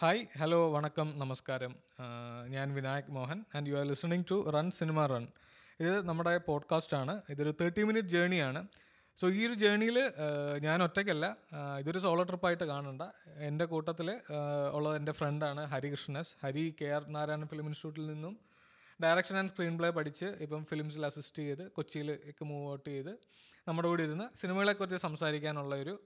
Hi 0.00 0.24
hello 0.38 0.58
വണക്കം 0.72 1.08
നമസ്കാരം. 1.18 1.74
ഞാൻ 2.54 2.74
Vinayak 2.74 3.06
Mohan 3.08 3.38
and 3.56 3.68
you 3.68 3.74
are 3.74 3.84
listening 3.90 4.24
to 4.30 4.36
Run 4.54 4.70
Cinema 4.70 5.06
Run 5.06 5.24
ഇത് 5.80 6.08
നമ്മുടെ 6.08 6.38
പോഡ്കാസ്റ്റ് 6.48 6.96
ആണ്. 6.96 7.14
ഇതൊരു 7.30 7.52
തേർട്ടി 7.60 7.82
മിനിറ്റ് 7.82 8.08
ജേണിയാണ് 8.08 8.60
സോ 9.20 9.28
ഈ 9.28 9.46
ഒരു 9.46 9.54
ജേണിയിൽ 9.54 9.98
ഞാൻ 10.58 10.82
ഒറ്റയ്ക്കല്ല. 10.82 11.36
ഇതൊരു 11.78 11.98
സോളോ 11.98 12.22
ട്രിപ്പായിട്ട് 12.22 12.64
കാണണ്ട. 12.64 13.02
എന്റെ 13.48 13.64
കൂട്ടത്തിൽ 13.64 14.10
ഉള്ള 14.72 14.96
എന്റെ 14.96 15.12
ഫ്രണ്ടാണ് 15.12 15.64
ഹരികൃഷ്ണസ്. 15.66 16.32
Hari 16.42 16.74
K 16.80 16.90
R 16.96 17.06
Narayana 17.08 17.44
film 17.44 17.66
ഇൻസ്റ്റിറ്റ്യൂട്ടിൽ 17.66 18.14
നിന്നും 18.14 18.34
ഡയറക്ഷൻ 19.04 19.36
ആൻഡ് 19.36 19.50
സ്ക്രീൻ 19.50 19.78
പ്ലേ 19.78 19.90
പഠിച്ച് 19.90 20.24
ഇപ്പം 20.24 20.64
ഫിലിംസിൽ 20.64 21.06
അസിസ്റ്റ് 21.06 21.42
ചെയ്ത് 21.42 21.70
കൊച്ചിയിലേക്ക് 21.70 22.44
മൂവ് 22.44 22.72
ഔട്ട് 22.72 22.88
ചെയ്ത് 22.90 23.12
നമ്മുടെ 23.68 23.88
കൂടെ 23.88 24.02
ഇരുന്ന് 24.02 24.28
സിനിമകളെക്കുറിച്ച് 24.40 24.96
സംസാരിക്കാനുള്ള 24.96 25.74
ഒരു 25.74 26.00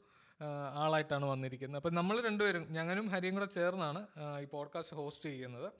ആളായിട്ടാണ് 0.74 1.24
വന്നിരിക്കുന്നത്. 1.24 1.78
അപ്പം 1.78 1.94
നമ്മൾ 1.94 2.22
രണ്ടുപേരും 2.22 2.72
ഞങ്ങളും 2.72 3.08
ഹരിയും 3.08 3.34
കൂടെ 3.34 3.44
ചേർന്നാണ് 3.44 4.06
ഈ 4.40 4.44
പോഡ്കാസ്റ്റ് 4.44 4.96
ഹോസ്റ്റ് 4.96 5.28
ചെയ്യുന്നത്. 5.28 5.72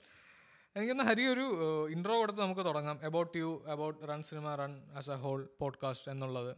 എനിക്കൊന്ന് 0.75 1.03
ഹരി 1.03 1.25
ഒരു 1.25 1.45
ഇൻട്രോ 1.87 2.17
കൊടുത്ത് 2.17 2.41
നമുക്ക് 2.41 2.65
തുടങ്ങാം. 2.65 2.99
About 3.03 3.37
you 3.37 3.63
about 3.67 4.09
Run 4.09 4.23
Cinema 4.23 4.55
Run 4.55 4.91
as 4.97 5.09
a 5.09 5.15
whole 5.15 5.49
podcast 5.59 6.11
എന്നുള്ളത്. 6.11 6.55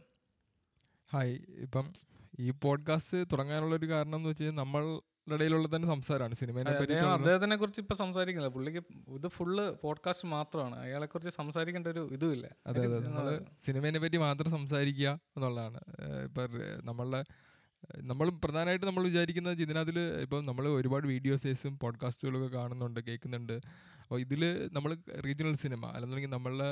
ഹായ് 1.12 1.38
ഇപ്പം 1.48 1.92
ഈ 2.38 2.50
പോഡ്കാസ്റ്റ് 2.50 3.24
തുടങ്ങാനുള്ള 3.32 3.74
ഒരു 3.76 3.88
കാരണം 3.88 4.16
എന്ന് 4.16 4.28
വെച്ചാൽ 4.28 4.50
നമ്മൾ 4.50 5.00
ഇടയിലുള്ള 5.32 5.76
തന്നെ 5.76 5.88
സംസാരമാണ്. 5.88 6.34
സിനിമയെ 6.34 6.64
പറ്റി 6.64 6.92
അദ്ദേഹത്തിനെ 6.92 7.56
കുറിച്ച് 7.56 7.80
ഇപ്പൊ 7.80 7.94
സംസാരിക്കുന്നില്ല. 7.94 8.54
പുള്ളിക്ക് 8.54 8.78
ഇത് 9.08 9.28
ഫുള്ള് 9.28 9.74
പോഡ്കാസ്റ്റ് 9.80 10.28
മാത്രമാണ്. 10.28 10.78
അയാളെ 10.78 11.06
കുറിച്ച് 11.06 11.36
സംസാരിക്കേണ്ട 11.36 11.86
ഒരു 11.86 12.08
ഇതുമില്ല. 12.12 12.50
അതെ 12.66 12.86
അതെ 12.86 12.98
നമ്മൾ 12.98 13.44
സിനിമയെ 13.60 13.98
പറ്റി 13.98 14.16
മാത്രം 14.16 14.50
സംസാരിക്കുക 14.50 15.20
എന്നുള്ളതാണ്. 15.36 15.80
ഇപ്പൊ 16.24 16.42
നമ്മളുടെ 16.84 17.24
നമ്മൾ 18.02 18.28
പ്രധാനമായിട്ട് 18.28 18.86
നമ്മൾ 18.86 19.04
വിചാരിക്കുന്നത് 19.04 19.60
ഇതിനകത്തിൽ 19.60 19.98
ഇപ്പം 19.98 20.46
നമ്മൾ 20.46 20.68
ഒരുപാട് 20.68 21.06
വീഡിയോസേസും 21.06 21.78
പോഡ്കാസ്റ്റുകളൊക്കെ 21.78 22.58
കാണുന്നുണ്ട് 22.58 23.00
കേൾക്കുന്നുണ്ട്. 23.00 23.52
അപ്പോൾ 24.02 24.20
ഇതിൽ 24.20 24.68
നമ്മൾ 24.72 24.96
റീജിയണൽ 25.24 25.54
സിനിമ 25.54 25.86
അല്ലെന്നുണ്ടെങ്കിൽ 25.86 26.30
നമ്മളുടെ 26.30 26.70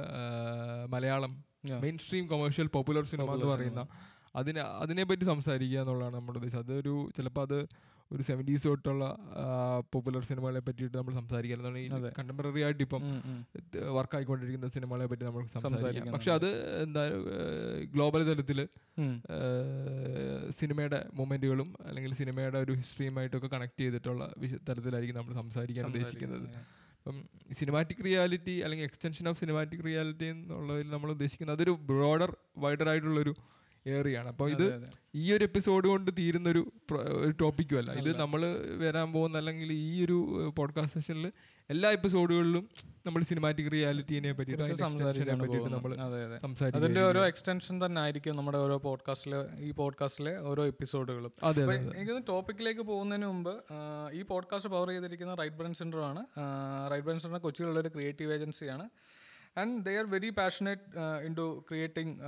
Malayalam. 0.88 1.44
Mainstream 1.98 2.26
commercial 2.26 2.66
popular 2.66 3.04
cinema 3.04 3.34
എന്ന് 3.34 3.46
പറയുന്ന 3.46 3.86
അതിനെ 4.36 4.60
അതിനെപ്പറ്റി 4.60 5.24
സംസാരിക്കുക 5.24 5.80
എന്നുള്ളതാണ് 5.80 6.16
നമ്മുടെ 6.16 6.38
ഉദ്ദേശം. 6.38 6.58
അതൊരു 6.58 7.10
ചിലപ്പോൾ 7.16 7.42
അത് 7.42 7.58
ഒരു 8.14 8.22
സെവന്റീസ് 8.28 8.64
തൊട്ടുള്ള 8.70 9.04
പോപ്പുലർ 9.92 10.22
സിനിമകളെ 10.30 10.60
പറ്റിയിട്ട് 10.66 10.96
നമ്മൾ 10.98 11.14
സംസാരിക്കുക 11.20 12.10
കണ്ടംപററി 12.18 12.62
ആയിട്ട് 12.66 12.82
ഇപ്പം 12.86 13.02
വർക്കായിക്കൊണ്ടിരിക്കുന്ന 13.98 14.68
സിനിമകളെ 14.76 15.06
പറ്റി 15.12 15.24
നമ്മൾ 15.28 15.46
സംസാരിക്കാം. 15.54 16.12
പക്ഷെ 16.16 16.32
അത് 16.38 16.48
എന്താ 16.84 17.04
ഗ്ലോബൽ 17.94 18.24
തലത്തിൽ 18.30 18.60
സിനിമയുടെ 20.60 21.00
മൊമെന്റുകളും 21.20 21.70
അല്ലെങ്കിൽ 21.88 22.14
സിനിമയുടെ 22.20 22.60
ഒരു 22.66 22.74
ഹിസ്റ്ററിയുമായിട്ടൊക്കെ 22.80 23.50
കണക്ട് 23.56 23.80
ചെയ്തിട്ടുള്ള 23.82 24.22
തരത്തിലായിരിക്കും 24.68 25.18
നമ്മൾ 25.20 25.34
സംസാരിക്കാൻ 25.42 25.86
ഉദ്ദേശിക്കുന്നത്. 25.90 26.46
അപ്പം 27.00 27.16
സിനിമാറ്റിക് 27.60 28.02
റിയാലിറ്റി 28.08 28.52
അല്ലെങ്കിൽ 28.64 28.86
എക്സ്റ്റൻഷൻ 28.88 29.24
ഓഫ് 29.28 29.38
സിനിമാറ്റിക് 29.40 29.82
റിയാലിറ്റി 29.86 30.26
എന്നുള്ളതിൽ 30.34 30.90
നമ്മൾ 30.90 31.10
ഉദ്ദേശിക്കുന്നത് 31.16 31.56
അതൊരു 31.58 31.74
ബ്രോഡർ 31.88 32.30
വൈഡർ 32.64 32.88
ആയിട്ടുള്ളൊരു 32.92 33.34
ഏറിയാണ്. 33.86 34.28
അപ്പോൾ 34.28 34.50
ഇത്. 34.50 34.84
ഈ 35.14 35.32
ഒരു 35.32 35.44
എപ്പിസോഡ് 35.44 35.88
കൊണ്ട് 35.88 36.10
തീരുന്നൊരു 36.18 36.72
ഒരു 36.92 37.00
ഒരു 37.20 37.30
ടോപ്പിക്കും 37.30 37.78
അല്ല. 37.78 37.92
ഇത് 37.92 38.16
നമ്മൾ 38.16 38.58
വരാൻ 38.76 39.12
പോകുന്ന 39.12 39.38
അല്ലെങ്കിൽ 39.38 39.72
ഈ 39.72 40.04
ഒരു 40.04 40.16
പോഡ്കാസ്റ്റ് 40.56 41.00
സെഷനിൽ 41.00 41.32
എല്ലാ 41.70 41.90
എപ്പിസോഡുകളിലും 41.90 42.68
നമ്മൾ 43.06 43.22
സിനിമാറ്റിക് 43.22 43.72
റിയാലിറ്റിനെ 43.72 44.32
പറ്റിയിട്ട് 44.32 44.82
നമ്മൾ 45.68 45.96
അതിന്റെ 46.74 47.02
ഓരോ 47.02 47.26
എക്സ്റ്റൻഷൻ 47.26 47.86
തന്നെ 47.86 48.00
ആയിരിക്കും 48.00 48.36
നമ്മുടെ 48.36 48.58
ഓരോ 48.58 48.78
പോഡ്കാസ്റ്റിലെ 48.78 49.46
ഈ 49.58 49.70
പോഡ്കാസ്റ്റിലെ 49.70 50.38
ഓരോ 50.38 50.66
എപ്പിസോഡുകളും 50.66 51.32
അതെ 51.42 51.62
അപ്പൊ 51.62 51.74
എനിക്കൊന്ന് 51.74 52.22
ടോപ്പിക്കിലേക്ക് 52.28 52.80
പോകുന്നതിന് 52.80 53.26
മുമ്പ് 53.26 53.64
ഈ 54.12 54.22
പോഡ്കാസ്റ്റ് 54.22 54.70
പവർ 54.70 54.88
ചെയ്തിരിക്കുന്ന 54.88 55.34
റൈറ്റ് 55.34 55.56
ബ്രൻ 55.56 55.74
സെന്റർ 55.74 55.98
ആണ്. 55.98 56.26
റൈറ്റ് 56.92 57.06
ബ്രൻ 57.06 57.18
സെന്റർ 57.18 57.38
കൊച്ചിയിലുള്ള 57.38 57.80
ഒരു 57.80 57.88
ക്രിയേറ്റീവ് 57.88 58.32
ഏജൻസിയാണ് 58.32 58.90
and 59.56 59.84
they 59.84 59.96
are 59.96 60.04
very 60.04 60.30
passionate 60.30 60.98
in 61.26 61.34
to 61.34 61.64
creating 61.68 62.18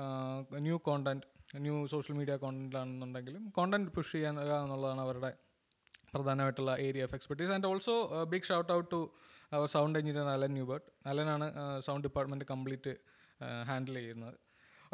new 0.58 0.76
content 0.76 1.33
new 1.54 1.74
social 1.92 2.14
media 2.18 2.34
content 2.44 2.76
ആണെന്നുണ്ടെങ്കിലും 2.80 3.42
കോണ്ടന്റ് 3.58 3.90
പുഷ് 3.96 4.12
ചെയ്യാൻ 4.12 4.36
എന്നുള്ളതാണ് 4.40 5.02
അവരുടെ 5.06 5.30
പ്രധാനമായിട്ടുള്ള 6.14 6.72
area 6.86 7.04
of 7.08 7.14
expertise 7.18 7.52
and 7.56 7.68
also 7.70 7.94
big 8.32 8.48
shout 8.48 8.72
out 8.76 8.88
to 8.94 9.00
our 9.52 9.66
sound 9.74 9.96
engineer 9.98 10.28
Alan 10.34 10.52
Newbert 10.58 10.88
അലനാണ് 11.10 11.46
sound 11.86 12.04
department 12.06 12.46
complete 12.52 12.92
handle 13.70 13.96
ചെയ്യുന്നത്. 14.00 14.36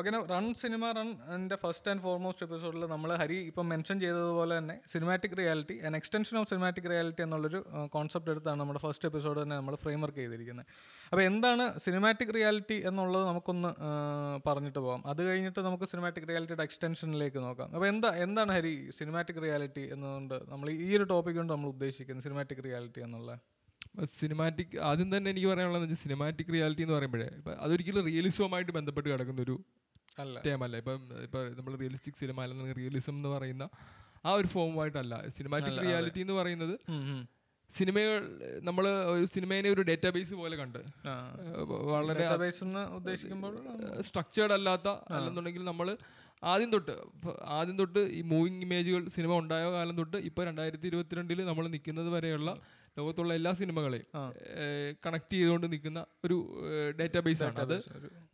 okay 0.00 0.10
Run 0.30 0.44
cinema 0.60 0.90
Run 0.96 1.08
എന്റെ 1.34 1.56
first 1.62 1.88
and 1.90 2.02
foremost 2.04 2.44
എപ്പിസോഡിൽ 2.46 2.82
നമ്മൾ 2.92 3.10
ഹരി 3.22 3.38
ഇപ്പം 3.48 3.66
മെൻഷൻ 3.68 3.96
ചെയ്തതുപോലെ 4.00 4.54
തന്നെ 4.58 4.76
cinematic 4.92 5.36
reality 5.40 5.76
and 5.86 5.96
extension 5.96 6.38
of 6.38 6.48
cinematic 6.50 6.88
reality 6.92 7.22
എന്നുള്ളൊരു 7.22 7.60
concept 7.94 8.32
എടുത്താണ് 8.34 8.60
നമ്മുടെ 8.60 8.80
ഫസ്റ്റ് 8.86 9.08
എപ്പിസോഡ് 9.08 9.38
തന്നെ 9.42 9.56
നമ്മൾ 9.56 9.76
ഫ്രെയിം 9.76 10.00
വർക്ക് 10.00 10.20
ചെയ്തിരിക്കുന്നത് 10.22 10.66
അപ്പോൾ 11.12 11.22
എന്താണ് 11.22 11.66
സിനിമാറ്റിക് 11.78 12.34
റിയാലിറ്റി 12.34 12.78
എന്നുള്ളത് 12.90 13.26
നമുക്കൊന്ന് 13.26 13.72
പറഞ്ഞിട്ട് 14.48 14.78
പോകാം 14.78 15.02
അത് 15.06 15.22
കഴിഞ്ഞിട്ട് 15.28 15.60
നമുക്ക് 15.60 15.84
സിനിമാറ്റിക് 15.84 16.28
റിയാലിറ്റിയുടെ 16.28 16.62
എക്സ്റ്റൻഷനിലേക്ക് 16.62 17.38
നോക്കാം. 17.38 17.68
അപ്പോൾ 17.74 17.88
എന്താ 17.88 18.10
എന്താണ് 18.26 18.52
ഹരി 18.52 18.74
സിനിമാറ്റിക് 18.98 19.42
റിയാലിറ്റി 19.42 19.86
എന്നുകൊണ്ട് 19.94 20.36
നമ്മൾ 20.48 20.70
ഈ 20.80 20.90
ഒരു 20.96 21.04
ടോപ്പിക് 21.04 21.36
കൊണ്ട് 21.36 21.52
നമ്മൾ 21.52 21.68
ഉദ്ദേശിക്കുന്നത് 21.68 22.26
സിനിമാറ്റിക് 22.28 22.64
റിയാലിറ്റി 22.68 23.00
എന്നുള്ള? 23.00 23.30
സിനിമാറ്റിക് 24.14 24.74
ആദ്യം 24.88 25.16
തന്നെ 25.16 25.28
എനിക്ക് 25.30 25.48
പറയാനുള്ളത് 25.48 25.94
സിനിമാറ്റിക് 26.02 26.50
റിയാലിറ്റി 26.52 26.82
എന്ന് 26.82 26.94
പറയുമ്പോഴേ 26.96 27.28
അതൊരിക്കലും 27.58 28.04
റിയലിസവുമായിട്ട് 28.06 28.72
ബന്ധപ്പെട്ട് 28.72 29.08
കിടക്കുന്ന 29.08 29.40
ഒരു 29.42 29.56
ടേമല്ല 30.46 30.76
ഇപ്പം 30.76 31.00
ഇപ്പം 31.22 31.56
നമ്മൾ 31.56 31.76
റിയലിസ്റ്റിക് 31.76 32.14
സിനിമ 32.14 32.42
അല്ലെങ്കിൽ 32.42 32.72
റിയലിസം 32.72 33.14
എന്ന് 33.16 33.28
പറയുന്ന 33.28 33.64
ആ 34.24 34.32
ഒരു 34.32 34.46
ഫോമുമായിട്ടല്ല 34.46 35.14
സിനിമാറ്റിക് 35.28 35.78
റിയാലിറ്റി 35.86 36.20
എന്ന് 36.20 36.32
പറയുന്നത്. 36.32 36.74
സിനിമകൾ 37.70 38.22
നമ്മൾ 38.62 38.88
ഒരു 39.12 39.24
സിനിമേനെ 39.24 39.68
ഒരു 39.70 39.82
ഡേറ്റാബേസ് 39.82 40.34
പോലെ 40.34 40.56
കണ്ട്. 40.56 40.78
വളരെ 41.92 42.24
ഉദ്ദേശിക്കുമ്പോൾ 42.98 43.54
സ്ട്രക്ചേർഡ് 44.00 44.52
അല്ലാത്ത 44.52 44.88
അല്ലെന്നുണ്ടെങ്കിൽ 45.16 45.64
നമ്മൾ 45.64 45.88
ആദ്യം 46.42 46.70
തൊട്ട് 46.72 46.94
ആദ്യം 47.44 47.78
തൊട്ട് 47.78 47.98
ഈ 47.98 48.20
മൂവിങ് 48.22 48.62
ഇമേജുകൾ 48.62 49.08
സിനിമ 49.08 49.32
ഉണ്ടായ 49.38 49.64
കാലം 49.70 49.96
തൊട്ട് 49.96 50.16
ഇപ്പോൾ 50.16 50.44
രണ്ടായിരത്തി 50.44 50.86
ഇരുപത്തിരണ്ടിൽ 50.86 51.40
നമ്മൾ 51.44 51.68
നിൽക്കുന്നത് 51.68 52.08
വരെയുള്ള 52.08 52.50
ലോകത്തുള്ള 52.98 53.32
എല്ലാ 53.34 53.52
സിനിമകളെയും 53.52 54.06
കണക്ട് 55.06 55.32
ചെയ്തുകൊണ്ട് 55.32 55.66
നിൽക്കുന്ന 55.72 56.00
ഒരു 56.24 56.36
ഡേറ്റാബേസ് 57.00 57.42
ആണ്. 57.42 57.58
അത് 57.58 57.74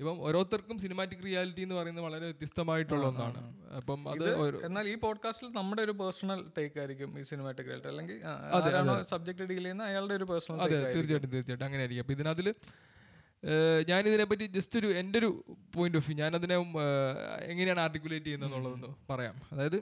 ഇപ്പം 0.01 0.17
ഓരോരുത്തർക്കും 0.21 0.79
സിനിമാറ്റിക് 0.79 1.25
റിയാലിറ്റി 1.27 1.63
എന്ന് 1.67 1.75
പറയുന്നത് 1.75 2.05
വളരെ 2.05 2.25
വ്യത്യസ്തമായിട്ടുള്ള 2.25 3.07
ഒന്നാണ്. 3.07 3.41
അപ്പം 3.77 4.09
അത് 4.09 4.25
എന്നാൽ 4.67 4.89
ഈ 4.89 4.95
പോഡ്കാസ്റ്റിൽ 4.95 5.49
നമ്മുടെ 5.49 5.83
ഒരു 5.83 5.95
പേഴ്സണൽ 6.01 6.41
ടേക്ക് 6.59 6.79
ആയിരിക്കും 6.79 7.21
ഈ 7.21 7.23
സിനിമാറ്റിക് 7.23 7.67
റിയാലിറ്റി 7.67 7.89
അല്ലെങ്കിൽ 7.89 8.19
സബ്ജക്ട് 9.11 9.43
ഡീൽ 9.43 9.63
ചെയ്യുന്ന 9.65 9.83
അയാളുടെ 9.83 10.15
ഒരു 10.15 10.25
പേഴ്സണൽ 10.25 10.63
അതെ 10.67 10.81
തീർച്ചയായിട്ടും 10.95 11.31
തീർച്ചയായിട്ടും 11.31 11.67
അങ്ങനെ 11.67 11.83
ആയിരിക്കും. 11.83 12.05
അപ്പം 12.05 12.19
ഞാൻ 12.19 12.55
ഞാനിതിനെപ്പറ്റി 13.89 14.45
ജസ്റ്റ് 14.57 14.79
ഒരു 14.79 14.87
എന്റെ 15.01 15.19
ഒരു 15.19 15.29
പോയിന്റ് 15.75 15.99
ഓഫ് 15.99 16.07
വ്യൂ 16.07 16.17
ഞാനതിനെ 16.17 16.57
എങ്ങനെയാണ് 17.53 17.81
ആർട്ടിക്കുലേറ്റ് 17.81 18.27
ചെയ്യുന്നതെന്നുള്ളതൊന്ന് 18.27 18.91
പറയാം. 19.11 19.37
അതായത് 19.53 19.79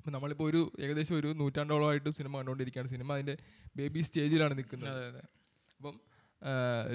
ഇപ്പം 0.00 0.12
നമ്മളിപ്പോൾ 0.16 0.46
ഒരു 0.50 0.60
ഏകദേശം 0.84 1.14
ഒരു 1.20 1.30
നൂറ്റാണ്ടോളമായിട്ട് 1.40 2.10
സിനിമ 2.18 2.32
കണ്ടുകൊണ്ടിരിക്കുകയാണ്. 2.40 2.90
സിനിമ 2.94 3.10
അതിന്റെ 3.16 3.34
ബേബി 3.78 4.02
സ്റ്റേജിലാണ് 4.08 4.54
നിൽക്കുന്നത്. 4.60 5.20
അപ്പം 5.80 5.96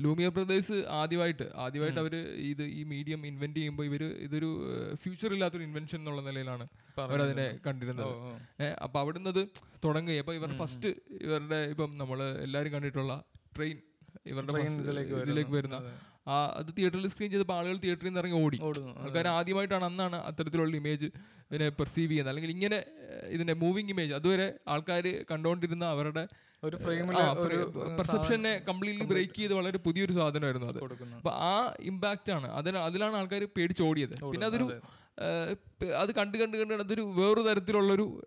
ലൂമിയ 0.04 0.28
ബ്രദേഴ്സ് 0.36 0.78
ആദ്യമായിട്ട് 1.00 1.46
ആദ്യമായിട്ട് 1.64 2.00
അവർ 2.04 2.14
ഇത് 2.52 2.64
ഈ 2.80 2.82
മീഡിയം 2.94 3.22
ഇൻവെന്റ് 3.30 3.58
ചെയ്യുമ്പോൾ 3.60 3.86
ഇവർ 3.90 4.04
ഇതൊരു 4.28 4.50
ഫ്യൂച്ചർ 5.04 5.34
ഇല്ലാത്തൊരു 5.36 5.66
ഇൻവെൻഷൻ 5.68 5.98
എന്നുള്ള 6.02 6.22
നിലയിലാണ് 6.28 6.66
അവരതിനെ 7.04 7.46
കണ്ടിരുന്നത്. 7.68 8.08
അപ്പോൾ 8.08 8.74
അപ്പൊ 8.86 9.00
അവിടുന്ന് 9.04 9.32
അത് 9.36 9.44
തുടങ്ങുകയും 9.86 10.24
അപ്പോൾ 10.24 10.38
ഇവരുടെ 10.40 10.58
ഫസ്റ്റ് 10.64 10.92
ഇവരുടെ 11.26 11.60
ഇപ്പം 11.74 11.94
നമ്മൾ 12.02 12.22
എല്ലാവരും 12.48 12.74
കണ്ടിട്ടുള്ള 12.76 13.16
ട്രെയിൻ 13.58 13.78
ഇവരുടെ 14.34 14.66
ഇതിലേക്ക് 15.24 15.56
വരുന്ന. 15.60 15.80
അത് 16.60 16.70
തിയേറ്ററിൽ 16.78 17.08
സ്ക്രീൻ 17.14 17.30
ചെയ്തപ്പോൾ 17.32 17.58
ആളുകൾ 17.60 17.78
തിയേറ്ററിൽ 17.84 18.10
നിന്ന് 18.10 18.22
ഇറങ്ങി 18.22 18.38
ഓടി. 18.46 18.60
ആൾക്കാർ 19.04 19.28
ആദ്യമായിട്ടാണ് 19.38 19.86
അന്നാണ് 19.90 20.18
അത്തരത്തിലുള്ള 20.30 20.76
ഇമേജ് 20.82 21.08
ഇതിനെ 21.50 21.68
പെർസീവ് 21.80 22.10
ചെയ്യുന്നത്. 22.12 22.32
അല്ലെങ്കിൽ 22.32 22.52
ഇങ്ങനെ 22.56 22.80
ഇതിന്റെ 23.36 23.56
മൂവിങ് 23.64 23.92
ഇമേജ് 23.96 24.14
അതുവരെ 24.20 24.48
ആൾക്കാർ 24.76 25.06
കണ്ടുകൊണ്ടിരുന്ന 25.32 25.86
അവരുടെ 25.96 26.24
ഒരു 26.64 26.78
പെർസെപ്ഷനെ 28.00 28.54
കംപ്ലീറ്റ്ലി 28.70 29.06
ബ്രേക്ക് 29.12 29.36
ചെയ്ത് 29.40 29.54
വളരെ 29.60 29.80
പുതിയൊരു 29.88 30.14
സാധനമായിരുന്നു 30.20 30.68
അത്. 30.72 30.80
അപ്പോൾ 30.84 30.94
അപ്പൊ 31.20 31.32
ആ 31.50 31.54
ഇമ്പാക്റ്റ് 31.92 32.32
ആണ്. 32.38 32.48
അതിന് 32.60 32.80
അതിലാണ് 32.88 33.16
ആൾക്കാർ 33.22 33.44
പേടിച്ചോടിയത് 33.58 34.16
പിന്നെ 34.32 34.48
അതൊരു 34.52 34.68
അത് 35.84 36.16
കണ്ട് 36.16 36.38
കണ്ട് 36.38 36.58
കണ്ട് 36.58 36.74
അതൊരു 36.74 37.02
വേറൊരു 37.02 37.42
തരത്തിലുള്ളൊരു 37.42 38.26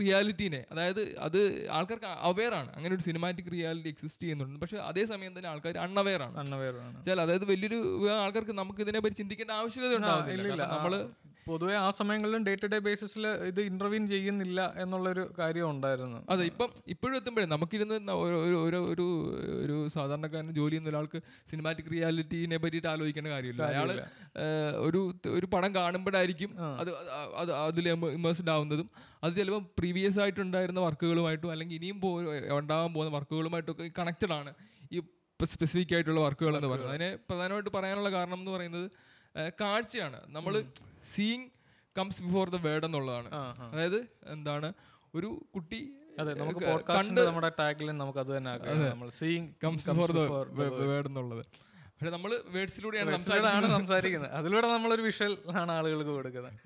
റിയാലിറ്റീനെ. 0.00 0.64
അതായത് 0.70 1.18
അത് 1.18 1.68
ആൾക്കാർക്ക് 1.70 2.06
അവെയർ 2.06 2.54
ആണ്. 2.54 2.74
അങ്ങനെ 2.74 2.94
ഒരു 2.94 3.02
സിനിമാറ്റിക് 3.02 3.52
റിയാലിറ്റി 3.52 3.88
എക്സിസ്റ്റ് 3.88 4.22
ചെയ്യുന്നുണ്ട്. 4.22 4.60
പക്ഷെ 4.60 4.76
അതേ 4.76 5.04
സമയം 5.04 5.38
തന്നെ 5.38 5.50
ആൾക്കാർ 5.50 5.78
അൺഅവെയർ 5.78 6.22
ആണ്. 6.22 6.38
അണ്ണവേറാണ് 6.38 6.96
വെച്ചാൽ 6.96 7.20
അതായത് 7.20 7.44
വലിയൊരു 7.44 8.08
ആൾക്കാർക്ക് 8.12 8.52
നമുക്ക് 8.52 8.80
ഇതിനെ 8.80 9.00
പറ്റി 9.00 9.14
ചിന്തിക്കേണ്ട 9.14 9.50
ആവശ്യകത 9.50 9.96
ഉണ്ടാവുന്നില്ല. 9.96 10.64
നമ്മൾ 10.64 11.08
പൊതുവെ 11.46 11.74
ആ 11.74 11.90
സമയങ്ങളിലും 11.90 12.46
ഡേ 12.46 12.54
ടു 12.54 12.66
ഡേ 12.66 12.78
ബേസിസിൽ 12.78 13.26
ഇത് 13.26 13.60
ഇന്റർവ്യൂ 13.60 14.06
ചെയ്യുന്നില്ല 14.06 14.74
എന്നുള്ളൊരു 14.78 15.34
കാര്യം 15.38 15.70
ഉണ്ടായിരുന്നു. 15.70 16.26
അതെ 16.30 16.44
ഇപ്പം 16.44 16.68
ഇപ്പോഴും 16.86 17.16
എത്തുമ്പോഴേ 17.16 17.46
നമുക്കിരുന്ന് 17.46 18.12
ഒരു- 18.12 18.36
ഒരു 18.36 18.56
ഒരു 18.56 18.76
ഒരു 18.76 19.02
ഒരു 19.64 19.88
സാധാരണക്കാരൻ 19.88 20.50
ജോലി 20.52 20.70
ചെയ്യുന്ന 20.70 20.88
ഒരാൾക്ക് 20.88 21.20
സിനിമാറ്റിക് 21.50 21.92
റിയാലിറ്റിനെ 21.92 22.56
പറ്റിയിട്ട് 22.56 22.88
ആലോചിക്കേണ്ട 22.88 23.28
കാര്യമില്ല. 23.28 23.62
അയാൾ 23.62 24.02
ഒരു 24.76 25.14
ഒരു 25.28 25.46
പടം 25.46 25.74
കാണുമ്പോഴായിരിക്കും 25.74 26.54
അത് 26.78 26.87
അത് 26.88 27.34
അത് 27.36 27.52
അതിൽ 27.52 27.88
ഇമേഴ്സ്ഡ് 27.88 28.50
ആവുന്നതും 28.50 28.90
അത് 29.24 29.36
ചിലപ്പോൾ 29.36 29.62
പ്രീവിയസ് 29.78 30.18
ആയിട്ടുണ്ടായിരുന്ന 30.18 30.80
വർക്കുകളുമായിട്ടും 30.80 31.50
അല്ലെങ്കിൽ 31.50 31.76
ഇനിയും 31.76 32.00
പോ 32.00 32.20
ഉണ്ടാകാൻ 32.58 32.94
പോകുന്ന 32.94 33.16
വർക്കുകളുമായിട്ടൊക്കെ 33.16 33.90
കണക്റ്റഡ് 33.98 34.32
ആണ് 34.32 34.54
ഈ 34.92 35.02
സ്പെസിഫിക് 35.44 35.94
ആയിട്ടുള്ള 35.94 36.20
വർക്കുകൾ 36.20 36.56
എന്ന് 36.56 36.68
പറയുന്നത്. 36.68 36.90
അതിനെ 36.90 37.16
പ്രധാനമായിട്ട് 37.16 37.70
പറയാനുള്ള 37.70 38.10
കാരണം 38.10 38.34
എന്ന് 38.34 38.50
പറയുന്നത് 38.50 38.90
കാഴ്ചയാണ്. 39.60 40.20
നമ്മൾ 40.26 40.64
seeing 41.14 41.48
comes 41.98 42.22
before 42.22 42.48
the 42.48 42.56
word 42.56 42.84
എന്നുള്ളതാണ്. 42.84 43.28
അതായത് 43.72 44.06
എന്താണ് 44.26 44.72
ഒരു 45.14 45.44
കുട്ടി 45.54 45.92
അതെ 46.18 46.34
നമുക്ക് 46.34 46.60
ക- 46.60 46.92
നമ്മുടെ 47.26 47.52
ടാഗിലും 47.58 47.98
നമുക്ക് 47.98 48.18
അത്. 48.18 48.36
തന്നെ 48.36 48.50
നമ്മൾ 48.90 49.08
seeing 49.08 49.48
comes 49.64 49.90
before 49.90 50.12
the 50.12 50.18
word 50.86 51.06
എന്നുള്ളത്. 51.06 51.46
പക്ഷെ 51.98 52.10
നമ്മൾ 52.14 52.32
വേർഡ്സിലൂടെയാണ് 52.54 53.10
സംസാരിക്കുന്നത്. 53.14 53.72
സംസാരിക്കുന്നത്. 53.78 54.32
അതിലൂടെ 54.40 54.66
നമ്മളൊരു 54.74 55.04
വിഷ്വൽ 55.06 55.32
ആണ് 55.60 55.72
ആളുകൾക്ക് 55.76 56.12
കൊടുക്കുന്നത്. 56.18 56.58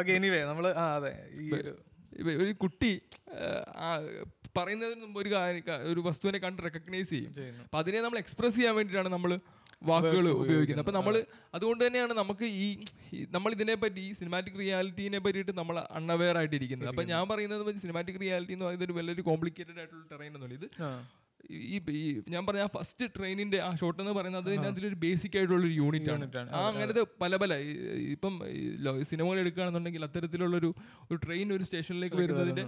ഓക്കെ 0.00 0.10
എനിവേ 0.18 0.40
നമ്മൾ 0.50 0.66
ആ 0.84 0.86
അതെ 1.00 1.12
ഈ 1.42 1.46
ഒരു 1.58 1.72
ഒരു 2.42 2.52
കുട്ടി 2.62 2.90
പറയുന്നതിന് 4.56 5.00
മുമ്പ് 5.04 5.18
ഒരു 5.22 5.30
കാര്യം 5.34 5.64
ഒരു 5.92 6.00
വസ്തുവിനെ 6.06 6.38
കണ്ട് 6.44 6.60
റെക്കഗ്നൈസ് 6.66 7.10
ചെയ്യും. 7.14 7.32
അപ്പൊ 7.66 7.78
അതിനെ 7.82 7.98
നമ്മൾ 8.04 8.18
എക്സ്പ്രസ് 8.22 8.56
ചെയ്യാൻ 8.58 8.74
വേണ്ടിയിട്ടാണ് 8.78 9.10
നമ്മൾ 9.16 9.32
വാക്കുകൾ 9.88 10.26
ഉപയോഗിക്കുന്നത്. 10.42 10.82
അപ്പൊ 10.82 10.94
നമ്മൾ 10.98 11.14
അതുകൊണ്ട് 11.56 11.82
തന്നെയാണ് 11.84 12.12
നമുക്ക് 12.20 12.46
ഈ 12.62 12.66
നമ്മൾ 13.34 13.50
ഇതിനെ 13.56 13.74
പറ്റി 13.82 14.02
ഈ 14.08 14.12
സിനിമാറ്റിക് 14.20 14.56
റിയാലിറ്റീനെ 14.62 15.18
പറ്റിയിട്ട് 15.26 15.54
നമ്മൾ 15.60 15.76
അൺഅവെയർ 15.98 16.36
ആയിട്ടിരിക്കുന്നത്. 16.40 16.88
അപ്പൊ 16.92 17.04
ഞാൻ 17.12 17.24
പറയുന്നത് 17.32 17.82
സിനിമാറ്റിക് 17.84 18.18
റിയാലിറ്റി 18.24 18.54
എന്ന് 18.56 18.66
പറയുന്നത് 18.66 18.88
ഒരു 18.88 18.96
വലിയൊരു 18.98 19.24
കോംപ്ലിക്കേറ്റഡ് 19.28 19.78
ആയിട്ടുള്ള 19.82 20.04
ടെറൈൻ 20.12 20.32
ഒന്നുമില്ല. 20.36 20.56
ഇത് 20.60 20.68
ഈ 21.50 22.22
ഞാൻ 22.28 22.46
പറഞ്ഞ 22.46 22.60
ആ 22.60 22.66
ഫസ്റ്റ് 22.66 23.06
ട്രെയിനിന്റെ 23.16 23.60
ആ 23.60 23.74
ഷോട്ട് 23.74 24.02
എന്ന് 24.02 24.12
പറയുന്നത് 24.12 24.66
അതിലൊരു 24.66 24.94
ബേസിക് 24.94 25.36
ആയിട്ടുള്ള 25.36 25.60
ഒരു 25.66 25.72
യൂണിറ്റ് 25.72 26.10
ആണ്. 26.10 26.26
ആ 26.54 26.68
അങ്ങനത്തെ 26.68 27.06
പല 27.20 27.36
പല. 27.36 27.54
ഇപ്പം 28.14 28.34
സിനിമകൾ 29.02 29.38
എടുക്കുകയാണെന്നുണ്ടെങ്കിൽ 29.38 30.04
അത്തരത്തിലുള്ള 30.04 30.56
ഒരു 30.56 30.74
ഒരു 31.10 31.18
ട്രെയിൻ 31.26 31.52
ഒരു 31.52 31.62
സ്റ്റേഷനിലേക്ക് 31.62 32.16
വരുന്നതിന്റെ 32.16 32.64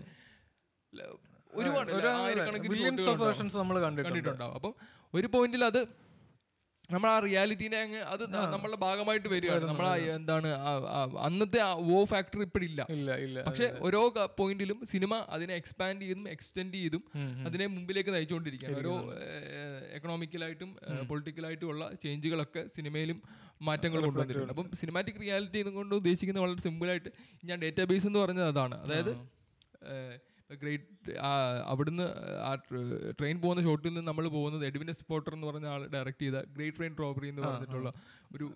ഒരുപാട് 1.52 1.90
ആയിരക്കണക്കിന് 1.92 2.74
നമ്മൾ 3.54 3.80
കണ്ടിട്ടുണ്ട്. 3.80 4.08
കണ്ടിട്ടുണ്ടാവും. 4.08 4.54
അപ്പം 4.54 4.74
ഒരു 5.14 5.26
പോയിന്റിൽ 5.26 5.64
അത് 5.64 5.80
നമ്മൾ 6.92 7.08
ആ 7.14 7.16
റിയാലിറ്റീനെ 7.24 7.78
അങ്ങ് 7.84 8.00
അത് 8.12 8.22
നമ്മളുടെ 8.52 8.78
ഭാഗമായിട്ട് 8.84 9.28
വരികയാണ്. 9.32 9.64
നമ്മൾ 9.70 9.86
എന്താണ് 10.18 10.50
അന്നത്തെ 11.26 11.60
വോ 11.88 11.98
ഫാക്ടർ 12.12 12.40
ഇപ്പോഴില്ല 12.46 12.86
പക്ഷെ 13.48 13.66
ഓരോ 13.86 14.00
പോയിന്റിലും 14.38 14.78
സിനിമ 14.92 15.14
അതിനെ 15.36 15.54
എക്സ്പാൻഡ് 15.60 16.02
ചെയ്തും 16.04 16.22
എക്സ്റ്റെൻഡ് 16.34 16.78
ചെയ്തും 16.82 17.02
അതിനെ 17.48 17.66
മുമ്പിലേക്ക് 17.74 18.12
നയിച്ചുകൊണ്ടിരിക്കുകയാണ്. 18.16 18.78
ഓരോ 18.82 18.94
എക്കണോമിക്കലായിട്ടും 19.96 20.70
പൊളിറ്റിക്കലായിട്ടും 21.10 21.68
ഉള്ള 21.72 21.90
ചേഞ്ചുകളൊക്കെ 22.04 22.62
സിനിമയിലും 22.76 23.20
മാറ്റങ്ങൾ 23.68 24.00
കൊണ്ടുവന്നിട്ടുണ്ട്. 24.06 24.54
അപ്പം 24.54 24.70
സിനിമാറ്റിക് 24.82 25.20
റിയാലിറ്റി 25.24 25.62
കൊണ്ട് 25.80 25.94
ഉദ്ദേശിക്കുന്നത് 26.00 26.44
വളരെ 26.44 26.62
സിമ്പിളായിട്ട് 26.68 27.12
ഞാൻ 27.50 27.58
ഡേറ്റാബേസ് 27.66 28.08
എന്ന് 28.10 28.20
പറഞ്ഞത് 28.24 28.48
അതാണ്. 28.54 28.78
അതായത് 28.86 29.12
ഗ്രേറ്റ് 30.50 31.14
അവിടുന്ന് 31.66 32.04
ആ 32.48 32.54
ട്രെയിൻ 33.18 33.40
പോകുന്ന 33.40 33.62
ഷോട്ടിൽ 33.62 33.88
നിന്ന് 33.88 34.08
നമ്മൾ 34.08 34.28
പോകുന്നത് 34.28 34.66
എഡ്വിൻ 34.66 34.92
സ്പോട്ടർ 34.92 35.34
എന്ന് 35.34 35.46
പറഞ്ഞ 35.46 35.66
ആൾ 35.66 35.82
ഡയറക്റ്റ് 35.86 36.24
ചെയ്ത 36.24 36.38
ഗ്രേറ്റ് 36.56 36.76
ട്രെയിൻ 36.76 36.96
റോബറി 37.02 37.28
എന്ന് 37.28 37.42
പറഞ്ഞിട്ടുള്ള 37.42 37.90
ഒരു 38.34 38.46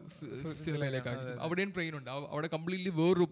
സിനിമയിലേക്കാണ് 0.64 1.38
അവിടെയും 1.40 1.72
ട്രെയിൻ 1.72 1.96
ഉണ്ട്. 1.96 2.10
അവിടെ 2.10 2.46
കംപ്ലീറ്റ്ലി 2.46 2.90
വേറൊരു 3.00 3.26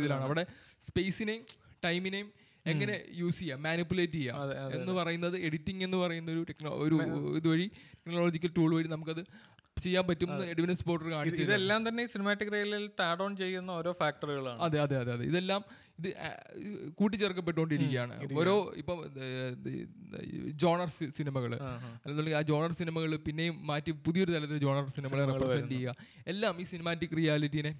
ഇതിലാണ്. 0.00 0.22
അവിടെ 0.22 0.44
സ്പേസിനെയും 0.82 1.44
ടൈമിനെയും 1.84 2.28
എങ്ങനെ 2.66 3.04
യൂസ് 3.12 3.38
ചെയ്യാം? 3.38 3.62
മാനിപ്പുലേറ്റ് 3.62 4.12
ചെയ്യാം. 4.12 4.36
എന്ന് 4.72 4.92
പറയുന്നത് 4.92 5.36
എഡിറ്റിംഗ് 5.46 5.84
എന്ന് 5.84 5.96
പറയുന്ന 5.96 6.30
ഒരു 6.30 6.42
ടെക്നോ 6.50 6.70
ഒരു 6.70 6.96
ഇതുവഴി 7.36 7.66
ടെക്നോളജിക്കൽ 8.04 8.52
ടൂൾ 8.58 8.74
വഴി 8.74 8.88
നമുക്കത് 8.88 9.22
ചെയ്യാൻ 9.82 10.06
പറ്റും 10.06 10.30
എഡ്വിൻ 10.44 10.74
സ്പോട്ടർ 10.76 11.10
കാണിച്ചു. 11.10 11.42
ഇതെല്ലാം 11.42 11.88
തന്നെ 11.88 12.06
സിനിമാറ്റിക് 12.06 12.52
റെയിലിൽ 12.52 12.90
ടാഡ് 13.00 13.22
ഓൺ 13.22 13.36
ചെയ്യുന്ന 13.36 13.70
ഓരോ 13.70 13.92
ഫാക്ടറികളാണ് 13.92 14.60
അതെ 14.62 14.80
അതെ 14.80 14.96
അതെ 14.96 15.12
അതെ. 15.12 15.24
ഇതെല്ലാം 15.24 15.62
ഇത് 16.02 16.10
കൂട്ടിച്ചേർക്കപ്പെട്ടുകൊണ്ടിരിക്കുകയാണ്. 16.98 18.14
ഓരോ 18.40 18.54
ഇപ്പം 18.82 18.98
ജോണർ 20.62 20.88
സിനിമകൾ 21.18 21.52
അല്ലെന്നുണ്ടെങ്കിൽ 21.54 22.38
ആ 22.40 22.44
ജോണർ 22.52 22.72
സിനിമകൾ 22.80 23.10
പിന്നെയും 23.26 23.56
മാറ്റി 23.70 23.92
പുതിയൊരു 24.06 24.32
തലത്തിൽ 24.36 24.60
ജോണർ 24.66 24.86
സിനിമകളെ 24.96 25.26
റെപ്രസെന്റ് 25.32 25.72
ചെയ്യുക. 25.74 25.94
എല്ലാം 26.34 26.54
ഈ 26.62 26.66
സിനിമാറ്റിക് 26.74 27.16
റിയാലിറ്റീനെ 27.20 27.72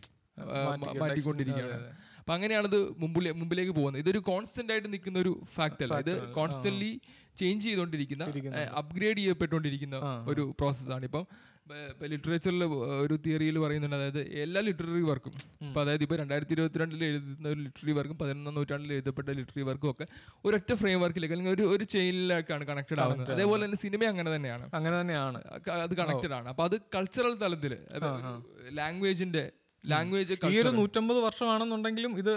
മാറ്റിക്കൊണ്ടിരിക്കുകയാണ്. 1.03 1.89
അപ്പൊ 2.21 2.33
അങ്ങനെയാണത് 2.35 2.79
മുമ്പിലെ 3.03 3.31
മുമ്പിലേക്ക് 3.39 3.73
പോകുന്നത്. 3.79 4.03
ഇതൊരു 4.05 4.21
കോൺസ്റ്റന്റ് 4.29 4.73
ആയിട്ട് 4.73 4.89
നിൽക്കുന്ന 4.93 5.19
ഒരു 5.25 5.33
ഫാക്ട് 5.57 5.83
അല്ല. 5.87 5.97
ഇത് 6.05 6.15
കോൺസ്റ്റന്റ്ലി 6.39 6.93
ചേഞ്ച് 7.41 7.65
ചെയ്തുകൊണ്ടിരിക്കുന്ന 7.67 8.25
അപ്ഗ്രേഡ് 8.81 9.19
ചെയ്യപ്പെട്ടുകൊണ്ടിരിക്കുന്ന 9.23 9.97
ഒരു 10.33 10.43
പ്രോസസ്സാണ് 10.61 11.05
ഇപ്പം 11.11 11.25
ലിറ്ററേച്ചറിൽ 12.13 12.63
ഒരു 13.05 13.15
തിയറിയിൽ 13.25 13.57
പറയുന്നുണ്ട്. 13.59 13.97
അതായത് 13.97 14.21
എല്ലാ 14.45 14.61
ലിറ്റററി 14.61 15.03
വർക്കും 15.11 15.35
ഇപ്പൊ 15.67 15.81
അതായത് 15.83 16.03
ഇപ്പൊ 16.07 16.17
രണ്ടായിരത്തി 16.17 16.55
ഇരുപത്തിരണ്ടിൽ 16.57 17.05
എഴുതുന്ന 17.05 17.49
ഒരു 17.49 17.61
ലിറ്റററി 17.67 17.93
വർക്കും 17.93 18.19
പതിനൊന്നാം 18.19 18.55
നൂറ്റാണ്ടിൽ 18.55 18.93
എഴുതപ്പെട്ട 18.93 19.29
ലിറ്റററി 19.39 19.65
വർക്കും 19.71 19.91
ഒക്കെ 19.91 20.07
ഒരൊറ്റ 20.45 20.73
ഫ്രെയിം 20.75 21.01
വർക്കിലേക്ക് 21.01 21.35
അല്ലെങ്കിൽ 21.35 21.55
ഒരു 21.59 21.67
ഒരു 21.75 21.85
ചെയിനിലേക്കാണ് 21.95 22.67
കണക്റ്റഡ് 22.71 23.01
ആവുന്നത്. 23.05 23.33
അതേപോലെ 23.33 23.63
തന്നെ 23.65 23.79
സിനിമ 23.85 24.05
അങ്ങനെ 24.13 24.31
തന്നെയാണ്. 24.37 24.67
അങ്ങനെ 24.79 25.01
തന്നെയാണ്. 25.01 25.41
അത് 25.87 25.95
കണക്റ്റഡ് 26.03 26.35
ആണ്. 26.39 26.49
അപ്പൊ 26.49 26.65
അത് 26.65 26.77
കൾച്ചറൽ 26.97 27.35
തലത്തിൽ 27.45 27.75
ലാംഗ്വേജിന്റെ 28.81 29.45
ലാംഗ്വേജ് 29.85 30.35
ഈ 30.53 30.59
ഒരു 30.63 30.73
നൂറ്റമ്പത് 30.81 31.19
വർഷമാണെന്നുണ്ടെങ്കിലും 31.19 32.19
ഇത് 32.19 32.35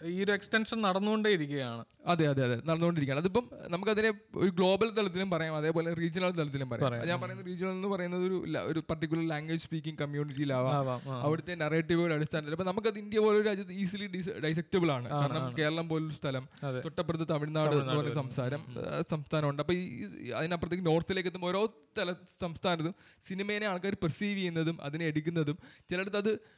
ഈ 0.00 0.24
ഒരു 0.24 0.32
എക്സ്റ്റൻഷൻ 0.32 0.80
നടന്നുകൊണ്ടേ 0.80 1.30
ഇരിക്കുകയാണ് 1.30 1.84
അതെ 2.06 2.28
അതെ 2.28 2.42
അതെ. 2.44 2.56
നടന്നുകൊണ്ടിരിക്കുകയാണ്. 2.56 3.20
അതിപ്പം 3.20 3.50
നമുക്കതിനെ 3.68 4.10
ഒരു 4.34 4.50
ഗ്ലോബൽ 4.50 4.88
തലത്തിലും 4.90 5.30
പറയാം 5.30 5.56
അതേപോലെ 5.56 5.94
റീജിയണൽ 5.94 6.30
തലത്തിലും 6.30 6.70
പറയാം. 6.70 7.06
ഞാൻ 7.06 7.20
പറയുന്നത് 7.20 7.46
റീജിയണൽ 7.46 7.70
എന്ന് 7.70 7.88
പറയുന്നത് 7.88 8.22
ഒരു 8.22 8.42
ഇല്ല 8.44 8.58
ഒരു 8.60 8.82
പർട്ടിക്കുലർ 8.90 9.28
ലാംഗ്വേജ് 9.28 9.62
സ്പീക്കിംഗ് 9.62 9.98
കമ്മ്യൂണിറ്റിയിലാവാം. 9.98 10.74
അവിടുത്തെ 11.20 11.54
നറേറ്റീവുകളുടെ 11.54 12.14
അടിസ്ഥാനത്തിൽ. 12.14 12.52
അപ്പൊ 12.52 12.64
നമുക്കത് 12.64 12.98
ഇന്ത്യ 12.98 13.18
പോലെ 13.18 13.38
ഒരു 13.38 13.46
രാജ്യത്ത് 13.46 13.72
ഈസിലി 13.72 14.06
ഡൈസെക്റ്റബിൾ 14.40 14.92
ആണ്. 14.92 15.08
കാരണം 15.10 15.56
കേരളം 15.58 15.88
പോലൊരു 15.88 16.12
സ്ഥലം. 16.12 16.48
തൊട്ടപ്പുറത്ത് 16.84 17.28
തമിഴ്നാട് 17.28 17.76
എന്ന് 17.76 17.94
പറയുന്ന 17.94 18.14
സംസാരം 18.14 18.62
സംസ്ഥാനമുണ്ട് 19.10 19.62
അപ്പൊ 19.62 19.74
ഈ 19.74 19.84
അതിനപ്പുറത്തേക്ക് 20.32 20.86
നോർത്തിലേക്ക് 20.86 21.28
എത്തുമ്പോൾ 21.28 21.48
ഓരോ 21.48 21.74
തല 21.98 22.12
സംസ്ഥാനത്തും 22.40 22.94
സിനിമയെ 23.22 23.58
ആൾക്കാർ 23.64 23.94
പെർസീവ് 23.94 24.38
ചെയ്യുന്നതും 24.38 24.82
അതിനെ 24.82 25.04
എടുക്കുന്നതും 25.04 25.58
ചിലടത്ത് 25.90 26.16
അത് 26.16 26.57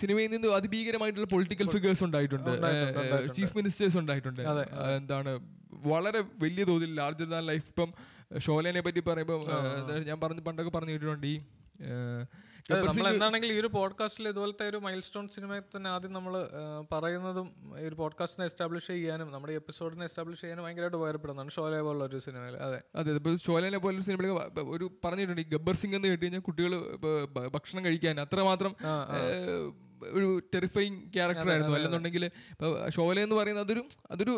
സിനിമയിൽ 0.00 0.30
നിന്ന് 0.30 0.48
അതിഭീകരമായിട്ടുള്ള 0.58 1.28
പൊളിറ്റിക്കൽ 1.34 1.68
ഫിഗേഴ്സ് 1.74 2.04
ഉണ്ടായിട്ടുണ്ട്. 2.06 2.50
ചീഫ് 3.36 3.52
മിനിസ്റ്റേഴ്സ് 3.58 3.98
ഉണ്ടായിട്ടുണ്ട് 4.02 4.42
എന്താണ് 5.00 5.32
വളരെ 5.92 6.20
വലിയ 6.44 6.64
തോതിൽ 6.70 6.90
ലാർജർ 7.00 7.28
ദാൻ 7.34 7.44
ലൈഫ് 7.50 7.66
ഇപ്പം 7.72 7.90
ഷോലേനെ 8.46 8.80
പറ്റി 8.86 9.00
പറയുമ്പോൾ 9.08 9.40
ഞാൻ 10.08 10.18
പറഞ്ഞ് 10.24 10.42
പണ്ടൊക്കെ 10.48 10.72
പറഞ്ഞു 10.76 10.92
കേട്ടിട്ടുണ്ട് 10.94 11.26
ഈ 11.26 11.36
എന്താണെങ്കിൽ 13.12 13.50
ഈ 13.52 13.60
ഒരു 13.60 13.70
പോഡ്കാസ്റ്റിൽ 13.74 14.28
ഇതുപോലത്തെ 14.28 14.64
ഒരു 14.68 14.78
മൈൽ 14.78 15.00
സ്റ്റോൺ 15.02 15.26
സിനിമയെ 15.28 15.62
തന്നെ 15.68 15.88
ആദ്യം 15.90 16.12
നമ്മൾ 16.12 16.34
പറയുന്നതും 16.92 17.46
ഈ 17.76 17.86
ഒരു 17.86 17.96
പോഡ്കാസ്റ്റിനെ 18.00 18.46
എസ്റ്റാബ്ലിഷ് 18.46 18.88
ചെയ്യാനും 18.92 19.28
നമ്മുടെ 19.32 19.58
എപ്പിസോഡിനെ 19.60 20.04
എസ്റ്റാബ്ലിഷ് 20.04 20.40
ചെയ്യാനും 20.40 20.64
ഭയങ്കരമായിട്ട് 20.64 20.98
ഉപകാരപ്പെടുന്നതാണ് 20.98 21.54
ഷോലെ 21.56 21.80
പോലുള്ള 21.80 22.04
ഒരു 22.04 22.20
സിനിമയിൽ 22.26 22.56
അതെ. 22.66 22.80
അതെ 22.96 23.16
ഇപ്പോൾ 23.16 23.36
ഷോലേനെ 23.44 23.80
പോലുള്ള 23.80 24.04
സിനിമയിൽ 24.04 24.32
ഒരു 24.70 24.88
പറഞ്ഞിട്ടുണ്ട് 25.04 25.42
ഈ 25.42 25.50
ഗബ്ബർ 25.52 25.76
സിംഗ് 25.76 25.96
എന്ന് 25.96 26.10
കേട്ട് 26.10 26.24
കഴിഞ്ഞാൽ 26.24 26.44
കുട്ടികൾ 26.48 26.74
ഭക്ഷണം 27.52 27.84
കഴിക്കാൻ 27.86 28.20
അത്രമാത്രം 28.20 28.74
ഒരു 30.12 30.28
ടെറിഫൈങ് 30.54 30.98
ക്യാരക്ടർ 31.16 31.48
ആയിരുന്നു. 31.50 31.74
അല്ലെന്നുണ്ടെങ്കിൽ 31.74 32.24
ഷോലെ 32.60 32.90
ഷോല 32.90 33.20
എന്ന് 33.20 33.36
പറയുന്നത് 33.36 33.64
അതൊരു 33.64 33.82
അതൊരു 34.10 34.34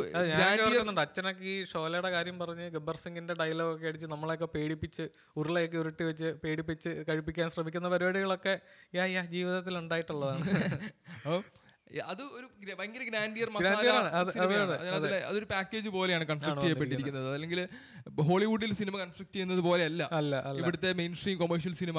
അച്ഛനൊക്കെ 1.04 1.45
ഈ 1.45 1.64
ഷോലയുടെ 1.64 2.11
കാര്യം 2.11 2.38
പറഞ്ഞ് 2.38 2.66
ഗബ്ബർ 2.71 2.97
സിംഗിന്റെ 2.97 3.35
ഡയലോഗ് 3.35 3.73
ഒക്കെ 3.75 3.87
അടിച്ച് 3.87 4.07
നമ്മളെയൊക്കെ 4.07 4.49
പേടിപ്പിച്ച് 4.54 5.07
ഉരുളയൊക്കെ 5.37 5.78
ഉരുട്ടി 5.78 6.04
വെച്ച് 6.04 6.31
പേടിപ്പിച്ച് 6.45 6.92
കഴിപ്പിക്കാൻ 7.09 7.50
ശ്രമിക്കുന്ന 7.50 7.88
പരിപാടികളൊക്കെ 7.88 8.54
യാ 8.95 9.07
യാ 9.07 9.25
ജീവിതത്തിൽ 9.25 9.76
ഉണ്ടായിട്ടുള്ളതാണ്. 9.78 10.45
അത് 12.11 12.23
ഒരു 12.37 12.47
ഭയങ്കര 12.78 13.02
ഗ്രാൻഡിയർ 13.02 13.49
മസാല 13.50 13.88
അതൊരു 15.28 15.45
പാക്കേജ് 15.45 15.88
പോലെയാണ് 15.88 16.25
കൺസ്ട്രക്ട് 16.25 16.61
ചെയ്യപ്പെട്ടിരിക്കുന്നത്. 16.61 17.35
അല്ലെങ്കിൽ 17.35 17.61
ഹോളിവുഡിൽ 18.28 18.73
സിനിമ 18.75 18.95
കൺസ്ട്രക്ട് 18.99 19.33
ചെയ്യുന്നത് 19.33 19.61
പോലെയല്ല. 19.61 20.02
ഇവിടുത്തെ 20.61 20.92
മെയിൻ 21.00 21.14
സ്ട്രീം 21.14 21.37
കൊമേഴ്ഷ്യൽ 21.38 21.75
സിനിമ 21.75 21.99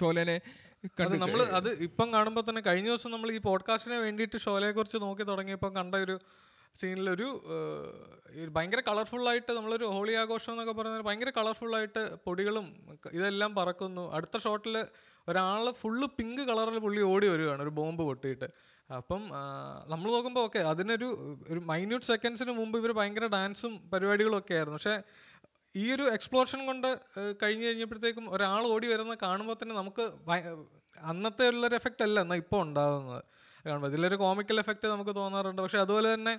ഷോലേനെ 0.00 0.36
നമ്മൾ 1.18 1.42
അത് 1.42 1.68
ഇപ്പം 1.82 2.12
കാണുമ്പോൾ 2.12 2.44
തന്നെ 2.48 2.62
കഴിഞ്ഞ 2.62 2.88
ദിവസം 2.88 3.10
നമ്മൾ 3.10 3.32
ഈ 3.32 3.38
പോഡ്കാസ്റ്റിനെ 3.38 3.98
വേണ്ടിയിട്ട് 3.98 4.36
ഷോലയെ 4.36 4.72
കുറിച്ച് 4.72 4.96
നോക്കി 4.96 5.22
തുടങ്ങിയപ്പോൾ 5.22 5.70
കണ്ട 5.72 5.94
ഒരു 5.94 6.16
സീനിലൊരു 6.80 7.28
ഭയങ്കര 8.50 8.80
കളർഫുൾ 8.80 9.28
ആയിട്ട് 9.28 9.52
നമ്മളൊരു 9.52 9.84
ഹോളി 9.84 10.12
ആഘോഷം 10.12 10.52
എന്നൊക്കെ 10.52 10.72
പറയുന്നത് 10.72 11.02
ഭയങ്കര 11.02 11.30
കളർഫുൾ 11.30 11.76
ആയിട്ട് 11.76 12.02
പൊടികളും 12.24 12.66
ഇതെല്ലാം 13.12 13.54
പറക്കുന്നു. 13.54 14.12
അടുത്ത 14.12 14.36
ഷോട്ടിൽ 14.38 14.86
ഒരാൾ 15.28 15.70
ഫുള്ള് 15.70 16.06
പിങ്ക് 16.18 16.42
കളറിൽ 16.42 16.78
പുള്ളി 16.78 17.02
ഓടി 17.02 17.26
വരികയാണ് 17.26 17.62
ഒരു 17.62 17.68
ബോംബ് 17.68 18.02
പൊട്ടിയിട്ട്. 18.02 18.48
അപ്പം 18.96 19.22
നമ്മൾ 19.88 20.10
നോക്കുമ്പോൾ 20.10 20.40
ഓക്കെ 20.40 20.58
അതിനൊരു 20.58 21.38
ഒരു 21.48 21.60
മൈന്യൂട്ട് 21.60 22.06
സെക്കൻഡ്സിന് 22.06 22.50
മുമ്പ് 22.50 22.78
ഇവർ 22.78 22.92
ഭയങ്കര 22.92 23.26
ഡാൻസും 23.26 23.90
പരിപാടികളും 23.92 24.38
ഒക്കെ 24.38 24.54
ആയിരുന്നു. 24.54 24.78
പക്ഷേ 24.78 24.96
ഈ 25.74 25.84
ഒരു 25.94 26.02
എക്സ്പ്ലോഷൻ 26.02 26.66
കൊണ്ട് 26.66 26.86
കഴിഞ്ഞു 26.86 27.36
കഴിഞ്ഞ് 27.42 27.66
കഴിഞ്ഞപ്പോഴത്തേക്കും 27.66 28.24
ഒരാൾ 28.34 28.62
ഓടി 28.72 28.86
വരുന്ന 28.86 29.14
കാണുമ്പോൾ 29.22 29.56
തന്നെ 29.62 29.74
നമുക്ക് 29.74 30.04
അന്നത്തെ 31.10 31.44
ഉള്ളൊരു 31.48 31.74
എഫക്റ്റ് 31.74 32.02
അല്ല 32.02 32.20
എന്നാൽ 32.20 32.36
ഇപ്പോൾ 32.36 32.60
ഉണ്ടാകുന്നത് 32.62 33.22
കാണുമ്പോൾ 33.66 33.88
ഇതിലൊരു 33.88 34.14
കോമിക്കൽ 34.14 34.58
എഫക്റ്റ് 34.60 34.86
നമുക്ക് 34.88 35.12
തോന്നാറുണ്ട്. 35.16 35.62
പക്ഷേ 35.62 35.78
അതുപോലെ 35.78 36.14
തന്നെ 36.14 36.34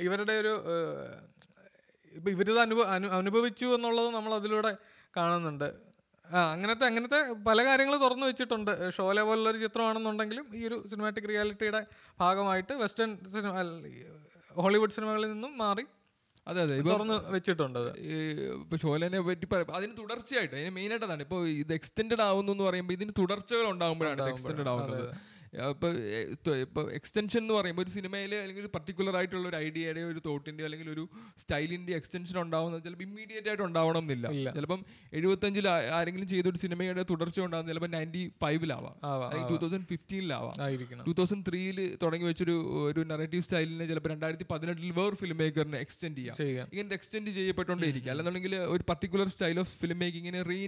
ഇവരുടെ 0.00 0.32
ഒരു 0.32 0.52
ഇപ്പം 2.12 2.30
ഇവരിത് 2.30 2.58
അനുഭവ 2.58 2.84
അനു 2.96 3.06
അനുഭവിച്ചു 3.18 3.66
എന്നുള്ളത് 3.76 4.14
നമ്മൾ 4.14 4.32
അതിലൂടെ 4.34 4.76
കാണുന്നുണ്ട്. 5.16 5.68
ആ 6.34 6.52
അങ്ങനത്തെ 6.52 6.84
അങ്ങനത്തെ 6.86 7.32
പല 7.48 7.64
കാര്യങ്ങൾ 7.64 7.94
തുറന്നു 8.04 8.26
വെച്ചിട്ടുണ്ട്. 8.26 8.90
ഷോലെ 8.96 9.22
പോലുള്ളൊരു 9.22 9.58
ചിത്രമാണെന്നുണ്ടെങ്കിലും 9.58 10.46
ഈ 10.54 10.66
ഒരു 10.66 10.76
സിനിമാറ്റിക് 10.90 11.28
റിയാലിറ്റിയുടെ 11.28 11.80
ഭാഗമായിട്ട് 12.20 12.72
വെസ്റ്റേൺ 12.72 13.10
സിനിമ 13.34 13.52
ഹോളിവുഡ് 14.56 14.92
സിനിമകളിൽ 14.92 15.28
നിന്നും 15.32 15.52
മാറി 15.58 15.84
അതെ 16.46 16.60
അതെ. 16.62 16.74
ഇപ്പൊ 16.74 16.90
തുറന്ന് 16.92 17.16
വെച്ചിട്ടുണ്ട് 17.32 17.78
അത്. 17.78 17.90
ഈ 18.06 18.16
ഇപ്പൊ 18.56 18.76
ഷോലേനെ 18.76 19.20
പറ്റി 19.20 19.46
പറ- 19.46 19.70
അതിന് 19.70 19.96
തുടർച്ചയായിട്ട് 19.96 20.54
അതിന് 20.54 20.70
മെയിൻ 20.70 20.90
ആയിട്ട് 20.90 21.06
അതാണ് 21.06 21.22
ഇപ്പോൾ 21.22 21.40
ഇത് 21.54 21.72
എക്സ്റ്റെൻഡ് 21.72 22.20
ആവുന്നു 22.22 22.52
എന്ന് 22.52 22.64
പറയുമ്പോൾ 22.64 22.92
ഇതിന് 22.92 23.12
തുടർച്ചകൾ 23.18 23.66
ഉണ്ടാകുമ്പോഴാണ് 23.70 24.20
എക്സ്റ്റെൻഡ് 24.32 24.68
ആവുന്നത്. 24.68 25.06
ഇപ്പൊ 25.66 25.88
ഇപ്പോൾ 26.62 26.84
എക്സ്റ്റൻഷൻ 26.92 27.40
എന്ന് 27.40 27.54
പറയുമ്പോൾ 27.54 27.82
ഒരു 27.82 27.90
സിനിമയിൽ 27.90 28.32
അല്ലെങ്കിൽ 28.36 28.62
ഒരു 28.62 28.70
പർട്ടിക്കുലർ 28.74 29.14
ആയിട്ടുള്ള 29.16 29.46
ഒരു 29.48 29.58
ഐഡിയയുടെ 29.58 30.02
ഒരു 30.04 30.20
തോട്ടിന്റെ 30.24 30.64
അല്ലെങ്കിൽ 30.64 30.88
ഒരു 30.90 31.04
സ്റ്റൈലിന്റെ 31.38 31.92
എക്സ്റ്റൻഷൻ 31.96 32.36
ഉണ്ടാവുന്നത് 32.40 32.82
ചിലപ്പോൾ 32.84 33.04
ഇമ്മീഡിയറ്റ് 33.04 33.48
ആയിട്ട് 33.48 33.64
ഉണ്ടാവണം 33.66 34.02
എന്നില്ല. 34.04 34.26
ചിലപ്പം 34.50 34.80
എഴുപത്തഞ്ചിൽ 35.12 35.66
ആരെങ്കിലും 35.98 36.28
ചെയ്തൊരു 36.28 36.58
സിനിമയുടെ 36.58 37.04
തുടർച്ച 37.10 37.38
ഉണ്ടാകുന്നത് 37.40 37.72
ചിലപ്പോൾ 37.72 37.92
നയന്റി 37.94 38.24
ഫൈവിലാവാം 38.42 38.94
അല്ലെങ്കിൽ 39.24 39.48
ടൂ 39.52 39.60
തൗസൻഡ് 39.64 39.88
ഫിഫ്റ്റീനിലാവാം 39.92 40.54
ടു 41.06 41.14
തൗസൻഡ് 41.18 41.46
ത്രീയിൽ 41.48 41.78
തുടങ്ങി 42.02 42.26
വെച്ചൊരു 42.26 42.56
ഒരു 42.86 43.00
നറേറ്റീവ് 43.10 43.44
സ്റ്റൈലിനെ 43.44 43.86
ചിലപ്പോൾ 43.86 44.12
രണ്ടായിരത്തി 44.14 44.48
പതിനെട്ടിൽ 44.52 44.92
വേറെ 44.98 45.16
ഫിലിം 45.16 45.38
മേക്കറിനെ 45.38 45.80
എക്സ്റ്റെൻഡ് 45.84 46.18
ചെയ്യാം 46.18 46.36
ഇങ്ങനത്തെ 46.66 46.76
ഇങ്ങനെ 46.76 46.98
എക്സ്റ്റെൻഡ് 46.98 47.30
ചെയ്യപ്പെട്ടുകൊണ്ടേയിരിക്കും 47.38 48.12
അല്ലെന്നുണ്ടെങ്കിൽ 48.12 48.56
ഒരു 48.74 48.84
പർട്ടിക്കുലർ 48.90 49.28
സ്റ്റൈൽ 49.28 49.58
ഓഫ് 49.60 49.72
ഫിലിം 49.80 49.98
മേക്കിങ്ങിനെ 49.98 50.42
റീ 50.44 50.60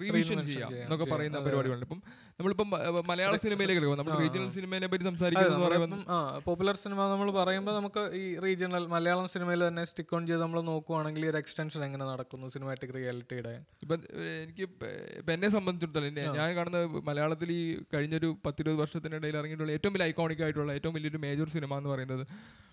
റീവിഷൻ 0.00 0.40
ചെയ്യാം 0.48 0.70
എന്നൊക്കെ 0.80 1.08
പറയുന്ന 1.12 1.38
പരിപാടികളുണ്ട് 1.46 1.86
ഇപ്പം 1.88 2.02
നമ്മളിപ്പം 2.38 2.68
മലയാള 3.08 3.34
സിനിമയിലേക്ക് 3.44 3.80
എടുക്കും 3.80 3.98
നമ്മൾ 4.00 4.14
റീജിയണൽ 4.20 4.48
സിനിമയെ 4.54 4.88
പറ്റി 4.88 5.04
സംസാരിക്കുന്നത് 5.06 5.98
പോപ്പുലർ 6.46 6.76
സിനിമ 6.80 7.00
നമ്മൾ 7.12 7.28
പറയുമ്പോൾ 7.36 7.74
നമുക്ക് 7.76 8.02
ഈ 8.18 8.24
റീജിയണൽ 8.44 8.84
മലയാളം 8.92 9.26
സിനിമയിൽ 9.32 9.62
തന്നെ 9.66 9.84
സ്റ്റിക്ക് 9.90 10.14
ഓൺ 10.16 10.24
ചെയ്ത് 10.28 10.42
നമ്മൾ 10.42 10.60
നോക്കുവാണെങ്കിൽ 10.68 11.24
ഒരു 11.28 11.38
എക്സ്റ്റൻഷൻ 11.40 11.82
എങ്ങനെ 11.86 12.06
നടക്കുന്നു 12.10 12.48
സിനിമാറ്റിക് 12.54 12.94
റിയാലിറ്റിയുടെ 12.96 13.54
ഇപ്പം 13.84 14.00
എനിക്ക് 14.36 14.64
ഇപ്പ- 14.68 14.92
എന്നെ 15.34 15.50
സംബന്ധിച്ചിടത്തോളം 15.54 16.08
ഞാൻ 16.38 16.50
കാണുന്ന 16.56 16.80
മലയാളത്തിൽ 17.06 17.50
ഈ 17.52 17.62
കഴിഞ്ഞൊരു 17.92 18.30
പത്തിരുപത് 18.44 18.78
വർഷത്തിനിടയിൽ 18.82 19.36
ഇറങ്ങിയിട്ടുള്ള 19.38 19.72
ഏറ്റവും 19.76 19.94
വലിയ 19.94 20.08
ഐക്കോണിക് 20.10 20.42
ആയിട്ടുള്ള 20.46 20.72
ഏറ്റവും 20.78 20.94
വലിയൊരു 20.96 21.20
മേജർ 21.20 21.48
സിനിമ 21.52 21.78
എന്ന് 21.78 21.92
പറയുന്നത് 21.92 22.24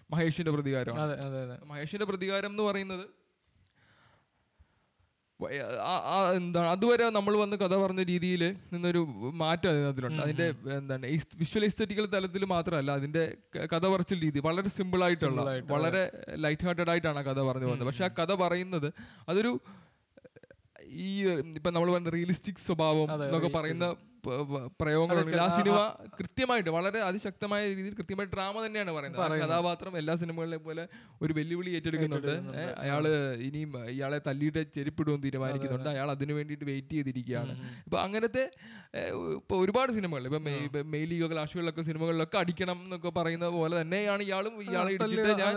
മഹേഷിന്റെ 0.10 0.52
പ്രതികാരം 0.54 0.98
അതെ 1.02 1.16
അതെ 1.24 1.40
അതെ. 1.46 1.56
മഹേഷിന്റെ 1.68 2.06
പ്രതികാരം 2.08 2.52
എന്ന് 2.52 2.66
പറയുന്നത് 2.66 3.06
എന്താണ്? 6.36 6.68
അതുവരെ 6.68 7.10
നമ്മൾ 7.10 7.38
വന്ന് 7.38 7.58
കഥ 7.58 7.76
പറഞ്ഞ 7.76 8.04
രീതിയിൽ 8.04 8.56
നിന്നൊരു 8.74 9.08
മാറ്റം 9.34 9.70
അതിനകത്തിലുണ്ട്. 9.70 10.24
അതിന്റെ 10.24 10.48
എന്താണ് 10.78 11.06
വിഷ്വൽ 11.38 11.66
എസ്തറ്റിക്കൽ 11.66 12.06
തലത്തിൽ 12.06 12.46
മാത്രമല്ല 12.46 12.92
അതിന്റെ 12.92 13.38
കഥ 13.74 13.86
പറച്ചിൽ 13.88 14.22
രീതി 14.22 14.40
വളരെ 14.40 14.70
സിമ്പിൾ 14.70 15.04
ആയിട്ടുള്ള 15.04 15.42
വളരെ 15.62 16.12
ലൈറ്റ് 16.36 16.66
ഹാർട്ടഡ് 16.66 16.90
ആയിട്ടാണ് 16.90 17.20
ആ 17.20 17.22
കഥ 17.22 17.42
പറഞ്ഞു 17.42 17.66
പോകുന്നത്. 17.66 17.88
പക്ഷെ 17.88 18.06
ആ 18.06 18.08
കഥ 18.08 18.34
പറയുന്നത് 18.34 18.94
അതൊരു 19.30 19.60
ഈ 20.86 21.28
ഇപ്പൊ 21.30 21.72
നമ്മൾ 21.72 21.92
പറയുന്ന 21.92 22.10
റിയലിസ്റ്റിക് 22.10 22.56
സ്വഭാവം 22.56 23.08
എന്നൊക്കെ. 23.14 23.48
പറയുന്ന 23.48 23.96
പ്രയോഗങ്ങളുണ്ടെങ്കിൽ 24.82 25.42
ആ 25.42 25.48
സിനിമ 25.58 25.78
കൃത്യമായിട്ട് 26.20 26.70
വളരെ 26.70 27.00
അതിശക്തമായ 27.00 27.62
രീതിയിൽ 27.76 27.94
കൃത്യമായി 27.94 28.30
ഡ്രാമ 28.34 28.66
തന്നെയാണ് 28.66 28.92
പറയുന്നത്. 28.92 29.42
കഥാപാത്രം 29.44 29.98
എല്ലാ 29.98 30.16
സിനിമകളിലെ 30.16 30.58
പോലെ 30.58 30.88
ഒരു 31.22 31.34
വെല്ലുവിളി 31.34 31.70
ഏറ്റെടുക്കുന്നുണ്ട്. 31.70 32.34
അയാൾ 32.78 33.08
ഇനിയും 33.48 33.72
ഇയാളെ 33.90 34.22
തല്ലിയിട്ട് 34.28 34.64
ചെരുപ്പിടുമെന്ന് 34.74 35.24
തീരുമാനിക്കുന്നുണ്ട്. 35.24 35.90
അയാൾ 35.90 36.12
അതിനു 36.12 36.34
വേണ്ടിയിട്ട് 36.34 36.66
വെയിറ്റ് 36.66 36.94
ചെയ്തിരിക്കുകയാണ്. 36.94 37.56
ഇപ്പൊ 37.86 38.00
അങ്ങനത്തെ 38.00 38.46
ഇപ്പൊ 39.38 39.56
ഒരുപാട് 39.64 39.92
സിനിമകൾ 39.92 40.26
ഇപ്പൊ 40.66 40.82
മെയിലി 40.82 41.16
ക്ലാഷുകളിലൊക്കെ 41.34 41.82
സിനിമകളിലൊക്കെ 41.82 42.38
അടിക്കണം 42.38 42.80
എന്നൊക്കെ 42.84 43.10
പറയുന്ന 43.10 43.48
പോലെ 43.48 43.82
തന്നെയാണ് 43.82 44.24
ഇയാളും 44.24 44.62
ഇയാളെ 44.62 44.92
ഇടിച്ചിട്ട് 44.94 45.32
ഞാൻ 45.44 45.56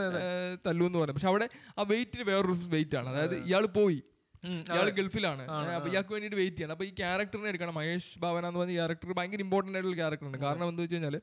തല്ലു 0.67 0.85
എന്ന് 0.85 0.99
പറയുന്നത്. 0.99 1.17
പക്ഷെ 1.19 1.29
അവിടെ 1.29 1.49
ആ 1.79 1.83
വെയിറ്റിന് 1.83 2.23
വേറൊരു 2.31 2.57
വെയിറ്റ് 2.77 2.97
ആണ്. 2.97 3.09
അതായത് 3.09 3.37
ഇയാൾ 3.49 3.67
പോയി. 3.67 4.03
ഉം, 4.45 4.59
ഇയാൾ 4.69 4.89
ഗൾഫിലാണ്. 4.99 5.45
അപ്പൊ 5.75 5.89
ഇയാൾക്ക് 5.91 6.13
വേണ്ടിയിട്ട് 6.15 6.39
വെയിറ്റ് 6.39 6.57
ചെയ്യണം. 6.57 6.75
അപ്പൊ 6.75 6.85
ഈ 6.85 6.93
ക്യാരക്ടറിനെ 7.01 7.49
എടുക്കണം. 7.51 7.75
മഹേഷ് 7.79 8.11
ഭാവന 8.23 8.45
എന്ന് 8.47 8.61
പറഞ്ഞ 8.61 8.75
ക്യാരക്ടർ 8.77 9.13
ഭയങ്കര 9.19 9.41
ഇമ്പോർട്ടന്റ് 9.41 9.77
ആയിട്ടുള്ള 9.77 9.99
ക്യാരക്ടറാണ് 9.99 10.41
കാരണം 10.45 10.67
എന്താ 10.69 10.83
വെച്ച് 10.85 10.97
കഴിഞ്ഞാൽ 10.97 11.17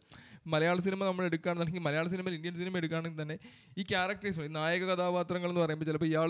മലയാള 0.53 0.77
സിനിമ 0.79 1.01
നമ്മൾ 1.05 1.23
എടുക്കുകയാണെന്നുണ്ടെങ്കിൽ 1.25 1.83
മലയാള 1.87 2.07
സിനിമയിൽ 2.07 2.35
ഇന്ത്യൻ 2.37 2.55
സിനിമ 2.55 2.77
എടുക്കുകയാണെങ്കിൽ 2.81 3.21
തന്നെ 3.21 3.35
ഈ 3.77 3.83
ക്യാരക്ടേഴ്സ് 3.89 4.49
നായക 4.57 4.83
കഥാപാത്രങ്ങൾ 4.91 5.49
എന്ന് 5.49 5.61
പറയുമ്പോൾ 5.63 5.87
ചിലപ്പോൾ 5.89 6.09
ഇയാൾ 6.11 6.29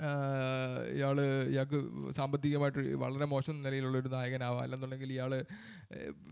ആ, 0.00 0.08
ഇയാൾ 0.92 1.16
ഇയാൾക്ക് 1.50 1.78
സാമ്പത്തികമായിട്ട് 2.10 2.78
വളരെ 2.94 3.24
മോശം 3.24 3.62
നിലയിലുള്ള 3.62 3.98
ഒരു 3.98 4.08
നായകനാവാം. 4.08 4.62
അല്ലെന്നുണ്ടെങ്കിൽ 4.62 5.12
ഇയാൾ 5.12 5.32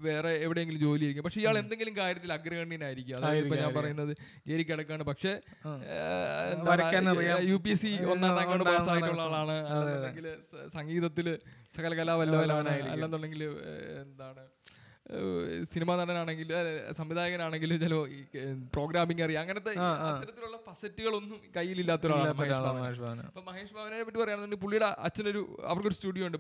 വേറെ 0.01 0.31
എവിടെയെങ്കിലും 0.37 0.81
ജോലി 0.81 1.03
ആയിരിക്കും 1.03 1.23
പക്ഷെ 1.23 1.41
ഇയാൾ 1.41 1.59
എന്തെങ്കിലും 1.59 1.97
കാര്യത്തിൽ 1.97 2.33
അഗ്രഗണ്യനായിരിക്കും. 2.33 3.17
അതായത് 3.17 3.45
ഇപ്പൊ 3.45 3.57
ഞാൻ 3.57 3.75
പറയുന്നത്. 3.75 4.13
ജേരി 4.47 4.63
കിടക്കാണ്. 4.63 5.03
പക്ഷെ. 5.03 5.33
യു 7.43 7.57
പി 7.57 7.71
എസ് 7.71 7.83
സി 7.83 7.93
ഒന്നാം 8.05 8.37
റാങ്കോട് 8.37 8.65
പാസ്സായിട്ടുള്ള 8.65 9.23
ആളാണ്. 9.23 9.57
അല്ലെന്നുണ്ടെങ്കിൽ 9.69 10.27
സംഗീതത്തിൽ 10.69 10.69
സംഗീതത്തിൽ 10.73 11.29
സകല 11.77 11.95
കലാവല്ലവനാണ് 11.95 12.91
അല്ലെന്നുണ്ടെങ്കിൽ 12.91 13.43
എന്താണ് 14.03 14.43
ഏഹ് 15.07 15.65
നടനാണെങ്കിലും 16.01 16.59
സംവിധായകനാണെങ്കിലും 16.99 17.73
സംവിധായകനാണെങ്കിൽ 17.77 18.05
ഈ 18.17 18.21
പ്രോഗ്രാമിംഗ് 18.75 19.23
അറിയാം. 19.23 19.41
അങ്ങനത്തെ 19.41 19.73
അത്തരത്തിലുള്ള 20.09 20.59
പസറ്റുകളൊന്നും 20.69 21.39
കയ്യിലില്ലാത്ത 21.57 22.07
ഒരാളാണ് 22.07 22.35
മഹേഷ് 22.41 23.01
ബാബൻ. 23.05 23.21
അപ്പൊ 23.31 23.43
മഹേഷ് 23.49 23.75
ഭാവനെ 23.75 24.03
പറ്റി 24.03 24.19
പറയുകയാണെന്നുണ്ടെങ്കിൽ 24.19 24.65
പുള്ളിയുടെ 24.65 24.89
അച്ഛനൊരു 25.09 25.43
അവർക്കൊരു 25.67 25.95
സ്റ്റുഡിയോ 25.95 26.27
ഉണ്ട് 26.27 26.39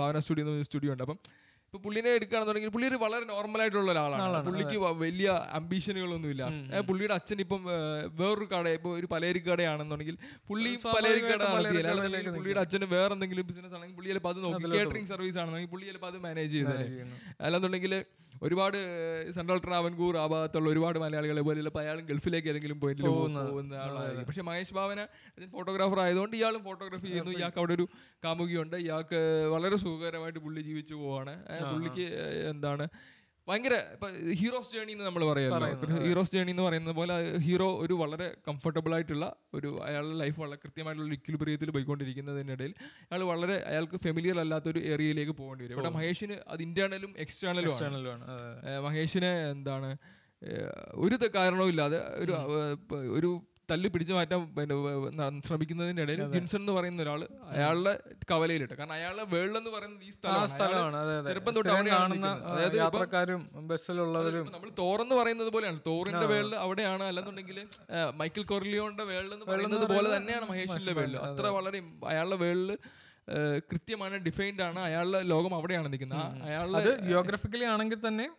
ഭാവന 0.00 0.18
സ്റ്റുഡിയോ 0.18 0.44
എന്ന് 0.44 0.54
പറഞ്ഞ 0.54 0.68
സ്റ്റുഡിയോ 0.70 0.92
ഉണ്ട്. 0.92 1.04
അപ്പം 1.06 1.18
ഇപ്പൊ 1.68 1.78
പുള്ളിനെ 1.84 2.10
എടുക്കുകയാണെന്നുണ്ടെങ്കിൽ 2.16 2.70
പുള്ളി 2.74 2.86
ഒരു 2.88 2.98
വളരെ 3.02 3.24
നോർമൽ 3.30 3.60
ആയിട്ടുള്ള 3.62 3.90
ഒരാളാണ്. 3.94 4.38
പുള്ളിക്ക് 4.46 4.76
വലിയ 5.02 5.26
അംബീഷനുകളൊന്നുമില്ല 5.58 6.44
ഇല്ല. 6.52 6.80
പുള്ളിയുടെ 6.88 7.14
അച്ഛൻ 7.18 7.40
ഇപ്പം 7.44 7.60
വേറൊരു 8.20 8.46
കട 8.52 8.68
ഇപ്പൊ 8.78 8.90
ഒരു 8.98 9.08
പലചരി 9.12 9.40
കടയാണെന്നുണ്ടെങ്കിൽ 9.44 10.16
പുള്ളി 10.50 10.70
പലചരി 10.86 11.20
കട 11.24 11.40
നടത്തിയില്ല 11.48 11.90
അല്ലെന്നുണ്ടെങ്കിൽ 11.92 12.32
പുള്ളിയുടെ 12.38 12.62
അച്ഛന് 12.64 12.88
വേറെ 12.94 13.12
എന്തെങ്കിലും 13.16 13.46
ബിസിനസ് 13.50 13.74
ആണെങ്കിൽ 13.78 13.96
പുള്ളി 13.98 14.10
ചിലപ്പോൾ 14.12 14.32
അത് 14.34 14.40
നോക്കി. 14.46 14.64
കേറ്ററിംഗ് 14.76 15.10
സർവീസ് 15.12 15.38
ആണെന്നുണ്ടെങ്കിൽ 15.40 15.72
പുള്ളി 15.74 15.86
ചിലപ്പോൾ 15.90 16.10
അത് 16.12 16.18
മാനേജ് 16.26 16.54
ചെയ്തത് 16.56 16.82
അല്ലെന്നുണ്ടെങ്കിൽ 17.42 17.94
ഒരുപാട് 18.46 18.78
സെൻട്രൽ 19.36 19.60
ട്രാവൻകൂർ 19.66 20.14
ആ 20.22 20.24
ഭാഗത്തുള്ള 20.32 20.68
ഒരുപാട് 20.74 20.98
മലയാളികളെ 21.04 21.42
പോലെ 21.46 21.58
ചിലപ്പോൾ 21.60 21.82
അയാളും 21.84 22.04
ഗൾഫിലേക്ക് 22.10 22.48
ഏതെങ്കിലും 22.52 22.78
പോയിന്റിൽ 22.82 23.06
പോകുന്ന 23.08 23.74
ആളായിരിക്കും 23.84 24.28
പക്ഷെ 24.30 24.44
മഹേഷ് 24.48 24.74
ഭാവന 24.78 25.06
ഫോട്ടോഗ്രാഫർ 25.56 26.00
ആയതുകൊണ്ട് 26.06 26.36
ഇയാളും 26.40 26.62
ഫോട്ടോഗ്രാഫി 26.68 27.06
ചെയ്യുന്നു. 27.06 27.32
ഇയാൾക്ക് 27.38 27.60
അവിടെ 27.62 27.74
ഒരു 27.78 27.86
കാമുകിയുണ്ട്. 28.24 28.76
ഇയാൾക്ക് 28.86 29.20
വളരെ 29.54 29.78
സുഖകരമായിട്ട് 29.84 30.40
പുള്ളി 30.46 30.62
ജീവിച്ചു 30.70 30.94
പോവാണ്. 31.02 31.34
പുള്ളിക്ക് 31.72 32.06
എന്താണ് 32.52 32.86
ഭയങ്കര 33.48 33.74
ഇപ്പൊ 33.92 34.06
ഹീറോസ് 34.34 34.72
ജേണി 34.72 34.92
എന്ന് 34.92 35.04
നമ്മൾ 35.04 35.22
പറയുമല്ലോ. 35.24 35.68
ഹീറോസ് 36.02 36.32
ജേണി 36.32 36.50
എന്ന് 36.50 36.62
പറയുന്ന 36.62 36.92
പോലെ 36.92 37.14
ഹീറോ 37.38 37.78
ഒരു 37.78 37.94
വളരെ 37.94 38.36
കംഫർട്ടബിൾ 38.48 38.94
ആയിട്ടുള്ള 38.94 39.26
ഒരു 39.54 39.82
അയാളുടെ 39.82 40.16
ലൈഫ് 40.16 40.40
വളരെ 40.40 40.56
കൃത്യമായിട്ടുള്ള 40.56 41.14
ഇക്വിലിബ്രിയത്തിൽ 41.14 41.70
പോയിക്കൊണ്ടിരിക്കുന്നതിനിടയിൽ 41.70 42.74
അയാൾ 43.02 43.22
വളരെ 43.24 43.56
അയാൾക്ക് 43.66 43.96
ഫെമിലിയർ 43.96 44.40
അല്ലാത്ത 44.40 44.68
ഒരു 44.68 44.78
ഏരിയയിലേക്ക് 44.88 45.32
പോകേണ്ടി 45.32 45.64
വരും. 45.64 45.74
ഇവിടെ 45.74 45.88
മഹേഷിന് 45.88 46.38
അത് 46.48 46.62
ഇന്റേണലും 46.62 47.14
എക്സ്റ്റേണലും 47.18 47.74
ആണ്. 47.74 48.26
മഹേഷിനെ 48.80 49.32
എന്താണ് 49.50 49.90
ഒരു 50.96 51.16
ത- 51.16 51.32
കാരണവും 51.34 51.68
ഇല്ലാതെ 51.68 52.00
ഒരു 52.16 52.32
ഒരു 53.12 53.30
തല്ല് 53.70 53.90
പിടിച്ചു 53.90 54.14
മാറ്റാൻ 54.14 54.54
പിന്നെ 54.54 54.74
വ- 54.74 55.10
ഇടയിൽ 56.00 56.32
ജിൻസൺ 56.32 56.58
എന്ന് 56.58 56.72
പറയുന്ന 56.72 57.02
ഒരാൾ 57.02 57.28
അയാളുടെ 57.50 58.00
കവലയിലിട്ട്. 58.30 58.74
കാരണം 58.74 58.92
അയാളുടെ 58.92 59.24
വേൾഡ് 59.24 59.56
എന്ന് 59.56 59.70
പറയുന്നത് 59.70 60.04
ഈ 60.04 60.10
സ്ഥലമാണ്. 60.10 61.26
ചെറുപ്പം 61.26 61.54
തൊട്ട് 61.54 61.70
അവിടെയാണ് 61.70 62.26
അതായത് 62.26 62.76
യാത്രക്കാരും 62.76 63.50
ബസ്സിലുള്ളവരും 63.54 64.52
നമ്മൾ 64.54 64.70
തോറെന്ന് 64.78 65.14
പറയുന്നത് 65.14 65.52
പോലെയാണ്. 65.52 65.80
തോറിന്റെ 65.86 66.26
വേൾഡ് 66.26 66.54
അവിടെയാണ്. 66.54 67.02
അല്ലെന്നുണ്ടെങ്കിൽ 67.02 67.66
മൈക്കിൾ 68.14 68.42
കൊർലിയോന്റെ 68.42 69.04
വേൾഡ് 69.04 69.32
എന്ന് 69.32 69.46
പറയുന്നത് 69.46 69.88
പോലെ 69.88 70.16
തന്നെയാണ് 70.16 70.48
മഹേഷിന്റെ 70.48 70.92
വേൾഡ്. 70.92 71.16
അത്ര 71.16 71.46
വളരെ 71.46 71.82
അയാളുടെ 72.06 72.36
വേൾഡ് 72.36 72.76
കൃത്യമാണ് 73.58 74.14
ഡിഫൈൻഡ് 74.16 74.62
ആണ്. 74.62 74.78
അയാളുടെ 74.78 75.22
ലോകം 75.22 75.54
അവിടെയാണ് 75.54 75.92
നിൽക്കുന്നത്. 75.92 76.42
അയാളുടെ 76.42 77.00
ജിയോഗ്രഫിക്കലി 77.00 77.64
ആണെങ്കിൽ 77.64 78.08
തന്നെ 78.08 78.30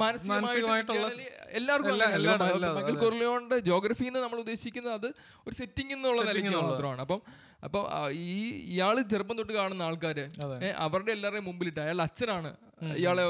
മാനസികമായിട്ടുള്ള 0.00 1.08
എല്ലാവർക്കും 1.58 1.94
മൈക്കിൾ 2.78 3.12
എന്ന് 4.08 4.20
നമ്മൾ 4.24 4.38
ഉദ്ദേശിക്കുന്നത് 4.44 4.94
അത് 5.00 5.08
ഒരു 5.46 5.54
സെറ്റിംഗ് 5.60 5.92
എന്നുള്ള 5.96 6.22
നിലയ്ക്ക് 6.30 6.54
മാത്രമാണ്. 6.56 7.00
അപ്പം 7.06 7.20
അപ്പം 7.66 7.84
ഈ 8.32 8.40
ഇയാൾ 8.72 8.96
ചെറുപ്പം 9.12 9.36
തൊട്ട് 9.38 9.54
കാണുന്ന 9.58 9.82
ആൾക്കാര് 9.88 10.24
അവരുടെ 10.86 11.12
എല്ലാവരുടെയും 11.16 11.46
മുമ്പിലിട്ട് 11.50 11.80
അയാൾ 11.84 11.98
അച്ഛനാണ്. 12.06 12.50
ഇയാളെ 13.00 13.24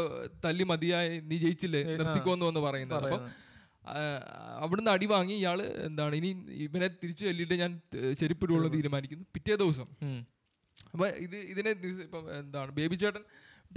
തല്ലി 0.46 0.64
മതിയായി 0.70 1.12
നീ 1.28 1.36
ജയിച്ചില്ലേ 1.44 1.82
നിർത്തിക്കോന്നു 2.00 2.46
എന്ന് 2.52 2.62
പറയുന്നത്. 2.66 3.06
അപ്പം 3.06 3.22
അവിടുന്ന് 4.64 4.90
അടി 4.94 5.06
വാങ്ങി 5.12 5.34
ഇയാൾ 5.42 5.58
എന്താണ് 5.88 6.14
ഇനി 6.20 6.30
ഇവനെ 6.64 6.88
തിരിച്ചു 7.02 7.22
ചൊല്ലിയിട്ട് 7.28 7.56
ഞാൻ 7.62 7.72
ചെരുപ്പിടുള്ള 8.22 8.68
തീരുമാനിക്കുന്നു. 8.74 9.24
പിറ്റേ 9.36 9.54
ദിവസം. 9.62 9.88
അപ്പൊ 10.92 11.06
ഇത് 11.26 11.36
ഇതിനെ 11.52 11.70
ഇപ്പം 12.06 12.26
എന്താണ് 12.40 12.70
ബേബി 12.78 12.96
ചേട്ടൻ 13.04 13.24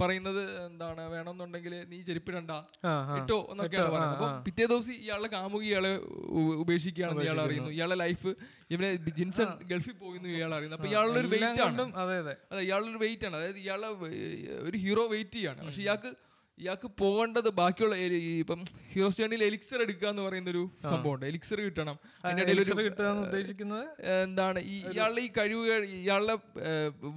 പറയുന്നത് 0.00 0.40
എന്താണ് 0.66 1.02
വേണമെന്നുണ്ടെങ്കിൽ 1.14 1.72
നീ 1.90 1.98
ചെരുപ്പിടണ്ട. 2.08 2.52
ഇട്ടോ 3.18 3.38
എന്നൊക്കെയാണ് 3.52 3.90
പറയുന്നത്. 3.94 4.16
അപ്പൊ 4.18 4.28
പിറ്റേ 4.46 4.64
ദിവസം 4.72 4.94
ഇയാളെ 5.04 5.28
കാമുകി 5.34 5.68
ഇയാളെ 5.72 5.92
ഉപേക്ഷിക്കുകയാണെന്ന് 6.62 7.24
ഇയാൾ 7.26 7.40
അറിയുന്നു. 7.44 7.70
ഇയാളെ 7.78 7.96
ലൈഫ് 8.04 8.32
ഇവനെ 8.74 8.90
ജിൻസൺ 9.20 9.48
ഗൾഫിൽ 9.70 9.96
പോയിന്ന് 10.02 10.28
ഇയാൾ 10.38 10.52
അറിയുന്നു. 10.58 10.78
അപ്പൊ 10.78 10.90
ഇയാളുടെ 10.92 11.20
ഒരു 11.22 11.30
വെയിറ്റ് 11.34 11.64
ആണ്. 11.68 11.86
അതെ 12.02 12.34
ഇയാളുടെ 12.68 12.90
ഒരു 12.94 13.00
വെയിറ്റ് 13.04 13.26
ആണ്. 13.30 13.36
അതായത് 13.40 13.60
ഇയാളെ 13.64 13.90
ഒരു 14.68 14.76
ഹീറോ 14.84 15.06
വെയിറ്റ് 15.14 15.36
ചെയ്യാണ് 15.38 15.60
പക്ഷെ 15.68 15.82
ഇയാൾക്ക് 15.86 16.12
ഇയാൾക്ക് 16.62 16.88
പോകേണ്ടത് 17.02 17.48
ബാക്കിയുള്ള 17.60 17.94
ഇപ്പം 18.42 18.60
ഹീറോസ് 18.92 19.18
ജേണിയിൽ 19.20 19.42
എലിക്സർ 19.48 19.78
എടുക്കുക 19.84 20.08
എന്ന് 20.12 20.22
പറയുന്ന 20.26 20.50
ഒരു 20.54 20.62
സംഭവമുണ്ട്. 20.90 21.24
എലിക്സർ 21.30 21.58
കിട്ടണം. 21.66 21.96
ഉദ്ദേശിക്കുന്നത്? 23.26 23.84
എന്താണ് 24.26 24.58
ഈ 24.74 24.76
ഇയാളുടെ 24.94 25.22
ഈ 25.26 25.30
കഴിവ് 25.38 25.76
ഇയാളുടെ 26.00 26.36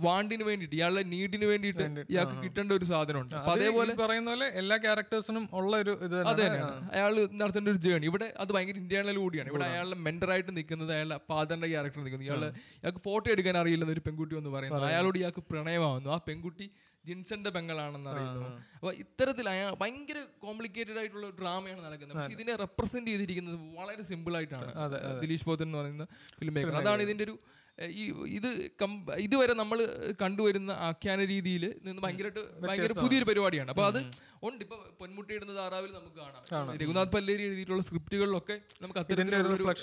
വാണ്ടിന് 0.05 0.45
വേണ്ടിയിട്ട് 0.49 0.75
ഇയാളുടെ 0.79 1.03
നീഡിന് 1.13 1.47
വേണ്ടിയിട്ട് 1.51 1.85
ഇയാൾക്ക് 2.13 2.37
കിട്ടേണ്ട 2.45 2.71
ഒരു 2.79 2.87
സാധനമുണ്ട്. 2.93 3.35
അപ്പൊ 3.39 3.51
അതേപോലെ 3.57 3.95
പറയുന്ന 4.03 4.31
പോലെ 4.33 4.47
എല്ലാ 4.61 4.77
ക്യാരക്ടേഴ്സിനും 4.85 5.45
ഉള്ള 5.59 5.75
ഒരു 5.85 5.95
ഇത് 6.07 6.17
അതെ 6.31 6.47
അയാൾ 6.95 7.13
നടത്തേണ്ട 7.41 7.67
ഒരു 7.75 7.81
ജേണി 7.87 8.07
ഇവിടെ 8.11 8.29
അത് 8.43 8.53
ഭയങ്കര 8.57 8.77
ഇന്റേണൽ 8.83 9.19
കൂടിയാണ്. 9.25 9.49
ഇവിടെ 9.53 9.67
അയാളുടെ 9.71 9.99
മെന്ററായിട്ട് 10.07 10.51
നിൽക്കുന്നത് 10.57 10.93
അയാളുടെ 10.97 11.19
ഫാദറിന്റെ 11.31 11.69
ക്യാരക്ടർ 11.73 12.01
നിൽക്കുന്നത്. 12.05 12.29
ഇയാൾ 12.29 12.43
ഇയാൾക്ക് 12.81 13.03
ഫോട്ടോ 13.09 13.27
എടുക്കാൻ 13.35 13.57
അറിയില്ലെന്ന് 13.63 13.95
ഒരു 13.97 14.05
പെൺകുട്ടി 14.09 14.33
എന്ന് 14.41 14.53
പറയുന്നു. 14.57 14.83
അയാളോട് 14.91 15.19
ഇയാൾക്ക് 15.23 15.43
പ്രണയമാവുന്നു. 15.53 16.11
ആ 16.15 16.19
പെൺകുട്ടി 16.31 16.67
ജിൻസന്റെ 17.07 17.51
ബംഗളാണെന്ന് 17.57 18.09
അറിയുന്നു. 18.13 18.49
അപ്പൊ 18.77 18.93
ഇത്തരത്തിൽ 19.03 19.45
അയാൾ 19.53 19.73
ഭയങ്കര 19.83 20.21
കോംപ്ലിക്കേറ്റഡ് 20.45 20.99
ആയിട്ടുള്ള 21.01 21.27
ഡ്രാമയാണ് 21.41 21.81
നടക്കുന്നത്. 21.87 22.17
പക്ഷെ 22.19 22.37
ഇതിനെ 22.37 22.55
റെപ്രസെന്റ് 22.65 23.09
ചെയ്തിരിക്കുന്നത് 23.11 23.59
വളരെ 23.81 24.05
സിമ്പിൾ 24.11 24.35
ആയിട്ടാണ്. 24.39 24.71
ദിലീഷ് 25.25 25.47
പോത്തൻ 25.49 25.67
എന്ന് 25.69 25.79
പറയുന്ന 25.81 26.07
ഫിലിം 26.39 26.55
മേക്കർ 26.57 26.79
അതാണ് 26.83 27.03
ഇതിന്റെ 27.07 27.25
ഒരു 27.29 27.35
ഈ 27.99 28.03
ഇത് 28.35 28.47
ഇതുവരെ 29.23 29.53
നമ്മൾ 29.61 29.79
കണ്ടുവരുന്ന 30.21 30.71
ആഖ്യാന 30.89 31.21
രീതിയിൽ 31.31 31.63
നിന്ന് 31.85 32.01
ഭയങ്കരമായിട്ട് 32.03 32.43
ഭയങ്കര 32.67 32.93
പുതിയൊരു 33.01 33.25
പരിപാടിയാണ്. 33.29 33.69
അപ്പൊ 33.73 33.83
അത് 33.91 33.99
ഉണ്ട്. 34.47 34.61
ഇപ്പൊ 34.65 34.77
പൊന്മുട്ടയിടുന്ന 34.99 35.53
താറാവിൽ 35.57 35.91
നമുക്ക് 35.97 36.17
കാണാം. 36.21 36.71
രഘുനാഥ് 36.81 37.11
പല്ലേരി 37.15 37.43
എഴുതിയിട്ടുള്ള 37.47 37.83
സ്ക്രിപ്റ്റുകളിലൊക്കെ 37.87 38.55
നമുക്ക് 38.83 38.99
അത്തരത്തിലുള്ള 39.01 39.73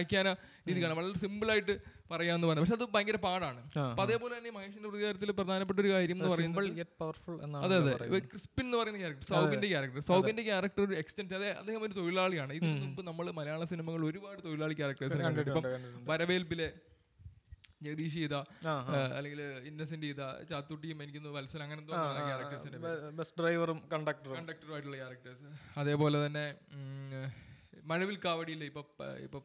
ആഖ്യാന 0.00 0.28
രീതി 0.68 0.78
കാണാം. 0.82 0.98
വളരെ 1.00 1.20
സിമ്പിൾ 1.24 1.50
പറയാന്ന് 2.12 2.46
പറഞ്ഞു. 2.48 2.62
പക്ഷെ 2.64 2.76
അത് 2.78 2.84
ഭയങ്കര 2.96 3.18
പാടാണ്. 3.26 3.60
അപ്പൊ 3.88 4.04
അതേപോലെ 4.06 4.32
തന്നെ 4.38 4.52
മഹേഷിന്റെ 4.58 4.88
പ്രതികാരത്തിൽ 4.90 5.32
പ്രധാനപ്പെട്ട 5.40 5.78
ഒരു 5.84 5.90
കാര്യം 5.94 6.16
എന്ന് 6.18 6.30
പറയുന്നത് 6.34 7.64
അതെ 7.66 7.76
അതെ. 7.80 8.20
ക്രിസ്പിൻ 8.32 8.64
എന്ന് 8.68 8.78
പറയുന്ന 8.82 9.00
ക്യാരക്ടർ 9.04 9.26
സൗബിന്റെ 9.32 9.68
ക്യാരക്ടർ 9.74 10.06
സൗബിന്റെ 10.12 10.44
ക്യാരക്ടർ 10.50 10.82
ഒരു 10.86 10.96
എക്സ്റ്റെന്റ് 11.02 11.36
അതെ 11.40 11.50
അദ്ദേഹം 11.62 11.82
ഒരു 11.88 11.94
തൊഴിലാളിയാണ്. 12.00 12.52
ഇതിന് 12.60 12.78
മുമ്പ് 12.86 13.02
നമ്മൾ 13.10 13.28
മലയാള 13.40 13.64
സിനിമകൾ 13.74 14.00
ഒരുപാട് 14.12 14.40
തൊഴിലാളി 14.48 14.76
ക്യാരക്ടേഴ്സ് 14.80 15.14
ഇപ്പം 15.18 15.28
കണ്ടിട്ടുണ്ട്. 15.28 15.68
വരവേൽപ്പിലെ 16.10 16.68
ജഗദീഷ് 17.84 18.18
ചെയ്ത 18.22 18.36
അല്ലെങ്കിൽ 19.18 19.40
ഇന്നസെന്റ് 19.68 20.06
ചെയ്ത 20.08 20.24
ചാത്തുട്ടിയും 20.50 20.98
എനിക്ക് 21.04 21.30
വത്സൽ 21.36 21.62
അങ്ങനെ 21.66 21.80
ക്യാരക്ടേഴ്സിന്റെ 22.28 22.78
ബസ് 23.20 23.32
ഡ്രൈവറും 23.38 23.78
കണ്ടക്ടറും 23.92 24.36
കണ്ടക്ടറും 24.40 24.74
ആയിട്ടുള്ള 24.74 24.98
ക്യാരക്ടേഴ്സ് 25.00 25.48
അതേപോലെ 25.82 26.18
തന്നെ 26.26 26.44
മഴവിൽ 27.90 28.16
കാവടിയിൽ 28.24 28.60
ഇപ്പൊ 28.70 28.82
ഇപ്പൊ 29.26 29.38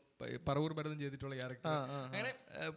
പറവൂർ 0.48 0.72
ഭരതം 0.78 0.98
ചെയ്തിട്ടുള്ള 1.02 1.36
ക്യാരക്ടർ 1.40 1.70
അങ്ങനെ 2.08 2.30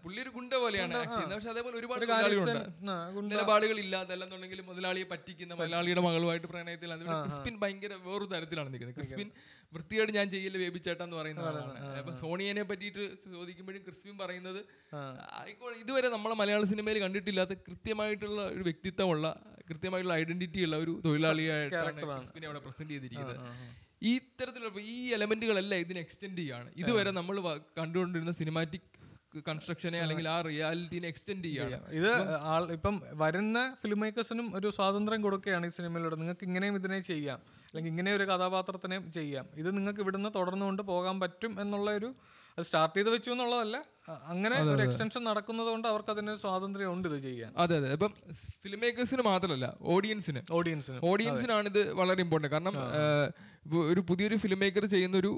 പുള്ളി 0.02 0.18
ഒരു 0.24 0.30
ഗുണ്ട 0.36 0.52
പോലെയാണ് 0.62 0.94
ആക്ട് 1.00 1.12
ചെയ്യുന്നത്. 1.12 1.36
പക്ഷെ 1.36 1.50
അതേപോലെ 1.54 1.76
ഒരുപാട് 1.80 2.02
തൊഴിലാളികളുണ്ട് 2.02 3.30
നിലപാടുകളില്ല 3.32 3.94
അതല്ലെന്നുണ്ടെങ്കിൽ 4.04 4.60
മുതലാളിയെ 4.70 5.06
പറ്റിക്കുന്ന 5.12 5.58
മുതലാളിയുടെ 5.60 6.02
മകളുമായിട്ട് 6.08 6.48
പ്രണയത്തിലാണ് 6.52 7.02
ഇവിടെ 7.04 7.18
ക്രിസ്പിൻ 7.26 7.54
ഭയങ്കര 7.62 7.92
വേറൊരു 8.06 8.28
തരത്തിലാണ് 8.34 8.70
നിൽക്കുന്നത്. 8.72 8.96
ക്രിസ്പിൻ 9.00 9.30
വൃത്തിയായിട്ട് 9.76 10.14
ഞാൻ 10.18 10.26
ചെയ്യില്ല 10.34 10.58
ബേബിച്ചേട്ടൻ 10.64 11.04
എന്ന് 11.06 11.18
പറയുന്ന 11.20 11.48
ആളാണ്. 11.50 11.74
അപ്പൊ 12.00 12.14
സോണിയനെ 12.22 12.64
പറ്റിയിട്ട് 12.70 13.02
ചോദിക്കുമ്പോഴും 13.36 13.82
ക്രിസ്പിൻ 13.88 14.16
പറയുന്നത് 14.22 14.60
ഇതുവരെ 15.82 16.10
നമ്മളെ 16.16 16.36
മലയാള 16.42 16.64
സിനിമയിൽ 16.72 16.98
കണ്ടിട്ടില്ലാത്ത 17.04 17.56
കൃത്യമായിട്ടുള്ള 17.68 18.40
ഒരു 18.56 18.64
വ്യക്തിത്വമുള്ള 18.70 19.28
കൃത്യമായിട്ടുള്ള 19.70 20.14
ഐഡന്റിറ്റി 20.22 20.60
ഉള്ള 20.66 20.76
ഒരു 20.84 20.92
തൊഴിലാളിയായിട്ടാണ് 21.06 22.00
ക്രിസ്പിനെ 22.08 22.46
അവിടെ 22.48 22.62
പ്രസന്റ് 22.66 22.92
ചെയ്തിരിക്കുന്നത്. 22.94 23.38
ഈ 24.08 24.12
ഇത്തരത്തിലുള്ള 24.20 24.80
ഈ 24.94 24.98
എലമെന്റുകളെല്ലാം 25.16 25.80
ഇതിനെ 25.84 26.00
എക്സ്റ്റെൻഡ് 26.04 26.38
ചെയ്യാണ്. 26.42 26.68
ഇതുവരെ 26.82 27.10
നമ്മൾ 27.18 27.36
കണ്ടുകൊണ്ടിരുന്ന 27.78 28.32
സിനിമാറ്റിക് 28.40 28.88
കൺസ്ട്രക്ഷനെ 29.48 29.98
അല്ലെങ്കിൽ 30.04 30.26
ആ 30.34 30.36
റിയാലിറ്റിനെ 30.46 31.08
എക്സ്റ്റെൻഡ് 31.12 31.44
ചെയ്യാണ്. 31.48 31.76
ഇത് 31.98 32.08
ആൾ 32.52 32.62
ഇപ്പം 32.76 32.94
വരുന്ന 33.22 33.58
ഫിലിം 33.82 34.00
മേക്കേഴ്സിനും 34.02 34.46
ഒരു 34.58 34.68
സ്വാതന്ത്ര്യം 34.76 35.20
കൊടുക്കുകയാണ് 35.26 35.66
ഈ 35.70 35.72
സിനിമയിലൂടെ 35.76 36.16
നിങ്ങൾക്ക് 36.22 36.44
ഇങ്ങനെയും 36.48 36.76
ഇതിനെ 36.80 36.98
ചെയ്യാം. 37.10 37.40
അല്ലെങ്കിൽ 37.68 37.90
ഇങ്ങനെ 37.94 38.10
ഒരു 38.18 38.24
കഥാപാത്രത്തിനെയും 38.30 39.04
ചെയ്യാം. 39.18 39.46
ഇത് 39.60 39.68
നിങ്ങൾക്ക് 39.76 40.02
ഇവിടുന്ന് 40.04 40.30
തുടർന്നുകൊണ്ട് 40.38 40.82
പോകാൻ 40.92 41.16
പറ്റും 41.24 41.52
എന്നുള്ള 41.64 41.90
ഒരു 42.00 42.10
അത് 42.56 42.64
സ്റ്റാർട്ട് 42.68 42.96
ചെയ്ത് 42.96 43.10
വെച്ചു 43.14 43.30
എന്നുള്ളതല്ല. 43.34 43.76
അങ്ങനെ 44.32 44.56
ഒരു 44.72 44.82
എക്സ്റ്റൻഷൻ 44.86 45.22
നടക്കുന്നത് 45.30 45.70
കൊണ്ട് 45.72 45.86
അവർക്ക് 45.92 46.10
അതിന് 46.14 46.32
സ്വാതന്ത്ര്യം 46.44 46.92
ഉണ്ട് 46.94 47.06
ഇത് 47.10 47.18
ചെയ്യാൻ. 47.26 47.50
അതെ 47.64 47.76
അതെ. 47.80 47.90
ഇപ്പം 47.98 48.12
ഫിലിം 48.64 48.80
മേക്കേഴ്സിന് 48.84 49.24
മാത്രമല്ല 49.30 49.66
ഓഡിയൻസിന് 49.94 50.42
ഓഡിയൻസിന് 50.58 50.98
ഓഡിയൻസിനാണ് 51.12 51.68
ഇത് 51.74 51.82
വളരെ 52.00 52.20
ഇമ്പോർട്ടന്റ് 52.26 52.52
കാരണം 52.56 52.76
ഒരു 53.90 54.00
പുതിയൊരു 54.08 54.36
ഫിലിം 54.42 54.58
മേക്കർ 54.60 54.84
ചെയ്യുന്ന 54.92 55.16
ഒരു 55.22 55.30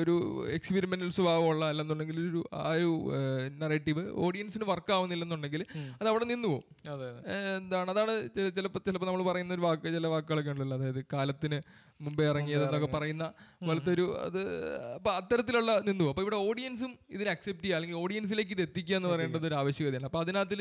ഒരു 0.00 0.14
എക്സ്പെരിമെന്റൽ 0.56 1.08
സ്വഭാവമുള്ള 1.16 1.64
അല്ലെന്നുണ്ടെങ്കിൽ 1.72 2.18
ഒരു 2.30 2.40
ആ 2.60 2.70
ഒരു 2.76 2.90
നറേറ്റീവ് 3.62 4.02
ഓഡിയൻസിന് 4.26 4.66
വർക്ക് 4.70 4.92
ആവുന്നില്ലെന്നുണ്ടെങ്കിൽ 4.96 5.62
അത് 6.00 6.08
അവിടെ 6.12 6.26
നിന്ന് 6.32 6.48
പോകും. 6.48 6.64
എന്താണ്? 7.58 7.90
അതാണ് 7.94 8.14
ചിലപ്പോൾ 8.56 8.82
ചിലപ്പോൾ 8.86 9.08
നമ്മൾ 9.10 9.24
പറയുന്ന 9.30 9.54
ഒരു 9.58 9.64
വാക്ക് 9.66 9.92
ചില 9.96 10.06
വാക്കുകളൊക്കെ 10.14 10.52
ഉണ്ടല്ലോ. 10.54 10.78
അതായത് 10.80 11.02
കാലത്തിന് 11.14 11.58
മുമ്പേ 12.06 12.24
ഇറങ്ങിയതെന്നൊക്കെ 12.30 12.88
പറയുന്ന 12.94 13.24
പോലത്തെ 13.66 13.90
ഒരു 13.96 14.06
അത് 14.24 14.40
അപ്പൊ 14.96 15.10
അത്തരത്തിലുള്ള 15.20 15.72
നിന്നു 15.86 16.06
അപ്പോൾ 16.12 16.24
ഇവിടെ 16.26 16.38
ഓഡിയൻസും 16.48 16.90
ഇതിനെ 17.16 17.30
അക്സെപ്റ്റ് 17.34 17.64
ചെയ്യുക. 17.64 17.78
അല്ലെങ്കിൽ 17.78 18.00
ഓഡിയൻസിലേക്ക് 18.16 18.52
ഇത് 18.56 18.62
എത്തിക്കുക 18.66 18.94
എന്ന് 18.98 19.08
പറയേണ്ടത് 19.12 19.46
ഒരു 19.48 19.56
ആവശ്യകതയാണ്. 19.60 20.06
അപ്പൊ 20.08 20.18
അതിനകത്തിൽ 20.24 20.60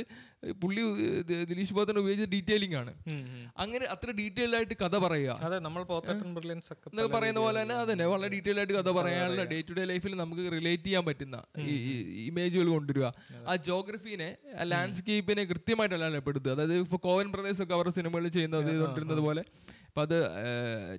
പുള്ളി 0.62 0.82
ദിലീഷ് 1.52 1.74
ബോധൻ 1.78 1.96
ഉപയോഗിച്ച 2.02 2.26
ഡീറ്റെയിലിംഗ് 2.34 2.78
ആണ്. 2.82 2.92
അങ്ങനെ 3.64 3.86
അത്ര 3.96 4.10
ഡീറ്റെയിൽ 4.20 4.52
ആയിട്ട് 4.58 4.76
കഥ 4.84 4.96
പറയുക. 5.06 5.84
പോത്തൻ 5.92 6.18
പറയുന്ന 7.16 7.40
പോലെ 7.46 7.58
തന്നെ 7.62 7.76
അതന്നെ 7.84 8.06
വളരെ 8.14 8.30
ഡീറ്റെയിൽ 8.36 8.58
ആയിട്ട് 8.62 8.76
കഥ 8.80 8.92
പറയാനുള്ള 8.98 9.44
ഡേ 9.54 9.60
ടു 9.70 9.76
ഡേ 9.80 9.84
ലൈഫിൽ 9.92 10.16
നമുക്ക് 10.24 10.46
റിലേറ്റ് 10.58 10.88
ചെയ്യാൻ 10.88 11.06
പറ്റുന്ന 11.10 11.38
ഈ 11.74 11.76
ഇമേജുകൾ 12.32 12.68
കൊണ്ടുവരിക. 12.76 13.08
ആ 13.50 13.56
ജോഗ്രഫീനെ 13.70 14.30
ലാൻഡ്സ്കേപ്പിനെ 14.72 15.46
കൃത്യമായിട്ട് 15.54 15.96
അടയാളപ്പെടുത്തുക. 15.96 16.52
അതായത് 16.56 16.76
ഇപ്പോൾ 16.86 17.02
കോവൻ 17.08 17.28
ബ്രദേഴ്സ് 17.36 17.64
ഒക്കെ 17.64 17.76
അവരുടെ 17.80 17.96
സിനിമകളിൽ 18.00 18.32
ചെയ്യുന്നത് 18.38 18.68
ചെയ്തുകൊണ്ടിരുന്നത് 18.70 19.24
പോലെ 19.28 19.44
അപ്പം 19.96 20.04
അത് 20.04 20.18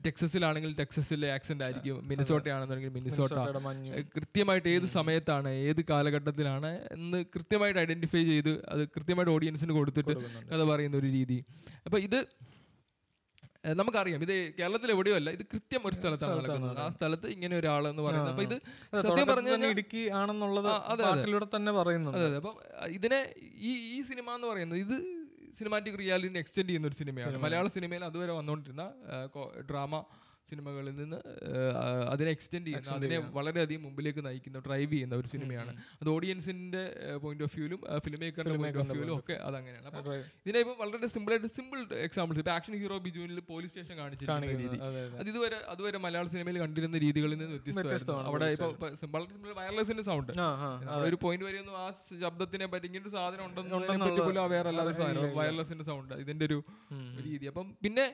ടെക്സസിലാണെങ്കിൽ 0.06 0.74
ടെക്സസിലെ 0.74 1.32
ആക്സിഡന്റ് 1.32 1.64
ആയിരിക്കും. 1.64 2.09
മിനിസോട്ട. 2.09 2.48
ആണെന്നുണ്ടെങ്കിൽ 2.48 2.88
മിനിസോട്ട 2.88 3.32
കൃത്യമായിട്ട് 4.16 4.68
ഏത് 4.68 4.87
സമയത്താണ് 4.87 5.48
ഏത് 5.48 5.85
കാലഘട്ടത്തിലാണ് 5.90 6.80
എന്ന് 6.92 7.24
കൃത്യമായിട്ട് 7.35 7.80
ഐഡന്റിഫൈ 7.80 8.24
ചെയ്ത് 8.24 8.64
അത് 8.68 8.88
കൃത്യമായിട്ട് 8.88 9.32
ഓഡിയൻസിന് 9.32 9.72
കൊടുത്തിട്ട് 9.72 10.14
കഥ 10.52 10.62
പറയുന്ന 10.62 10.96
ഒരു 10.96 11.06
രീതി. 11.06 11.44
അപ്പം 11.87 11.98
ഇത് 11.98 12.26
നമുക്കറിയാം. 13.74 14.22
ഇത് 14.22 14.54
കേരളത്തിൽ 14.59 14.90
എവിടെയോ 14.90 15.16
അല്ല 15.16 15.30
ഇത് 15.30 15.42
കൃത്യം 15.42 15.82
ഒരു 15.85 15.94
സ്ഥലത്താണ് 15.94 16.37
നടക്കുന്നത്. 16.37 16.78
ആ 16.78 16.88
സ്ഥലത്ത് 16.88 17.26
ഇങ്ങനെ 17.26 17.56
ഒരാൾ 17.56 17.88
എന്ന് 17.88 18.02
പറയുന്നത്. 18.02 18.30
അപ്പൊ 18.30 18.42
ഇത് 18.42 18.56
സത്യം 19.02 19.26
പറഞ്ഞു 19.26 19.68
ഇടുക്കി 19.68 20.09
ആണെന്നുള്ളത് 20.14 20.68
അതെ, 20.68 21.04
അതെ. 21.04 21.46
തന്നെ 21.56 21.72
പറയുന്നു 21.72 22.11
അതെ 22.11 22.26
അതെ. 22.26 22.37
അപ്പം 22.37 22.56
ഇതിനെ 22.88 23.20
ഈ 23.62 23.98
ഈ 23.98 24.02
സിനിമ 24.02 24.35
എന്ന് 24.35 24.46
പറയുന്നത് 24.46 24.78
ഇത് 24.78 24.96
സിനിമാറ്റിക് 25.59 25.99
റിയാലിറ്റിനെ 25.99 26.40
എക്സ്റ്റെൻഡ് 26.40 26.69
ചെയ്യുന്ന 26.69 26.87
ഒരു 26.87 26.95
സിനിമയാണ് 26.95 27.38
മലയാള 27.38 27.66
സിനിമയിൽ 27.69 28.05
അതുവരെ 28.05 28.33
വന്നുകൊണ്ടിരുന്ന 28.33 28.85
ഡ്രാമ 29.71 30.03
സിനിമകളിൽ 30.48 30.94
നിന്ന് 30.96 31.18
അതിനെ 32.11 32.30
എക്സ്റ്റെൻഡ് 32.32 32.66
ചെയ്യുന്ന 32.66 32.90
അതിനെ 32.96 33.16
വളരെയധികം 33.37 33.82
മുമ്പിലേക്ക് 33.87 34.22
നയിക്കുന്ന 34.26 34.59
ഡ്രൈവ് 34.66 34.90
ചെയ്യുന്ന 34.92 35.14
ഒരു 35.16 35.28
സിനിമയാണ്. 35.32 35.72
അത് 36.00 36.09
ഓഡിയൻസിന്റെ 36.12 36.82
പോയിന്റ് 37.22 37.44
ഓഫ് 37.44 37.54
വ്യൂലും 37.56 37.80
ഫിലിം 38.04 38.20
മേക്കറിന്റെ 38.22 38.59
പോയിന്റ് 38.61 38.80
ഓഫ് 38.82 38.94
വ്യൂലും 38.96 39.14
ഒക്കെ 39.18 39.37
അത് 39.46 39.56
അങ്ങനെയാണ് 39.61 39.87
അപ്പൊ 39.92 40.12
ഇതിനെ 40.42 40.61
ഇപ്പം 40.64 40.76
വളരെ 40.82 41.09
സിമ്പിൾ 41.14 41.32
ആയിട്ട് 41.35 41.50
സിമ്പിൾ 41.56 41.78
എക്സാമ്പിൾസ് 42.06 42.42
ഇപ്പൊ 42.42 42.52
ആക്ഷൻ 42.56 42.74
ഹീറോ 42.80 42.98
ബിജുവിനിൽ 43.06 43.40
പോലീസ് 43.48 43.72
സ്റ്റേഷൻ 43.72 43.96
കാണിച്ചിരിക്കുന്ന 44.00 44.52
രീതി. 44.62 44.78
അത് 45.16 45.28
ഇതുവരെ 45.28 45.59
അതുവരെ 45.72 46.00
മലയാള 46.04 46.26
സിനിമയിൽ 46.35 46.59
കണ്ടിരുന്ന 46.62 47.00
രീതികളിൽ 47.04 47.37
നിന്ന് 47.37 47.56
വ്യത്യസ്തമാണ് 47.56 48.28
അവിടെ 48.30 48.48
ഇപ്പൊ 48.56 48.68
വളരെ 48.76 48.96
സിമ്പിൾ 49.02 49.22
വയർലെസിന്റെ 49.59 50.06
സൗണ്ട് 50.09 50.32
ഒരു 51.06 51.18
പോയിന്റ് 51.22 51.46
വരെയൊന്നും 51.48 51.76
ആ. 51.78 51.87
ശബ്ദത്തിനെ 52.22 52.66
പറ്റി 52.68 52.87
ഇങ്ങനെ 52.87 53.04
ഒരു 53.04 53.14
സാധനം 53.14 53.44
ഉണ്ടെന്ന് 53.46 53.74
പറ്റി 54.04 54.22
പോലും 54.22 54.42
അവയർ 54.44 54.66
അല്ലാത്ത 54.70 54.94
സാധനം 54.98 55.37
വയർലെസിന്റെ 55.38 55.87
സൗണ്ട് 55.87 56.14
ഇതിന്റെ 56.22 56.44
ഒരു 56.46 56.59
രീതി. 57.26 57.44
അപ്പം 57.48 57.66
പിന്നെ 57.85 58.06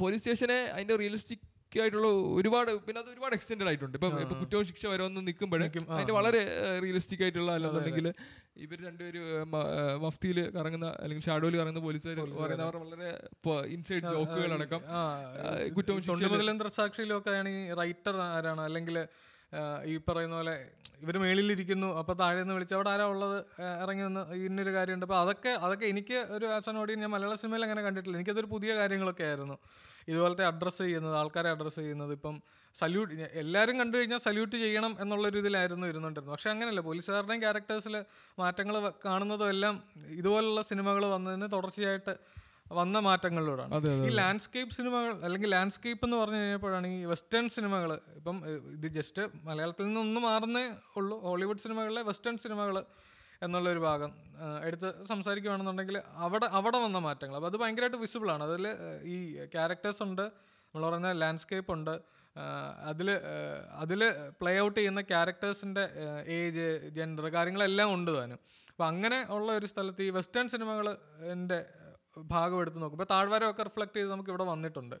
പോലീസ് 0.00 0.22
സ്റ്റേഷനെ 0.22 0.58
അതിന്റെ 0.76 0.96
റിയലിസ്റ്റിക് 1.02 1.44
ആയിട്ടുള്ള 1.82 2.08
ഒരുപാട് 2.38 2.70
പിന്നെ 2.86 2.98
അത് 3.00 3.08
ഒരുപാട് 3.12 3.34
എക്സ്റ്റെൻഡ് 3.36 3.64
ആയിട്ടുണ്ട്. 3.70 3.96
ഇപ്പൊ 3.98 4.08
ഇപ്പൊ 4.24 4.34
കുറ്റവും 4.42 4.64
ശിക്ഷ 4.68 4.84
വരുമെന്ന് 4.92 5.22
നിൽക്കുമ്പോഴേ 5.28 5.66
അതിന്റെ 5.94 6.14
വളരെ 6.18 6.40
റിയലിസ്റ്റിക് 6.84 7.22
ആയിട്ടുള്ള 7.24 7.50
അല്ലെന്നുണ്ടെങ്കിൽ 7.56 8.06
ഇവർ 8.64 8.78
രണ്ടുപേര് 8.88 9.22
മഫ്തിയിൽ 10.04 10.38
കറങ്ങുന്ന 10.56 10.88
അല്ലെങ്കിൽ 11.02 11.24
ഷാഡോയിൽ 11.28 11.56
കറങ്ങുന്ന 11.60 11.82
പോലീസുകാർ 11.86 12.18
പറയുന്നവർ 12.42 12.76
വളരെ 12.84 13.10
ഇൻസൈഡ് 13.76 14.04
ജോക്കുകൾ 14.14 14.52
അടക്കം 14.58 14.82
കുറ്റവും 15.78 16.00
ശിക്ഷ 16.06 16.22
റൈറ്റർ 17.82 18.16
ആരാണ്? 18.28 18.62
അല്ലെങ്കിൽ 18.68 18.98
ഈ 19.90 19.96
പറയുന്ന 20.08 20.34
പോലെ 20.34 20.54
ഇവർ 21.02 21.16
മേളിലിരിക്കുന്നു 21.18 21.88
അപ്പോൾ 22.00 22.14
താഴെ 22.20 22.38
നിന്ന് 22.40 22.54
വിളിച്ച് 22.54 22.74
അവിടെ 22.74 22.90
ആരാ 22.90 23.04
ഉള്ളത്? 23.12 23.38
ഇറങ്ങി 23.82 24.02
നിന്ന് 24.02 24.22
ഇന്നൊരു 24.46 24.72
കാര്യമുണ്ട്. 24.76 25.06
അപ്പോൾ 25.08 25.18
അതൊക്കെ 25.22 25.52
അതൊക്കെ 25.64 25.86
എനിക്ക് 25.86 26.18
ഒരു 26.36 26.46
ആസ് 26.46 26.68
ആൻ 26.70 26.78
ഓഡിയൻ 26.78 27.00
ഞാൻ 27.00 27.10
മലയാള 27.10 27.34
സിനിമയിൽ 27.34 27.64
അങ്ങനെ 27.64 27.82
കണ്ടിട്ടില്ല. 27.82 28.16
എനിക്കതൊരു 28.16 28.46
പുതിയ 28.46 28.74
കാര്യങ്ങളൊക്കെ 28.76 29.24
ആയിരുന്നു. 29.24 29.56
ഇതുപോലത്തെ 30.08 30.44
അഡ്രസ്സ് 30.44 30.82
ചെയ്യുന്നത് 30.82 31.16
ആൾക്കാരെ 31.16 31.48
അഡ്രസ്സ് 31.50 31.80
ചെയ്യുന്നത് 31.80 32.12
ഇപ്പം 32.12 32.34
സല്യൂട്ട് 32.76 33.14
എല്ലാവരും 33.42 33.76
കണ്ടു 33.80 33.94
കഴിഞ്ഞാൽ 33.96 34.18
സല്യൂട്ട് 34.18 34.56
ചെയ്യണം 34.56 34.96
എന്നുള്ളൊരു 35.00 35.38
ഇതിലായിരുന്നു 35.42 35.86
ഇരുന്നുകൊണ്ടിരുന്നത്. 35.86 36.34
പക്ഷെ 36.36 36.50
അങ്ങനെയല്ല 36.50 36.80
പോലീസുകാരുടെയും 36.80 37.40
ക്യാരക്ടേഴ്സിൽ 37.42 38.04
മാറ്റങ്ങൾ 38.38 38.76
കാണുന്നതും 39.04 39.48
എല്ലാം 39.48 39.82
ഇതുപോലുള്ള 40.20 40.62
സിനിമകൾ 40.62 41.04
വന്നതിന് 41.06 41.48
തുടർച്ചയായിട്ട് 41.52 42.14
വന്ന 42.72 42.98
മാറ്റങ്ങളിലൂടെയാണ്. 42.98 44.06
ഈ 44.06 44.10
ലാൻഡ്സ്കേപ്പ് 44.20 44.74
സിനിമകൾ 44.74 45.12
അല്ലെങ്കിൽ 45.24 45.50
ലാൻഡ്സ്കേപ്പ് 45.50 46.04
എന്ന് 46.06 46.16
പറഞ്ഞു 46.16 46.36
കഴിഞ്ഞപ്പോഴാണ് 46.36 46.86
ഈ 46.86 47.04
വെസ്റ്റേൺ 47.04 47.48
സിനിമകൾ 47.48 48.00
ഇപ്പം 48.16 48.38
ഇത് 48.72 48.86
ജസ്റ്റ് 48.86 49.22
മലയാളത്തിൽ 49.44 49.86
നിന്നൊന്നും 49.86 50.22
മാറുന്നേ 50.22 50.64
ഉള്ളൂ. 50.96 51.18
ഹോളിവുഡ് 51.20 51.58
സിനിമകളിലെ 51.58 52.02
വെസ്റ്റേൺ 52.02 52.38
സിനിമകൾ 52.38 52.84
എന്നുള്ള 53.42 53.70
ഒരു 53.70 53.78
ഭാഗം 53.78 54.12
എടുത്ത് 54.64 55.06
സംസാരിക്കുകയാണെന്നുണ്ടെങ്കിൽ 55.08 56.02
അവിടെ 56.14 56.46
അവിടെ 56.46 56.78
വന്ന 56.78 56.98
മാറ്റങ്ങൾ. 56.98 57.36
അപ്പോൾ 57.36 57.46
അത് 57.46 57.56
ഭയങ്കരമായിട്ട് 57.56 57.96
വിസിബിൾ 57.96 58.30
ആണ്. 58.30 58.44
അതിൽ 58.44 58.66
ഈ 59.02 59.46
ക്യാരക്ടേഴ്സ് 59.54 60.02
ഉണ്ട്. 60.02 60.22
നമ്മൾ 60.22 60.88
പറയുന്ന 60.88 61.12
ലാൻഡ്സ്കേപ്പ് 61.12 61.72
ഉണ്ട്. 61.72 62.00
അതിൽ 62.84 63.10
അതിൽ 63.72 64.00
പ്ലേ 64.40 64.60
ഔട്ട് 64.60 64.78
ചെയ്യുന്ന 64.78 65.00
ക്യാരക്ടേഴ്സിന്റെ 65.00 65.88
ഏജ് 66.26 66.90
ജെൻഡർ 66.96 67.28
കാര്യങ്ങളെല്ലാം 67.28 67.94
ഉണ്ട് 67.94 68.18
താനും. 68.18 68.40
അപ്പോൾ 68.68 68.86
അങ്ങനെ 68.86 69.26
ഉള്ള 69.30 69.52
ഒരു 69.52 69.66
സ്ഥലത്ത് 69.66 70.02
ഈ 70.02 70.10
വെസ്റ്റേൺ 70.10 70.48
സിനിമകൾ 70.48 70.96
എന്റെ 71.32 71.66
ഭാഗം 72.34 72.58
എടുത്ത് 72.64 72.78
നോക്കും. 72.82 72.98
ഇപ്പോൾ 72.98 73.10
താഴ്വാരമൊക്കെ 73.14 73.64
റിഫ്ലക്ട് 73.68 73.96
ചെയ്ത് 73.98 74.10
നമുക്ക് 74.14 74.30
ഇവിടെ 74.32 74.46
വന്നിട്ടുണ്ട്. 74.52 74.96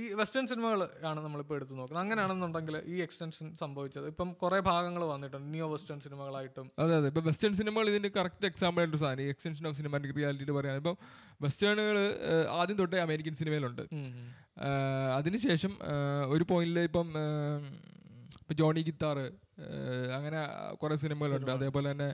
ഈ 0.00 0.04
വെസ്റ്റേൺ 0.20 0.44
സിനിമകൾ 0.50 0.80
ആണ് 1.10 1.20
നമ്മളിപ്പോൾ 1.24 1.56
എടുത്ത് 1.58 1.74
നോക്കുന്നത്. 1.78 2.00
അങ്ങനെയാണെന്നുണ്ടെങ്കിൽ 2.02 2.74
ഈ 2.92 2.96
എക്സ്റ്റൻഷൻ 3.04 3.46
സംഭവിച്ചത്. 3.60 4.06
ഇപ്പം 4.12 4.28
കുറേ 4.42 4.58
ഭാഗങ്ങൾ 4.70 5.02
വന്നിട്ടുണ്ട്. 5.12 5.46
ന്യൂ 5.54 5.66
വെസ്റ്റേൺ 5.74 6.00
സിനിമകളായിട്ടും 6.06 6.66
അതെ 6.84 6.94
അതെ. 6.98 7.08
ഇപ്പം 7.12 7.24
വെസ്റ്റേൺ 7.28 7.54
സിനിമകൾ 7.60 7.88
ഇതിന്റെ 7.92 8.10
കറക്റ്റ് 8.16 8.46
എക്സാമ്പിൾ 8.50 8.82
ആയിട്ട് 8.82 8.98
സാധനം. 9.04 9.22
ഈ 9.26 9.28
എക്സ്റ്റൻഷൻ 9.34 9.66
ഓഫ് 9.70 9.76
സിനിമാറ്റിക് 9.80 10.14
റിയാലിറ്റി 10.18 10.56
പറയാൻ 10.58 10.76
ഇപ്പം 10.82 10.96
വെസ്റ്റേണുകൾ 11.46 11.98
ആദ്യം 12.58 12.78
തൊട്ടേ 12.82 13.00
അമേരിക്കൻ 13.06 13.36
സിനിമയിലുണ്ട് 13.40 13.84
അതിനുശേഷം 15.18 15.72
ഒരു 16.34 16.46
പോയിന്റിൽ 16.52 16.80
ഇപ്പം 16.90 17.08
ഇപ്പം 18.42 18.56
ജോണി 18.62 18.82
ഗിത്താർ 18.88 19.18
അങ്ങനെ 20.16 20.40
കുറേ 20.82 20.96
സിനിമകളുണ്ട് 21.04 21.50
അതേപോലെ 21.56 21.86
തന്നെ 21.92 22.10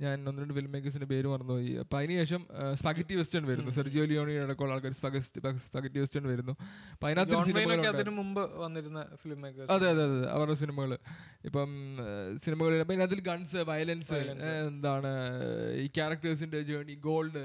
ഞാൻ 0.00 0.16
ഒന്ന് 0.28 0.40
രണ്ട് 0.42 0.54
ഫിലിം 0.56 0.70
മേക്കേഴ്സിന്റെ 0.72 1.06
പേര് 1.12 1.28
മറന്നുപോയി. 1.30 1.70
അപ്പൊ 1.82 1.94
അതിനുശേഷം 1.98 2.42
സ്പഗറ്റി 2.80 3.14
വെസ്റ്റേൺ 3.20 3.44
വരുന്നു. 3.50 3.70
സെർജിയോ 3.78 4.04
ലിയോണിയുടെ 4.10 4.42
അടക്കമുള്ള 4.46 4.74
ആൾക്കാർ 4.74 4.92
സ്പഗറ്റി 4.92 5.98
വെസ്റ്റേൺ 6.02 6.24
വരുന്നു. 6.32 6.54
അപ്പം 6.92 7.06
അതിനകത്ത് 7.08 8.12
മുമ്പ് 8.18 8.42
വന്നിരുന്ന 8.64 9.00
ഫിലിം 9.22 9.40
മേക്കേഴ്സ് 9.44 9.70
അതെ 9.76 9.88
അതെ 9.94 10.04
അതെ 10.08 10.18
അവരുടെ 10.34 10.56
സിനിമകൾ 10.62 10.92
ഇപ്പം 11.48 11.70
സിനിമകളിൽ 12.44 12.82
അപ്പം 12.84 13.02
അതിൽ 13.06 13.22
ഗൺസ് 13.30 13.62
വയലൻസ് 13.70 14.20
എന്താണ് 14.68 15.10
ഈ 15.84 15.86
ക്യാരക്ടേഴ്സിന്റെ 15.98 16.60
ജേണി 16.70 16.96
ഗോൾഡ് 17.08 17.44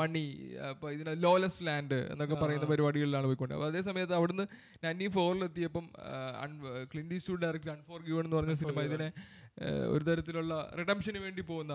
മണി 0.00 0.24
അപ്പൊ 0.70 0.86
ഇതിന് 0.90 1.14
ലോലസ് 1.22 1.60
ലാൻഡ് 1.70 2.00
എന്നൊക്കെ 2.12 2.38
പറയുന്ന 2.44 2.68
പരിപാടികളിലാണ് 2.74 3.26
പോയിക്കൊണ്ട് 3.26 3.54
അപ്പോൾ 3.54 3.66
അതേ 3.66 3.82
സമയത്ത് 3.88 4.16
അവിടുന്ന് 4.20 4.46
നന്നി 4.84 5.08
ഫോറിലെത്തിയപ്പം 5.18 5.88
ക്ലിൻഡി 6.94 7.18
സ്റ്റൂഡ് 7.18 7.42
ഡയറക്ടർ 7.46 7.72
അൺഫോർ 7.76 8.00
ഗീവൺ 8.08 8.24
എന്ന് 8.24 8.36
പറഞ്ഞ 8.36 8.54
സിനിമ 8.54 8.80
ഇതിനെ 8.82 9.10
ഒരു 9.92 10.02
തരത്തിലുള്ള 10.04 10.54
റിഡംഷന് 10.78 11.20
വേണ്ടി 11.24 11.42
പോകുന്ന 11.42 11.74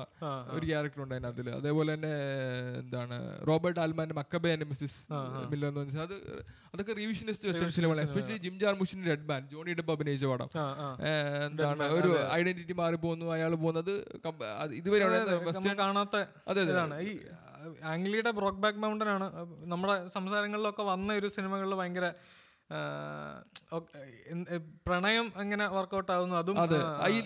ഒരു 0.54 0.65
ക്യാരക്ടർ 0.65 1.02
ഉണ്ട് 1.04 1.13
അതിനകത്തിൽ 1.15 1.48
അതേപോലെ 1.56 1.89
തന്നെ 1.96 2.12
എന്താണ് 2.80 3.17
റോബർട്ട് 3.50 3.80
ആൽമാന്റെ 3.84 4.15
മക്കബെ 4.19 4.52
ആൻഡ് 4.54 4.67
മിസ്സിസ് 4.69 5.00
മില്ലർ 5.52 5.69
എന്ന് 5.72 5.82
വെച്ചാൽ 5.84 6.04
അത് 6.04 6.15
അതൊക്കെ 6.74 6.93
റിവിഷനിസ്റ്റ് 7.00 7.48
വെസ്റ്റേൺ 7.50 7.72
സിനിമകളാണ് 7.78 8.06
എസ്പെഷ്യലി 8.08 8.39
ജിം 8.46 8.58
ജാർമുഷിന്റെ 8.62 9.10
റെഡ് 9.10 9.28
ബാൻ 9.30 9.41
ജോണി 9.52 9.74
ഡെബ് 9.74 9.93
അഭിനയിച്ച 9.93 10.26
പടം. 10.26 10.50
എന്താണ് 11.43 11.88
ഒരു 11.98 12.12
ഐഡന്റിറ്റി 12.34 12.76
മാറി 12.76 13.00
പോകുന്നു 13.04 13.26
അയാൾ 13.34 13.54
പോകുന്നത് 13.58 13.93
ഇതുവരെ 14.80 15.08
വെസ്റ്റേൺ 15.43 15.76
കാണാത്ത 15.78 16.15
അതെ 16.48 16.62
അതെ 16.65 17.00
ഈ 17.04 17.13
ആംഗ്ലിയുടെ 17.89 18.32
ബ്രോക്ക് 18.38 18.62
ബാക്ക് 18.63 18.80
മൗണ്ടൻ 18.80 19.10
ആണ് 19.10 19.28
നമ്മുടെ 19.67 19.96
സംസാരങ്ങളിലൊക്കെ 20.15 20.84
വന്ന 20.86 21.13
ഒരു 21.13 21.28
സിനിമകളിൽ 21.36 21.76
ഭയങ്കര 21.76 22.08
പ്രണയം 24.88 25.27
എങ്ങനെ 25.43 25.65
വർക്ക്ഔട്ട് 25.77 26.12
ആവുന്നു? 26.15 26.36
അതും 26.41 26.55
ഈ 27.15 27.19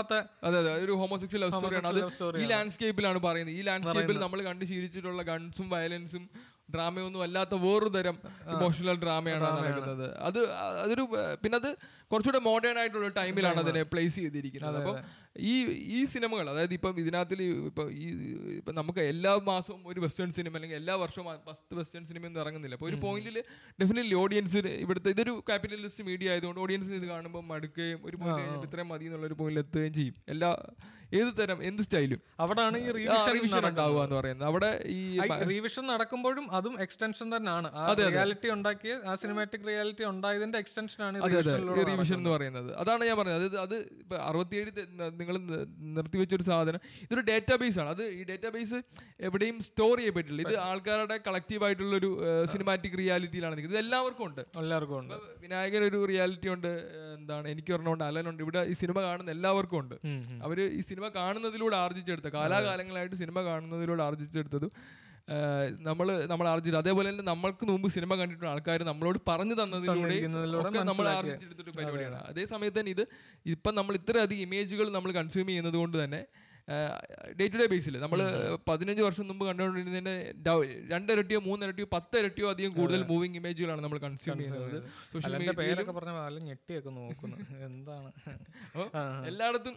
അതെ 0.00 0.58
അതെ. 0.60 0.72
ഒരു 0.84 0.92
ഹോമോസെക്ഷൽ 1.02 1.40
ലവ് 1.44 1.52
സ്റ്റോറിയാണ് 1.52 1.88
അത് 1.92 2.42
ഈ 2.42 2.46
ലാൻഡ്സ്കേപ്പിലാണ് 2.52 3.20
പറയുന്നത്. 3.28 3.56
ഈ 3.60 3.62
ലാൻഡ്സ്കേപ്പിൽ 3.68 4.18
നമ്മൾ 4.24 4.40
കണ്ട് 4.50 4.64
ശീലിച്ചിട്ടുള്ള 4.64 5.22
ഗൺസും 5.30 5.68
വയലൻസും 5.70 6.24
ഡ്രാമയൊന്നും 6.74 7.22
അല്ലാത്ത 7.22 7.54
വേറൊരു 7.64 7.90
തരം 7.96 8.16
ഇമോഷണൽ 8.54 8.96
ഡ്രാമയാണ് 9.02 9.44
നടക്കുന്നത്. 9.58 10.06
അത് 10.28 10.40
അതൊരു 10.84 11.04
പിന്നെ 11.42 11.56
അത് 11.62 11.70
കുറച്ചുകൂടെ 12.10 12.40
മോഡേൺ 12.48 12.78
ആയിട്ടുള്ള 12.78 13.08
ടൈമിലാണ് 13.20 13.60
അതിനെ 13.64 13.82
പ്ലേസ് 13.92 14.16
ചെയ്തിരിക്കുന്നത്. 14.16 14.78
അപ്പം 14.82 14.96
ഈ 15.52 15.54
ഈ 15.98 16.00
സിനിമകൾ 16.04 16.50
അതായത് 16.50 16.74
ഇപ്പം 16.74 16.94
ഇതിനകത്തിൽ 17.02 17.40
ഇപ്പം 17.42 17.88
ഈ 18.02 18.06
ഇപ്പം 18.58 18.74
നമുക്ക് 18.74 19.02
എല്ലാ 19.12 19.32
മാസവും 19.50 19.80
ഒരു 19.86 20.00
വെസ്റ്റേൺ 20.00 20.32
സിനിമ 20.32 20.54
അല്ലെങ്കിൽ 20.54 20.76
എല്ലാ 20.76 20.94
വർഷവും 20.94 21.26
ഫസ്റ്റ് 21.48 21.64
പത്ത് 21.66 21.78
വെസ്റ്റേൺ 21.80 22.04
സിനിമ 22.04 22.26
ഒന്നും 22.26 22.40
ഇറങ്ങുന്നില്ല. 22.40 22.74
അപ്പോൾ 22.74 22.88
ഒരു 22.90 22.98
പോയിന്റിൽ 23.06 23.36
ഡെഫിനറ്റ്ലി 23.80 24.14
ഓഡിയൻസിന് 24.14 24.72
ഇവിടുത്തെ 24.84 25.10
ഇതൊരു 25.10 25.34
ക്യാപിറ്റലിസ്റ്റ് 25.50 26.04
മീഡിയ 26.10 26.30
ആയതുകൊണ്ട് 26.30 26.60
ഓഡിയൻസിന് 26.60 26.94
ഇത് 26.94 27.06
കാണുമ്പോൾ 27.14 27.44
മടുക്കുകയും 27.52 28.00
ഒരു 28.08 28.16
പോയിന്റ് 28.16 28.66
ഇത്രയും 28.68 28.88
മതി 28.88 29.04
എന്നുള്ള 29.04 29.26
ഒരു 29.26 29.38
പോയിന്റിൽ 29.40 29.62
എത്തുകയും 29.64 29.94
ചെയ്യും. 29.98 30.14
എല്ലാ 30.28 30.50
ഏത് 31.18 31.30
തരം 31.38 31.58
എന്ത് 31.68 31.82
സ്റ്റൈലും? 31.86 32.20
അവിടെ 32.40 32.62
ഈ 32.78 32.86
റിവിഷൻ 32.92 33.66
ഉണ്ടാവുക 33.68 34.00
എന്ന് 34.04 34.16
പറയുന്നത്. 34.16 34.46
അവിടെ 34.48 34.70
ഈ 34.98 35.00
റിവിഷൻ 35.50 35.84
നടക്കുമ്പോഴും 35.92 36.46
അതും 36.58 36.74
എക്സ്റ്റൻഷൻ 36.84 37.36
തന്നെയാണ് 37.36 37.68
റിയാലിറ്റി 37.98 38.48
ഉണ്ടാക്കിയ 38.56 38.94
ആ 39.10 39.14
സിനിമാറ്റിക് 39.22 39.66
റിയാലിറ്റി 39.68 40.04
ഉണ്ടായതിന്റെ 40.12 40.58
എക്സ്റ്റൻഷൻ 40.64 41.02
ആണ് 41.08 41.22
റിവിഷൻ 41.90 42.16
എന്ന് 42.20 42.30
പറയുന്നത്. 42.30 42.70
അതാണ് 42.82 43.04
ഞാൻ 43.10 43.16
പറഞ്ഞത്. 43.18 43.36
അതായത് 43.38 43.58
അത് 43.66 43.76
ഇപ്പൊ 44.02 44.16
അറുപത്തിയേഴ് 44.16 44.70
നിങ്ങൾ 45.20 45.38
നിർത്തിവെച്ച 45.98 46.34
ഒരു 46.34 46.46
സാധനം. 46.50 46.80
ഇതൊരു 47.04 47.24
ഡേറ്റാബേസ് 47.30 47.78
ആണ്. 47.82 47.90
അത് 47.96 48.04
ഈ 48.18 48.24
ഡേറ്റാബേസ് 48.32 48.80
എവിടെയും 49.28 49.56
സ്റ്റോർ 49.68 49.94
ചെയ്യപ്പെട്ടില്ല 49.98 50.40
ഇത് 50.48 50.56
ആൾക്കാരുടെ 50.68 51.18
കളക്റ്റീവ് 51.28 51.64
ആയിട്ടുള്ള 51.64 51.94
ഒരു 51.96 52.10
സിനിമാറ്റിക് 52.54 52.98
റിയാലിറ്റിയിലാണ് 53.02 53.54
നിൽക്കുന്നത്. 53.56 53.78
ഇത് 53.78 53.84
എല്ലാവർക്കും 53.84 54.26
ഉണ്ട്. 54.28 54.42
എല്ലാവർക്കും 54.64 54.98
ഉണ്ട്. 54.98 55.14
വിനായകൻ 55.44 55.82
ഒരു 55.90 55.98
റിയാലിറ്റി 56.12 56.48
ഉണ്ട്. 56.54 56.72
എന്താണ്? 57.18 57.46
എനിക്ക് 57.54 57.72
പറഞ്ഞുകൊണ്ട് 57.72 58.04
അലനുണ്ട് 58.04 58.42
ഇവിടെ 58.42 58.60
ഈ 58.72 58.72
സിനിമ 58.82 59.00
കാണുന്ന 59.06 59.30
എല്ലാവർക്കും 59.36 59.78
ഉണ്ട്. 59.82 59.94
അവർ 60.46 60.58
ഈ 60.78 60.80
സിനിമ 60.96 61.08
കാണുന്നതിലൂടെ 61.16 61.76
ആർജിച്ചെടുത്ത 61.76 62.28
കാലാകാലങ്ങളായിട്ട് 62.34 63.16
സിനിമ 63.20 63.38
കാണുന്നതിലൂടെ 63.46 64.02
ആർജിച്ചെടുത്തതും 64.02 64.70
നമ്മൾ 65.86 66.06
നമ്മൾ 66.30 66.46
ആർജിച്ചു. 66.48 66.78
അതേപോലെ 66.80 67.06
തന്നെ 67.10 67.24
നമ്മൾക്ക് 67.28 67.64
മുമ്പ് 67.70 67.88
സിനിമ 67.94 68.12
കണ്ടിട്ടുള്ള 68.18 68.50
ആൾക്കാർ 68.52 68.80
നമ്മളോട് 68.88 69.18
പറഞ്ഞു 69.28 69.54
തന്നതിലൂടെ 69.60 70.16
ഒക്കെ 70.60 70.80
നമ്മൾ 70.90 71.06
ആർജിച്ചെടുത്തിട്ട് 71.14 71.72
പരിപാടിയാണ്. 71.78 72.18
അതേ. 72.28 72.44
സമയത്ത് 72.52 72.78
തന്നെ 72.78 72.92
ഇത് 72.96 73.02
ഇപ്പം 73.46 73.74
നമ്മൾ 73.74 73.94
ഇത്രയധികം 74.00 74.42
ഇമേജുകൾ 74.46 74.88
നമ്മൾ 74.96 75.12
കൺസ്യൂം 75.12 75.48
ചെയ്യുന്നത് 75.48 75.78
കൊണ്ട് 75.78 75.96
തന്നെ 76.04 76.20
ഡേ 77.36 77.44
ടു 77.46 77.58
ഡേ 77.58 77.66
ബേസിൽ 77.66 77.96
നമ്മൾ 78.00 78.20
പതിനഞ്ച് 78.68 79.02
വർഷം 79.02 79.26
മുമ്പ് 79.28 79.44
കണ്ടുകൊണ്ടിരുന്നതിന്റെ 79.46 80.14
ഡൗ- 80.46 80.64
രണ്ടിരട്ടിയോ 80.90 81.40
മൂന്നിരട്ടിയോ 81.40 81.86
പത്തിരട്ടിയോ 81.92 82.46
അധികം 82.50 82.72
കൂടുതൽ 82.72 83.02
മൂവിങ് 83.10 83.36
ഇമേജുകളാണ് 83.36 83.82
നമ്മൾ 83.84 83.98
കൺസ്യൂം 83.98 84.38
ചെയ്യുന്നത്. 84.40 84.78
സോഷ്യൽ 85.04 85.32
മീഡിയ 85.32 85.36
മീഡിയയിലും 85.42 85.60
പേരൊക്കെ 85.60 85.92
പറഞ്ഞ 85.92 86.14
ഞെട്ടിയൊക്കെ 86.48 86.92
നോക്കുന്നു. 86.96 87.36
എന്താണ്? 87.68 88.10
എല്ലായിടത്തും 89.28 89.76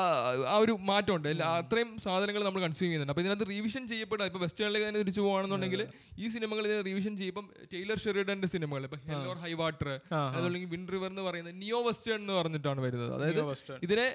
ആ 0.00 0.54
ഒരു 0.64 0.74
മാറ്റമുണ്ട്. 0.90 1.28
അത്രയും 1.48 1.88
സാധനങ്ങൾ 2.04 2.42
നമ്മൾ 2.46 2.60
കൺസ്യൂം 2.64 2.86
ചെയ്യുന്നുണ്ട്. 2.86 3.12
അപ്പോൾ 3.14 3.24
ഇതിനകത്ത് 3.24 3.46
റിവിഷൻ 3.52 3.82
ചെയ്യപ്പെടുക 3.90 4.26
ഇപ്പോൾ 4.30 4.42
വെസ്റ്റേണിലേക്ക് 4.44 4.86
തന്നെ 4.88 5.00
തിരിച്ചു 5.02 5.22
പോകുകയാണെന്നുണ്ടെങ്കിൽ 5.24 5.82
ഈ 6.22 6.28
സിനിമകൾ 6.34 6.62
ഇതിനെ 6.68 6.82
റിവിഷൻ 6.88 7.12
ചെയ്യുമ്പോൾ 7.20 7.46
ടൈലർ 7.72 7.98
ഷെറിഡന്റെ 8.04 8.48
സിനിമകൾ 8.54 8.84
ഇപ്പോൾ 8.88 9.00
ഹെൽ 9.08 9.26
ഓർ 9.32 9.38
ഹൈ 9.44 9.52
വാട്ടർ 9.62 9.90
അതല്ലെങ്കിൽ 10.36 10.70
വിൻ 10.74 10.84
റിവർ 10.94 11.10
എന്ന് 11.12 11.24
പറയുന്നത് 11.28 11.56
നിയോ 11.62 11.80
വെസ്റ്റേൺ 11.88 12.18
എന്ന് 12.22 12.34
പറഞ്ഞിട്ടാണ് 12.40 12.80
വരുന്നത്. 12.86 13.12
അതായത് 13.18 13.42
ഇതിനെ 13.88 14.06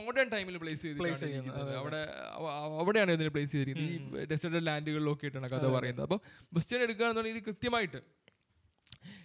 മോഡേൺ 0.00 0.28
ടൈമിൽ 0.34 0.58
പ്ലേസ് 0.64 0.82
ചെയ്തിരിക്കുന്നത് 0.86 1.72
അവിടെ 1.82 2.02
അവിടെയാണ് 2.82 3.12
ഇതിനെ 3.18 3.32
പ്ലേസ് 3.36 3.52
ചെയ്തിരിക്കുന്നത്. 3.54 3.94
ഈ 4.24 4.26
ഡെസ്റ്റേഡ് 4.32 4.66
ലാൻഡുകളിലൊക്കെ 4.70 5.26
ആയിട്ടാണ് 5.28 5.50
കഥ 5.54 5.72
പറയുന്നത്. 5.76 6.04
അപ്പോൾ 6.08 6.20
വെസ്റ്റേൺ 6.58 6.82
എടുക്കുകയാണെന്നുണ്ടെങ്കിൽ 6.86 7.42
ഇത് 7.42 7.48
കൃത്യമായിട്ട് 7.50 8.00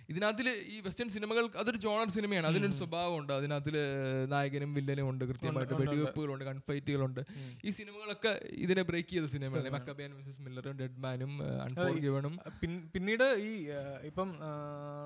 ഇതിനകത്തിൽ 0.10 0.48
ഈ 0.68 0.78
വെസ്റ്റേൺ 0.82 1.10
സിനിമകൾ 1.14 1.44
അതൊരു 1.62 1.80
ജോണർ 1.84 2.08
സിനിമയാണ് 2.14 2.48
അതിനൊരു 2.50 2.76
സ്വഭാവമുണ്ട്. 2.80 3.32
അതിനകത്തിൽ 3.34 3.76
നായകനും 4.32 4.72
വില്ലനും 4.78 5.08
ഉണ്ട് 5.10 5.24
കൃത്യമായിട്ട്. 5.30 5.76
വെടിവെപ്പുകളുണ്ട് 5.82 6.44
കൺഫൈറ്റുകളുണ്ട് 6.46 7.22
ഈ 7.64 7.72
സിനിമകളൊക്കെ 7.78 8.32
ഇതിനെ 8.60 8.84
ബ്രേക്ക് 8.90 9.12
ചെയ്ത 9.12 9.28
സിനിമകളാണ് 9.34 9.74
മക്കബിയൻ 9.76 10.12
മിസസ് 10.18 10.42
മില്ലറും 10.46 10.78
ഡെഡ്മാനും 10.80 11.34
അൺഫോർഗിവനും 11.66 12.34
പിൻ- 12.62 12.84
പിന്നീട് 12.94 13.26
ഈ 13.44 13.52
ഇപ്പം 14.10 14.32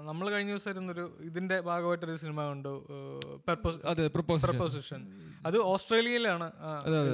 നമ്മൾ 0.08 0.26
കഴിഞ്ഞ 0.32 0.52
ദിവസം 0.52 0.72
ഇരുന്നൊരു 0.74 1.06
ഇതിന്റെ 1.24 1.58
ഭാഗമായിട്ടൊരു 1.68 2.18
സിനിമ 2.24 2.40
കണ്ടു 2.50 2.74
അതെ 3.92 4.06
പ്രപ്പോസിഷൻ 4.16 5.02
അത് 5.48 5.58
ഓസ്ട്രേലിയയിലാണ് 5.70 6.46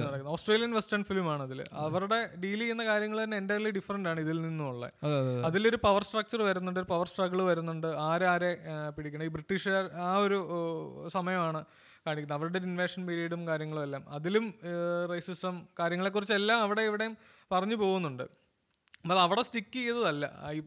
നടക്കുന്നത്. 0.02 0.28
ഓസ്ട്രേലിയൻ 0.34 0.72
വെസ്റ്റേൺ 0.76 1.04
ഫിലിമാണ് 1.06 1.42
അതിൽ 1.44 1.60
അവരുടെ 1.84 2.20
ഡീൽ 2.42 2.60
ചെയ്യുന്ന 2.60 2.84
കാര്യങ്ങൾ 2.86 3.18
തന്നെ 3.24 3.38
എന്റയർലി 3.38 3.72
ഡിഫറെന്റ് 3.78 4.10
ആണ് 4.10 4.20
ഇതിൽ 4.22 4.38
നിന്നുള്ള 4.44 4.84
അതെ 5.06 5.18
അതെ 5.22 5.34
അതിലൊരു 5.48 5.80
പവർ 5.86 6.04
സ്ട്രക്ചർ 6.04 6.42
വരുന്നുണ്ട് 6.48 6.80
ഒരു 6.80 6.90
പവർ 6.92 7.08
സ്ട്രഗിൾ 7.12 7.42
വരുന്നുണ്ട്. 7.50 7.79
ആരാരെ 7.88 8.58
ആ, 8.70 8.90
പിടിക്കണം? 8.90 9.24
ഈ 9.24 9.28
ബ്രിട്ടീഷുകാർ 9.28 9.92
ആ 9.94 10.18
ഒരു 10.18 10.40
സമയമാണ് 11.08 11.66
കാണിക്കുന്നത്. 12.08 12.40
അവരുടെ 12.40 12.60
ഇൻവേഷൻ 12.60 13.08
പീരീഡും 13.08 13.48
കാര്യങ്ങളും 13.48 13.84
എല്ലാം. 13.84 14.10
അതിലും 14.10 14.54
റേസിസം 15.10 15.68
കാര്യങ്ങളെക്കുറിച്ചെല്ലാം 15.80 16.60
അവിടെ 16.60 16.82
ഇവിടെയും 16.82 17.18
പറഞ്ഞു 17.52 17.76
പോകുന്നുണ്ട്. 17.76 18.24
അപ്പോൾ 19.04 19.20
അവിടെ 19.20 19.42
സ്റ്റിക്ക് 19.42 19.74
ചെയ്തതല്ല. 19.74 20.32
ഈ 20.52 20.60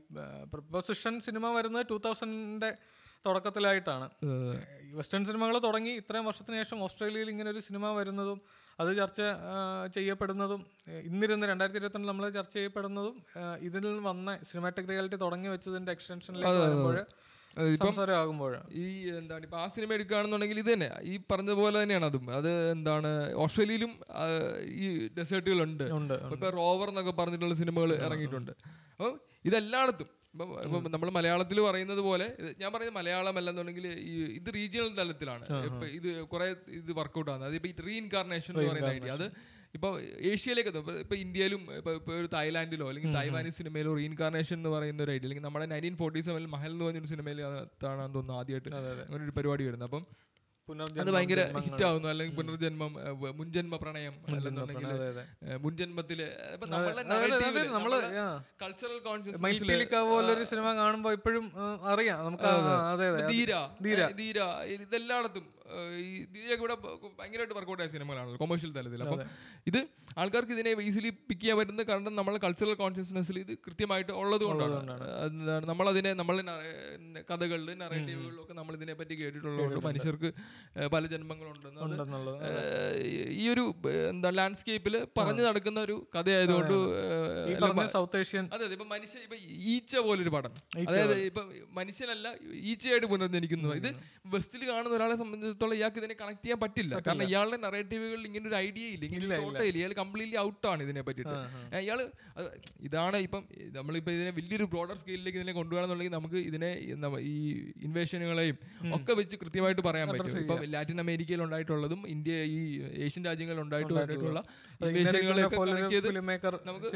പ്രൊപ്പോസിഷൻ 0.44 1.20
സിനിമ 1.20 1.52
വരുന്നത് 1.52 1.86
ടൂ 1.90 1.98
തൗസൻഡിന്റെ 1.98 2.74
തുടക്കത്തിലായിട്ടാണ്. 3.26 4.10
വെസ്റ്റേൺ 4.92 5.24
സിനിമകൾ 5.24 5.58
തുടങ്ങി 5.58 5.90
ഇത്രയും 5.90 6.24
വർഷത്തിന് 6.24 6.56
ശേഷം 6.56 6.82
ഓസ്ട്രേലിയയിൽ 6.82 7.30
ഇങ്ങനെ 7.30 7.50
ഒരു 7.50 7.58
സിനിമ 7.58 7.92
വരുന്നതും 7.92 8.40
അത് 8.80 8.90
ചർച്ച 9.00 9.20
ചെയ്യപ്പെടുന്നതും 9.96 10.60
ഇന്നിരുന്ന് 11.08 11.46
രണ്ടായിരത്തി 11.46 11.78
ഇരുപത്തിരണ്ടിൽ 11.80 12.10
നമ്മൾ 12.12 12.24
ചർച്ച 12.38 12.54
ചെയ്യപ്പെടുന്നതും 12.58 13.16
ഇതിൽ 13.68 13.84
നിന്ന് 13.88 14.04
വന്ന 14.10 14.38
സിനിമാറ്റിക് 14.50 14.88
റിയാലിറ്റി 14.92 15.18
തുടങ്ങി 15.24 15.50
വെച്ചതിന്റെ 15.54 15.92
എക്സ്റ്റൻഷനിലേക്ക് 15.96 16.62
വരുമ്പോൾ 16.64 16.96
ഈ 18.82 18.84
എന്താണ് 19.16 19.42
ഇപ്പൊ 19.46 19.58
ആ 19.62 19.64
സിനിമ 19.74 19.90
എടുക്കുകയാണെന്നുണ്ടെങ്കിൽ 19.96 20.58
ഇത് 20.62 20.70
തന്നെ. 20.72 20.88
ഈ 21.02 21.14
പറഞ്ഞ 21.32 21.50
പോലെ 21.58 21.76
തന്നെയാണ് 21.82 22.06
അതും. 22.10 22.24
അത് 22.38 22.50
എന്താണ് 22.70 23.10
ഓസ്ട്രേലിയയിലും 23.44 23.92
ഈ 24.84 24.86
ഡെസേർട്ടുകളുണ്ട് 25.18 25.84
ഉണ്ട് 25.98 26.14
ഇപ്പൊ 26.36 26.50
റോവർ 26.60 26.88
എന്നൊക്കെ 26.88 27.14
പറഞ്ഞിട്ടുള്ള 27.20 27.54
സിനിമകൾ 27.54 27.92
ഇറങ്ങിയിട്ടുണ്ട്. 28.06 28.52
അപ്പം 28.98 29.20
ഇതെല്ലായിടത്തും 29.48 30.08
ഇപ്പം 30.34 30.48
ഇപ്പം 30.66 30.90
നമ്മൾ 30.90 31.10
മലയാളത്തിൽ 31.10 31.60
പറയുന്നത് 31.60 32.00
പോലെ 32.00 32.26
ഞാൻ 32.58 32.72
പറയുന്നത് 32.72 32.96
മലയാളം 32.96 33.38
അല്ലെന്നുണ്ടെങ്കിൽ 33.38 33.86
ഈ 34.02 34.14
ഇത് 34.32 34.54
റീജിയണൽ 34.54 34.96
തലത്തിലാണ്. 34.96 35.44
ഇപ്പൊ 35.66 35.86
ഇത് 35.90 36.22
കുറെ 36.24 36.46
ഇത് 36.72 36.92
വർക്കൗട്ട് 36.92 37.30
ആകുന്നത് 37.30 37.50
അതിപ്പോ 37.50 37.68
ഈ 37.68 37.86
റീഇൻകാർണേഷൻ 37.86 38.52
എന്ന് 38.52 38.70
പറയുന്ന 38.70 38.90
ഐഡിയ 38.98 39.10
അത് 39.12 39.26
ഇപ്പൊ 39.74 39.88
ഏഷ്യയിലേക്ക് 40.22 40.68
എത്തും. 40.68 40.80
ഇപ്പൊ- 40.80 40.98
ഇപ്പൊ 40.98 41.16
ഇന്ത്യയിലും 41.16 41.76
ഇപ്പൊ 41.76 41.92
ഇപ്പൊ 41.92 42.12
ഒരു 42.14 42.28
തായ്ലാന്റിലോ 42.32 42.88
അല്ലെങ്കിൽ 42.88 43.14
തായ്വാനി 43.14 43.48
സിനിമയിലോ 43.50 43.96
റീഇൻകാർണേഷൻ 43.96 44.56
എന്ന് 44.56 44.68
പറയുന്ന 44.68 45.02
ഒരു 45.02 45.10
ഐഡിയ 45.10 45.22
അല്ലെങ്കിൽ 45.22 45.42
നമ്മുടെ 45.42 45.66
നയന്റീൻ 45.66 45.96
ഫോർട്ടി 45.96 46.20
സെവനിൽ 46.20 46.46
മഹൽ 46.46 46.70
എന്ന് 46.70 46.84
പറഞ്ഞൊരു 46.84 47.06
സിനിമയിൽ 47.06 47.42
അതാണെന്ന് 47.42 48.14
തോന്നുന്നു 48.14 48.40
ആദ്യമായിട്ട്. 48.40 48.68
അങ്ങനെ 49.06 49.24
ഒരു 49.24 49.30
പരിപാടി 49.30 49.64
വരുന്നത് 49.64 49.88
അപ്പം 49.88 50.04
അത് 51.02 51.10
ഭയങ്കര 51.10 51.40
ജന്മങ്ങൾ. 51.42 51.62
ഹിറ്റ് 51.64 51.84
ആവുന്നു 51.84 52.08
അല്ലെങ്കിൽ 52.08 52.34
പുനർജന്മം 52.36 52.92
മുൻജന്മ 53.38 53.76
പ്രണയം 53.76 54.14
അല്ലെന്നുണ്ടെങ്കിൽ 54.28 54.86
മുൻജന്മത്തിൽ 55.56 56.20
പോലൊരു 60.10 60.44
സിനിമ 60.44 60.74
കാണുമ്പോ 60.74 61.12
ഇപ്പോഴും 61.12 61.46
അറിയാം. 61.84 62.18
നമുക്ക് 62.24 62.50
ധീര 63.32 63.52
ധീര. 63.82 64.00
ധീര 64.12 64.38
ഇതെല്ലായിടത്തും 64.76 65.46
ഈ 66.04 66.12
ധീരയൊക്കെ 66.34 66.64
ഇവിടെ 66.64 66.76
ഭയങ്കരമായിട്ട് 67.18 67.56
വർക്കൗട്ടായ 67.58 67.84
ആയ 67.86 67.92
സിനിമകളാണല്ലോ 67.94 68.38
കൊമേഴ്ഷ്യൽ 68.42 68.72
തലത്തിൽ. 68.78 69.02
അപ്പം 69.06 69.20
ഇത് 69.70 69.80
ആൾക്കാർക്ക് 70.22 70.54
ഇതിനെ 70.56 70.70
ഈസിലി 70.88 71.10
പിക്ക് 71.28 71.40
ചെയ്യാൻ 71.42 71.58
പറ്റുന്ന 71.58 71.84
കാരണം 71.90 72.14
നമ്മളെ 72.20 72.38
കൾച്ചറൽ 72.46 72.74
കോൺഷ്യസ്നെസ്സിൽ 72.82 73.38
ഇത് 73.44 73.52
കൃത്യമായിട്ട് 73.66 74.12
ഉള്ളത് 74.22 74.44
കൊണ്ടാണ്. 74.48 74.74
നമ്മളതിനെ 75.70 76.12
നമ്മളെ 76.20 76.44
കഥകളിൽ 77.30 77.70
നറേറ്റീവുകളിലും 77.82 78.40
ഒക്കെ 78.44 78.54
നമ്മൾ 78.60 78.72
ഇതിനെ 78.78 78.96
പറ്റി 79.00 79.14
കേട്ടിട്ടുള്ളതുകൊണ്ട് 79.20 79.80
മനുഷ്യർക്ക് 79.88 80.30
പല 80.94 81.02
ജന്മങ്ങളുണ്ടെന്ന് 81.14 81.80
ഈ 83.42 83.44
ഒരു 83.54 83.64
എന്താ 84.12 84.30
ലാൻഡ്സ്കേപ്പിൽ 84.38 84.94
പറഞ്ഞു 85.18 85.42
നടക്കുന്ന 85.48 85.78
ഒരു 85.86 85.96
കഥയായതുകൊണ്ട് 86.16 86.76
സൗത്ത് 87.96 88.18
ഏഷ്യൻ 88.22 88.44
അതെ 88.54 88.62
അതെ 88.66 88.74
ഇപ്പൊ 88.76 88.86
മനുഷ്യ 88.94 89.18
ഇപ്പൊ 89.26 89.36
ഈച്ച 89.74 89.92
പോലൊരു 90.06 90.30
പടം. 90.36 90.52
അതായത് 90.88 91.16
ഇപ്പൊ 91.28 91.42
മനുഷ്യനല്ല 91.78 92.26
ഈച്ചയായിട്ട് 92.70 93.08
പുനർജനിക്കുന്നു. 93.12 93.68
ഇത് 93.80 93.88
വെസ്റ്റിൽ 94.34 94.62
കാണുന്ന 94.70 94.94
ഒരാളെ 94.98 95.16
സംബന്ധിച്ചിടത്തോളം 95.62 95.76
ഇയാൾക്ക് 95.78 95.98
ഇതിനെ 96.02 96.14
കണക്ട് 96.22 96.42
ചെയ്യാൻ 96.44 96.58
പറ്റില്ല. 96.64 96.92
കാരണം 97.06 97.24
ഇയാളുടെ 97.30 97.58
നറേറ്റീവുകളിൽ 97.64 98.24
ഇങ്ങനെ 98.28 98.46
ഒരു 98.50 98.56
ഐഡിയ 98.66 98.84
ഇല്ല 98.94 99.04
ഇങ്ങനെ 99.08 99.26
ഒരു 99.70 99.78
ഇയാൾ 99.80 99.92
കംപ്ലീറ്റ്ലി 100.02 100.38
ഔട്ടാണ് 100.46 100.80
ഇതിനെ 100.86 101.02
പറ്റിയിട്ട്. 101.08 101.36
ഇയാൾ 101.84 101.98
ഇതാണ് 102.88 103.16
ഇപ്പം 103.26 103.42
നമ്മളിപ്പോ 103.78 104.12
ഇതിനെ 104.16 104.32
വലിയൊരു 104.38 104.66
ബ്രോഡർ 104.72 104.96
സ്കെയിലിലേക്ക് 105.02 105.38
ഇതിനെ 105.40 105.54
കൊണ്ടുപോകണമെന്നുണ്ടെങ്കിൽ 105.58 106.16
നമുക്ക് 106.18 106.38
ഇതിനെ 106.50 106.70
ഈ 107.32 107.34
ഇൻവേഷനുകളെയും 107.88 108.56
ഒക്കെ 108.98 109.12
വെച്ച് 109.20 109.38
കൃത്യമായിട്ട് 109.42 109.82
പറയാൻ 109.88 110.06
പറ്റും. 110.12 110.38
ഇപ്പം 110.44 110.58
ലാറ്റിൻ 110.74 111.00
അമേരിക്കയിൽ 111.04 111.42
ഉണ്ടായിട്ടുള്ളതും 111.46 112.02
ഇന്ത്യ 112.14 112.32
ഈ 112.56 112.60
ഏഷ്യൻ 113.06 113.24
രാജ്യങ്ങളിൽ 113.30 113.62
ഉണ്ടായിട്ടുള്ള. 113.66 114.42
ഇൻവേഷനുകളെ 114.90 115.42
കണക്ട് 115.56 115.92
ചെയ്ത് 115.96 116.08
നമുക്ക് 116.70 116.90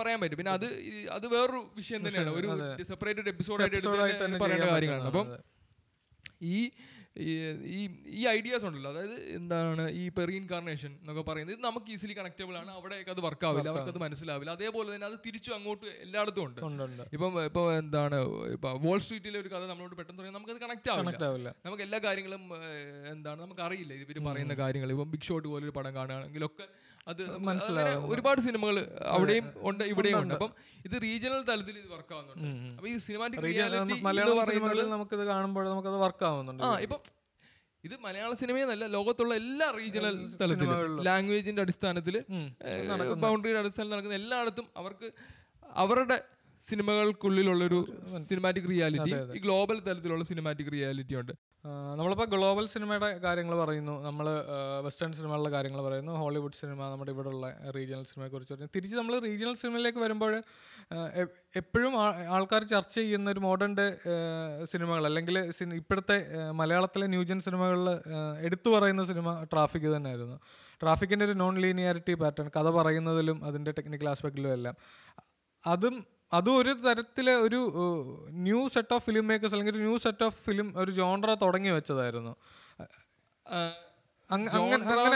പറയാൻ 0.00 0.18
പറ്റും. 0.22 0.38
പിന്നെ 0.42 0.52
അത് 0.58 0.68
അത് 1.18 1.26
വേറൊരു 1.34 1.62
വിഷയം 1.80 2.00
തന്നെയാണ്. 2.06 2.32
ഒരു 2.40 2.48
സെപ്പറേറ്റഡ് 2.90 3.30
എപ്പിസോഡായിട്ട് 3.34 3.76
എടുത്ത് 3.76 3.92
പറയേണ്ട 4.44 4.66
കാര്യങ്ങളാണ്. 4.74 5.08
അപ്പം 5.12 5.26
ഈ 6.54 6.58
ഈ- 7.18 8.02
ഈ 8.06 8.26
ഐഡിയാസ് 8.26 8.64
ഉണ്ടല്ലോ. 8.64 8.90
അതായത് 8.90 9.12
എന്താണ് 9.12 9.90
ഈ 9.90 10.10
റീഇൻകാർണേഷൻ 10.24 10.96
എന്നൊക്കെ 11.00 11.22
പറയുന്നത്. 11.22 11.56
ഇത് 11.56 11.64
നമുക്ക് 11.64 11.92
ഈസിലി 11.92 12.12
കണക്റ്റബിൾ 12.12 12.56
ആണ്. 12.56 12.70
അവിടെയൊക്കെ 12.70 13.10
അത് 13.10 13.20
വർക്ക് 13.20 13.46
ആവില്ല. 13.46 13.68
അവർക്ക് 13.68 13.88
അത് 13.88 13.98
മനസ്സിലാവില്ല. 13.98 14.50
അതേപോലെ 14.50 14.94
തന്നെ 14.94 15.06
അത് 15.06 15.18
തിരിച്ചു 15.26 15.52
അങ്ങോട്ട് 15.52 15.86
എല്ലായിടത്തും 15.86 16.44
ഉണ്ട്. 16.44 16.60
ഇപ്പം 17.12 17.44
ഇപ്പൊ 17.44 17.72
എന്താണ് 17.72 18.14
ഇപ്പൊ 18.52 18.72
വോൾ 18.72 18.98
സ്ട്രീറ്റിലെ 18.98 19.40
ഒരു 19.40 19.48
കഥ 19.48 19.66
നമ്മളോട് 19.66 19.96
പെട്ടെന്ന് 19.96 20.22
പറയാം 20.22 20.34
നമുക്ക് 20.34 20.52
അത് 20.52 20.60
കണക്ട് 20.60 20.90
ആവില്ല. 20.90 21.54
നമുക്ക് 21.66 21.82
എല്ലാ 21.82 21.98
കാര്യങ്ങളും 21.98 22.50
എന്താണ് 23.10 23.42
നമുക്ക് 23.42 23.60
അറിയില്ല 23.60 23.94
ഇവർ 23.94 24.24
പറയുന്ന 24.24 24.54
കാര്യങ്ങൾ. 24.54 24.90
ഇപ്പം 24.90 25.10
ബിഗ് 25.10 25.22
ഷോട്ട് 25.22 25.48
പോലെ 25.48 25.64
ഒരു 25.64 25.70
പടം 25.70 25.94
കാണുകയാണെങ്കിലൊക്കെ 25.94 26.64
അത് 27.10 27.22
മനസ്സിലായി 27.48 27.88
അങ്ങനെ 27.88 28.08
ഒരുപാട് 28.12 28.40
സിനിമകൾ 28.46 28.76
അവിടെയും 29.14 29.44
ഉണ്ട് 29.68 29.82
ഇവിടെയും 29.92 30.18
ഉണ്ട്. 30.22 30.34
അപ്പം 30.36 30.52
ഇത് 30.86 30.96
റീജിയണൽ 31.06 31.42
തലത്തിൽ 31.50 31.76
ഇത് 31.82 31.88
വർക്ക് 31.94 32.12
ആവുന്നുണ്ട്. 32.16 32.48
അപ്പൊ 32.78 32.88
ഈ 32.92 32.96
സിനിമാറ്റിക് 33.06 33.42
റിയാലിറ്റി 33.46 33.98
എന്ന് 34.24 34.34
പറയുന്നത് 34.40 34.90
നമുക്കിത് 34.96 35.24
കാണുമ്പോൾ 35.32 35.64
നമുക്കത് 35.72 35.98
വർക്ക് 36.06 36.26
ആവുന്നുണ്ട്. 36.30 36.64
ആ 36.68 36.72
ഇപ്പം 36.86 37.00
ഇത് 37.84 37.94
മലയാള 38.06 38.32
സിനിമയെന്നല്ല 38.42 38.84
ലോകത്തുള്ള 38.96 39.32
എല്ലാ 39.42 39.66
റീജിയണൽ 39.80 40.16
തലത്തിലും 40.40 40.78
ലാംഗ്വേജിന്റെ 41.08 41.62
അടിസ്ഥാനത്തിൽ 41.64 42.16
ബൗണ്ടറിയുടെ 43.24 43.60
അടിസ്ഥാനത്തിൽ 43.62 43.94
നടക്കുന്ന 43.94 44.16
എല്ലായിടത്തും 44.22 44.66
അവർക്ക് 44.82 45.08
അവരുടെ 45.82 46.16
സിനിമകൾക്കുള്ളിലുള്ളൊരു 46.68 47.78
സിനിമാറ്റിക് 48.28 48.68
റിയാലിറ്റി 48.70 49.12
ഈ 49.36 49.40
ഗ്ലോബൽ 49.46 49.76
തലത്തിലുള്ള 49.88 50.24
സിനിമാറ്റിക് 50.30 50.70
റിയാലിറ്റി 50.74 51.14
ഉണ്ട്. 51.20 51.32
നമ്മളിപ്പോൾ 51.98 52.26
ഗ്ലോബൽ 52.34 52.64
സിനിമയുടെ 52.72 53.08
കാര്യങ്ങൾ 53.24 53.54
പറയുന്നു. 53.60 53.94
നമ്മൾ 54.06 54.26
വെസ്റ്റേൺ 54.86 55.12
സിനിമകളുടെ 55.18 55.50
കാര്യങ്ങൾ 55.54 55.80
പറയുന്നു. 55.86 56.12
ഹോളിവുഡ് 56.22 56.58
സിനിമ 56.60 56.88
നമ്മുടെ 56.92 57.12
ഇവിടെയുള്ള 57.14 57.46
റീജിയണൽ 57.76 58.04
സിനിമയെ 58.10 58.30
കുറിച്ച് 58.30 58.52
പറഞ്ഞു 58.54 58.68
തിരിച്ച് 58.76 58.96
നമ്മൾ 58.96 59.14
റീജിയണൽ 59.26 59.54
സിനിമയിലേക്ക് 59.62 59.98
വരുമ്പോൾ 59.98 60.32
എപ്പോഴും 61.60 61.94
ആൾക്കാർ 62.36 62.64
ചർച്ച 62.64 62.94
ചെയ്യുന്ന 62.94 63.30
ഒരു 63.30 63.40
മോഡേൺ 63.46 63.74
ഡേ 63.78 63.86
സിനിമകൾ 64.72 65.06
അല്ലെങ്കിൽ 65.10 65.38
ഇപ്പോഴത്തെ 65.80 66.18
മലയാളത്തിലെ 66.60 67.06
ന്യൂജൻ 67.06 67.40
സിനിമകളിൽ 67.46 67.88
എടുത്തു 68.48 68.68
പറയുന്ന 68.68 69.04
സിനിമ 69.12 69.28
ട്രാഫിക് 69.52 69.88
തന്നെയായിരുന്നു. 69.96 70.36
ട്രാഫിക്കിന്റെ 70.82 71.24
ഒരു 71.24 71.32
നോൺ 71.32 71.54
ലീനിയാരിറ്റി 71.64 72.14
പാറ്റേൺ 72.14 72.50
കഥ 72.58 72.70
പറയുന്നതിലും 72.78 73.44
അതിന്റെ 73.44 73.70
ടെക്നിക്കൽ 73.70 74.08
ആസ്പെക്റ്റിലും 74.08 74.52
എല്ലാം. 74.52 74.76
അതും 75.64 75.94
അതും 76.32 76.58
ഒരു 76.58 76.68
തരത്തിലെ 76.68 77.34
ഒരു 77.34 77.72
new 78.30 78.68
set 78.68 78.94
of 78.94 79.04
film 79.04 79.26
makers 79.26 79.54
അല്ലെങ്കിൽ 79.54 79.76
ഒരു 79.76 79.84
ന്യൂ 79.84 79.98
സെറ്റ് 79.98 80.24
ഓഫ് 80.24 80.36
ഫിലിം 80.44 80.74
ഒരു 80.76 80.90
ജോൺറ 80.90 81.34
തുടങ്ങി 81.34 81.68
വെച്ചതായിരുന്നു. 81.68 82.36
അങ്ങ- 84.30 84.50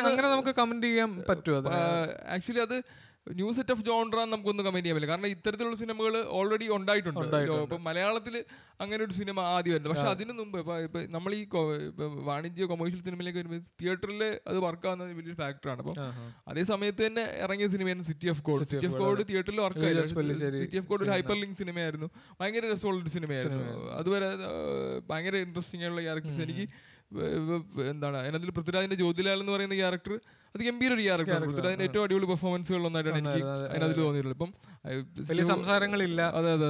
അങ്ങനെ 0.06 0.28
നമുക്ക് 0.28 0.54
കമന്റ് 0.54 0.86
ചെയ്യാൻ 0.86 1.22
പറ്റുമോ 1.28 1.70
ആക്ച്വലി 2.28 2.60
അത് 2.60 2.76
ന്യൂ 3.38 3.48
സെറ്റ് 3.56 3.72
ഓഫ് 3.74 3.82
ജോൺറ 3.88 4.16
നമുക്കൊന്നും 4.32 4.64
കമന്റ് 4.66 4.84
ചെയ്യാൻ 4.84 4.96
പറ്റില്ല. 4.96 5.12
കാരണം 5.12 5.30
ഇത്തരത്തിലുള്ള 5.34 5.76
സിനിമകൾ 5.82 6.14
ഓൾറെഡി 6.38 6.66
ഉണ്ടായിട്ടുണ്ട്. 6.76 7.36
ഇപ്പൊ 7.64 7.78
മലയാളത്തിൽ 7.88 8.36
അങ്ങനെ 8.84 9.00
ഒരു 9.06 9.14
സിനിമ 9.18 9.38
ആദ്യം 9.54 9.72
വരുന്നത്. 9.74 9.90
പക്ഷെ 9.92 10.08
അതിനു 10.14 10.34
മുമ്പ് 10.40 10.58
ഇപ്പൊ 10.86 11.00
നമ്മൾ 11.16 11.30
ഈ 11.38 11.42
വാണിജ്യ 12.30 12.66
കൊമേഴ്ഷ്യൽ 12.72 13.02
സിനിമയിലേക്ക് 13.08 13.38
വരുമ്പോൾ 13.40 13.62
തിയേറ്ററിൽ 13.80 14.22
അത് 14.50 14.58
വർക്ക് 14.66 14.86
ആവുന്നത് 14.90 15.12
വലിയൊരു 15.18 15.38
ഫാക്ടറാണ് 15.42 15.80
അപ്പം 15.84 15.96
അതേ 16.50 16.64
സമയത്ത് 16.72 17.02
തന്നെ 17.06 17.24
ഇറങ്ങിയ 17.46 17.68
സിനിമയാണ് 17.74 18.04
City 18.10 18.28
of 18.34 18.42
God 18.48 18.68
City 18.72 18.88
of 18.90 19.00
God 19.02 19.24
തിയേറ്ററിൽ 19.30 19.60
വർക്ക് 19.66 19.84
ആയിരുന്നു 19.88 20.56
സിറ്റി 20.62 20.78
ഓഫ് 20.82 20.88
കോഡ് 20.92 21.04
ഒരു 21.06 21.12
ഹൈപ്പർ 21.16 21.36
ലിങ്ക് 21.42 21.58
സിനിമയായിരുന്നു 21.62 22.10
ഭയങ്കര 22.40 22.72
രസമുള്ള 22.74 23.00
ഒരു 23.04 23.12
സിനിമയായിരുന്നു 23.16 23.64
അതുവരെ 24.00 24.28
അത് 24.36 24.46
ഭയങ്കര 25.10 25.36
ഇൻട്രസ്റ്റിംഗ് 25.46 25.84
ആയിട്ടുള്ള 25.84 26.04
ക്യാരക്ടേഴ്സ് 26.08 26.42
എനിക്ക് 26.46 26.66
എന്താണ്? 27.92 28.16
അതിനകത്തിൽ 28.22 28.50
പൃഥ്വിരാജിന്റെ 28.56 28.98
ജ്യോതിലാൽ 29.00 29.38
എന്ന് 29.42 29.52
പറയുന്ന 29.54 29.76
ക്യാരക്ടർ 29.82 30.12
അത് 30.54 30.62
ഗംഭീര 30.66 30.90
ഒരു 30.96 31.02
ക്യാരക്ടർ 31.06 31.40
പൃഥ്വിരാജിന്റെ 31.48 31.86
ഏറ്റവും 31.88 32.04
അടിപൊളി 32.04 32.26
പെർഫോമൻസുകൾ 32.30 32.82
ഒന്നായിട്ടാണ് 32.88 33.18
എനിക്ക് 33.22 33.42
അതിനകത്ത് 33.72 34.00
തോന്നിയിട്ടുള്ളത്. 34.04 34.36
ഇപ്പം 34.38 34.50
വലിയ 35.30 35.44
സംസാരങ്ങളില്ല. 35.52 36.20
അതെ 36.38 36.50
അതെ 36.56 36.68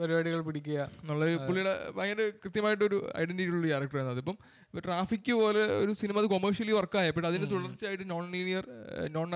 പരിപാടികൾ 0.00 0.40
പിടിക്കുക. 0.48 0.78
എന്നുള്ള 1.02 1.24
പുള്ളിയുടെ 1.48 1.74
ഭയങ്കര 1.98 2.26
കൃത്യമായിട്ടൊരു 2.44 2.98
ഐഡന്റിറ്റി 3.22 3.50
ഉള്ള 3.56 3.66
ക്യാരക്ടർ 3.72 3.96
ക്യാരക്ടറാണ് 3.96 4.14
അതിപ്പം 4.16 4.36
ട്രാഫിക് 4.86 5.32
പോലെ 5.40 5.62
ഒരു 5.82 5.92
സിനിമ 6.00 6.16
അത് 6.22 6.28
കൊമേഴ്ഷ്യലി 6.32 6.74
വർക്ക് 6.78 6.96
ആയപ്പോൾ 7.02 7.24
അതിന് 7.30 7.46
തുടർച്ചയായിട്ട് 7.52 8.06
non 8.10 8.24
linear 8.34 8.64
non 9.16 9.28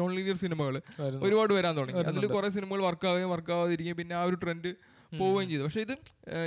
non 0.00 0.10
linear 0.16 0.36
സിനിമകൾ 0.44 0.74
ഒരുപാട് 1.26 1.52
വരാൻ 1.58 1.74
തുടങ്ങി. 1.78 2.02
അതിൽ 2.10 2.26
കുറെ 2.36 2.50
സിനിമകൾ 2.56 2.82
വർക്ക് 2.88 3.06
ആവുകയും 3.10 3.30
വർക്ക് 3.34 3.52
ആവാതിരിക്കുകയും 3.56 3.98
പിന്നെ 4.02 4.16
ആ 4.20 4.24
ഒരു 4.30 4.38
ട്രെൻഡ് 4.44 4.72
പോവുകയും 5.20 5.48
ചെയ്തു. 5.52 5.62
പക്ഷെ 5.66 5.82
ഇത് 5.86 5.94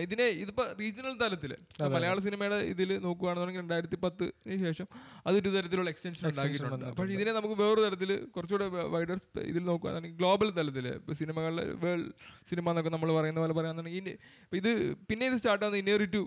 ഇതിനെ 0.05 0.25
ഇതിപ്പോ 0.43 0.63
റീജിയണൽ 0.81 1.15
തലത്തിൽ 1.23 1.51
മലയാള 1.95 2.17
സിനിമയുടെ 2.27 2.59
ഇതിൽ 2.73 2.89
നോക്കുകയാണെന്നുണ്ടെങ്കിൽ 3.05 3.63
രണ്ടായിരത്തി 3.63 3.99
പത്തിന് 4.05 4.57
ശേഷം 4.65 4.87
അതൊരു 5.27 5.51
തരത്തിലുള്ള 5.55 5.89
എക്സ്റ്റൻഷൻ 5.93 6.25
ഉണ്ടാക്കിയിട്ടുണ്ട്. 6.31 6.87
പക്ഷെ 6.99 7.13
ഇതിനെ 7.17 7.33
നമുക്ക് 7.39 7.57
വേറൊരു 7.63 7.83
തരത്തിൽ 7.87 8.11
കുറച്ചുകൂടെ 8.35 8.67
വൈഡർ 8.95 9.19
ഇതിൽ 9.51 9.63
നോക്കുകയാണെന്നുണ്ടെങ്കിൽ 9.71 10.19
ഗ്ലോബൽ 10.23 10.49
തലത്തിൽ 10.59 10.87
ഇപ്പോൾ 10.99 11.17
സിനിമകളിലെ 11.21 11.65
വേൾഡ് 11.85 12.09
സിനിമ 12.51 12.69
എന്നൊക്കെ 12.73 12.93
നമ്മൾ 12.95 13.11
പറയുന്ന 13.19 13.41
പോലെ 13.43 13.55
പറയാന്നുണ്ടെങ്കിൽ 13.59 14.01
ഇനി 14.03 14.15
ഇത് 14.61 14.71
പിന്നെ 15.11 15.23
ഇത് 15.31 15.37
സ്റ്റാർട്ട് 15.41 15.63
ആവുന്നത് 15.65 15.81
ഇന്നേറി 15.83 16.09
ടു 16.17 16.23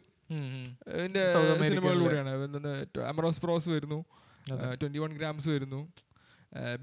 ഇതിന്റെ 0.99 1.25
സിനിമകളിലൂടെയാണ്. 1.71 2.31
Amores 3.13 3.43
Perros. 3.77 4.01
Twenty 4.81 4.99
one 5.03 5.13
grams 5.19 5.49
വരുന്നു. 5.55 5.81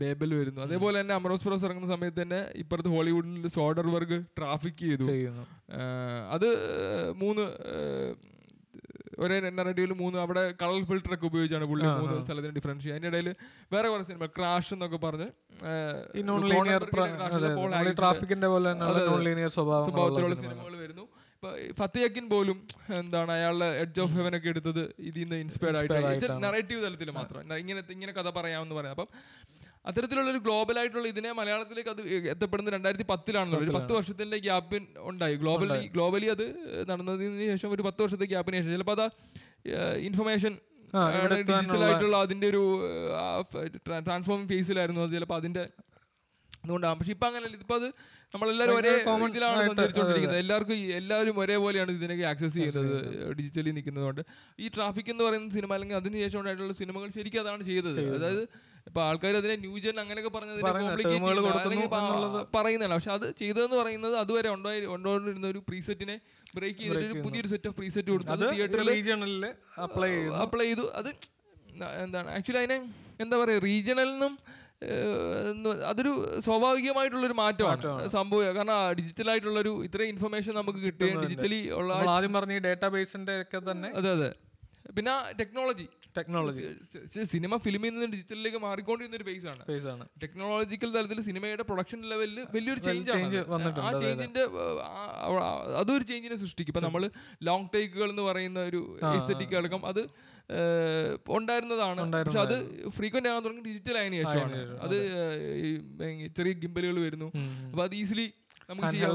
ബേബൽ 0.01 0.31
വരുന്നു. 0.39 0.59
അതേപോലെ 0.65 0.95
തന്നെ 1.01 1.13
അമറോസ് 1.15 1.45
പ്രോസ് 1.47 1.65
ഇറങ്ങുന്ന 1.67 1.89
സമയത്ത് 1.93 2.19
തന്നെ 2.21 2.39
ഇപ്പുറത്ത് 2.63 2.91
ഹോളിവുഡിൽ 2.95 3.47
സോഡർ 3.57 3.87
വർഗ് 3.95 4.17
ട്രാഫിക് 4.37 4.79
ചെയ്തു. 4.85 5.05
അത് 6.35 6.47
മൂന്ന് 7.23 7.45
ഒരേ 9.23 9.35
നറേറ്റീവിൽ 9.57 9.93
മൂന്ന് 10.01 10.17
അവിടെ 10.23 10.41
കളർ 10.61 10.81
ഫിൽറ്റർ 10.89 11.11
ഒക്കെ 11.15 11.25
ഉപയോഗിച്ചാണ് 11.29 11.65
പുള്ളി 11.69 11.85
മൂന്ന് 12.01 12.17
സ്ഥലത്തിന് 12.25 12.53
ഡിഫറൻസ് 12.57 12.81
ചെയ്യുക. 12.83 12.97
അതിന്റെ 12.97 13.09
ഇടയിൽ 13.11 13.29
വേറെ 13.73 13.87
കുറെ 13.93 14.03
സിനിമ 14.09 14.25
ക്രാഷ് 14.37 14.71
എന്നൊക്കെ 14.75 14.99
പറഞ്ഞ് 15.05 15.27
സ്വഭാവത്തിലുള്ള 19.55 20.35
സിനിമകൾ 20.43 20.75
വരുന്നു. 20.83 21.05
ഇപ്പൊ 21.37 21.49
ഫത്തയക്കിൻ 21.79 22.25
പോലും 22.29 22.57
എന്താണ് 22.99 23.31
അയാളുടെ 23.37 23.67
എഡ്ജ് 23.81 23.99
ഓഫ് 24.03 24.13
ഹെവൻ 24.19 24.33
ഒക്കെ 24.37 24.49
എടുത്തത് 24.53 24.83
ഇതിൽ 25.09 25.21
നിന്ന് 25.23 25.37
ഇൻസ്പയർഡ് 25.45 25.77
ആയിട്ട് 25.77 26.29
നറേറ്റീവ് 26.45 26.79
തലത്തിൽ 26.85 27.09
മാത്രം. 27.17 27.41
ഇങ്ങനെ 27.63 27.81
ഇങ്ങനെ 27.95 28.13
കഥ 28.19 28.29
പറയാമെന്ന് 28.37 28.75
പറയാം. 28.79 28.93
അപ്പം 28.97 29.09
അത്തരത്തിലുള്ള 29.85 30.29
ഒരു 30.33 30.41
ഗ്ലോബൽ 30.45 30.75
ആയിട്ടുള്ള 30.79 31.07
ഇതിനെ 31.13 31.31
മലയാളത്തിലേക്ക് 31.39 31.91
അത് 31.93 32.01
എത്തപ്പെടുന്നത് 32.33 32.73
രണ്ടായിരത്തി 32.75 33.07
പത്തിലാണല്ലോ 33.11 33.59
ഒരു 33.65 33.73
പത്ത് 33.77 33.93
വർഷത്തിന്റെ 33.97 34.37
ഗ്യാപ്പിൻ 34.47 34.83
ഉണ്ടായി. 35.09 35.35
ഗ്ലോബലി 35.43 35.79
ഗ്ലോബലി 35.95 36.29
അത് 36.35 36.45
നടന്നതിന് 36.91 37.45
ശേഷം 37.53 37.71
ഒരു 37.77 37.85
പത്ത് 37.89 38.01
വർഷത്തെ 38.05 38.27
ഗ്യാപ്പിന് 38.33 38.57
ശേഷം. 38.61 38.73
ചിലപ്പോൾ 38.77 38.95
അത് 38.97 39.05
ഇൻഫർമേഷൻ 40.09 40.53
ഡിജിറ്റൽ 41.49 41.81
ആയിട്ടുള്ള 41.87 42.17
അതിന്റെ 42.25 42.47
ഒരു 42.53 42.63
ട്രാൻസ്ഫോമിംഗ് 44.07 44.49
ഫേസിലായിരുന്നു 44.53 45.01
അത് 45.05 45.13
ചിലപ്പോൾ 45.17 45.37
അതിന്റെ 45.41 45.63
അതുകൊണ്ടാണ് 46.63 46.95
പക്ഷെ 46.99 47.11
ഇപ്പം 47.15 47.27
അങ്ങനെയല്ല 47.27 47.57
ഇപ്പം 47.63 47.75
അത് 47.79 47.87
നമ്മളെല്ലാവരും 48.33 48.75
ഒരേ 48.77 48.93
ഇതിലാണ് 49.31 49.59
സഞ്ചരിച്ചുകൊണ്ടിരിക്കുന്നത് 49.67 50.39
എല്ലാവർക്കും 50.43 50.77
എല്ലാവരും 50.99 51.35
ഒരേപോലെയാണ് 51.41 51.91
ഇതിനൊക്കെ 51.97 52.25
ആക്സസ് 52.31 52.55
ചെയ്യുന്നത് 52.57 52.95
ഡിജിറ്റലി 53.37 53.71
നിൽക്കുന്നതുകൊണ്ട്. 53.77 54.21
ഈ 54.63 54.67
ട്രാഫിക് 54.75 55.11
എന്ന് 55.13 55.23
പറയുന്ന 55.27 55.53
സിനിമ 55.57 55.71
അല്ലെങ്കിൽ 55.77 55.97
അതിനുശേഷം 56.01 56.39
ഉണ്ടായിട്ടുള്ള 56.41 56.75
സിനിമകൾ 56.81 57.07
ശരിക്കും 57.17 57.41
അതാണ് 57.43 57.63
ചെയ്തത്. 57.69 58.01
അതായത് 58.17 58.43
ഇപ്പൊ 58.87 59.01
ആൾക്കാർ 59.07 59.33
അതിനെ 59.41 59.55
ന്യൂജൻ 59.63 59.95
അങ്ങനെയൊക്കെ 60.03 60.31
പറഞ്ഞത് 60.35 60.59
പറയുന്നതാണ്. 62.57 62.93
പക്ഷെ 62.97 63.11
അത് 63.17 63.25
ചെയ്തതെന്ന് 63.41 63.77
പറയുന്നത് 63.81 64.15
അതുവരെ 64.23 64.49
ഉണ്ടായി 64.57 64.81
ഉണ്ടോണ്ടിരുന്ന 64.95 65.47
ഒരു 65.53 65.61
പ്രീസെറ്റിനെ 65.69 66.15
ബ്രേക്ക് 66.57 66.79
ചെയ്തിട്ട് 66.83 67.07
ഒരു 67.09 67.17
പുതിയൊരു 67.25 67.49
സെറ്റ് 67.53 67.69
ഓഫ് 67.71 67.77
പ്രീസെറ്റ് 67.79 68.09
കൊടുത്തു. 68.13 68.31
തിയേറ്ററിൽ 68.53 68.91
അപ്ലൈ 69.87 70.11
അപ്ലൈ 70.45 70.67
ചെയ്തു. 70.69 70.85
അത് 71.01 71.09
എന്താണ്? 72.05 72.29
ആക്ച്വലി 72.37 72.61
അതിനെ 72.63 72.77
എന്താ 73.23 73.35
പറയുക 73.43 73.61
റീജിയണൽ 73.67 74.09
നിന്നും 74.13 74.33
അതൊരു 75.89 76.11
സ്വാഭാവികമായിട്ടുള്ളൊരു 76.45 77.35
മാറ്റമാണ്. 77.41 78.09
സംഭവം 78.15 78.55
കാരണം 78.57 78.75
ഡിജിറ്റൽ 78.99 79.27
ആയിട്ടുള്ളൊരു 79.31 79.71
ഇത്രയും 79.87 80.11
ഇൻഫർമേഷൻ 80.13 80.53
നമുക്ക് 80.59 80.79
കിട്ടുകയും 80.83 81.21
ഡിജിറ്റലി 81.23 81.61
ഉള്ള 81.79 81.93
ആദ്യം 82.15 82.33
പറഞ്ഞ 82.37 82.57
ഡേറ്റാബേസിന്റെ 82.67 83.35
ഒക്കെ 83.43 83.59
തന്നെ 83.69 83.89
അതെ 84.01 84.11
അതെ. 84.17 84.29
പിന്നെ 84.95 85.13
ടെക്നോളജി 85.39 85.87
ടെക്നോളജി 86.17 86.63
സിനിമ 87.33 87.57
ഫിലിമിൽ 87.65 87.91
നിന്ന് 87.93 88.07
ഡിജിറ്റലിലേക്ക് 88.13 88.57
മാറിക്കൊണ്ടിരുന്ന 88.57 89.17
ഒരു 89.19 89.25
ഫേസ് 89.29 89.47
ആണ്. 89.51 89.63
ആണ്. 89.93 90.05
ടെക്നോളജിക്കൽ 90.23 90.89
തലത്തിൽ 90.95 91.19
സിനിമയുടെ 91.27 91.63
പ്രൊഡക്ഷൻ 91.63 91.99
ലെവലിൽ 92.11 92.39
വലിയൊരു 92.55 92.81
ചേഞ്ച് 92.87 93.11
ആണ് 93.11 93.43
ആ 93.87 93.91
ചേഞ്ചിന്റെ 94.03 94.43
അതൊരു 95.81 96.03
ചേഞ്ചിനെ 96.03 96.37
സൃഷ്ടിക്കും. 96.43 96.73
ഇപ്പൊ 96.73 96.83
നമ്മൾ 96.87 97.03
ലോങ് 97.49 97.69
ടേക്കുകൾ 97.75 98.09
എന്ന് 98.09 98.25
പറയുന്ന 98.29 98.59
ഒരു 98.71 98.81
എസ്തെറ്റിക് 99.17 99.55
അടക്കം 99.61 99.85
അത് 99.85 100.01
ഉണ്ടായിരുന്നതാണ്. 101.37 102.01
പക്ഷെ 102.25 102.39
അത് 102.39 102.57
ഫ്രീക്വന്റ് 102.97 103.29
ആകാൻ 103.29 103.41
തുടങ്ങി 103.45 103.63
ഡിജിറ്റൽ 103.69 103.97
ആയതിനു 104.01 104.17
ശേഷമാണ്. 104.23 104.59
അത് 104.87 104.97
ചെറിയ 106.39 106.53
ഗിംബലുകൾ 106.65 106.99
വരുന്നു. 107.07 107.29
അപ്പൊ 107.71 107.83
അത് 107.83 107.95
ഈസിലി 107.95 108.27
നമുക്ക് 108.69 108.89
ചെയ്യാം 108.93 109.11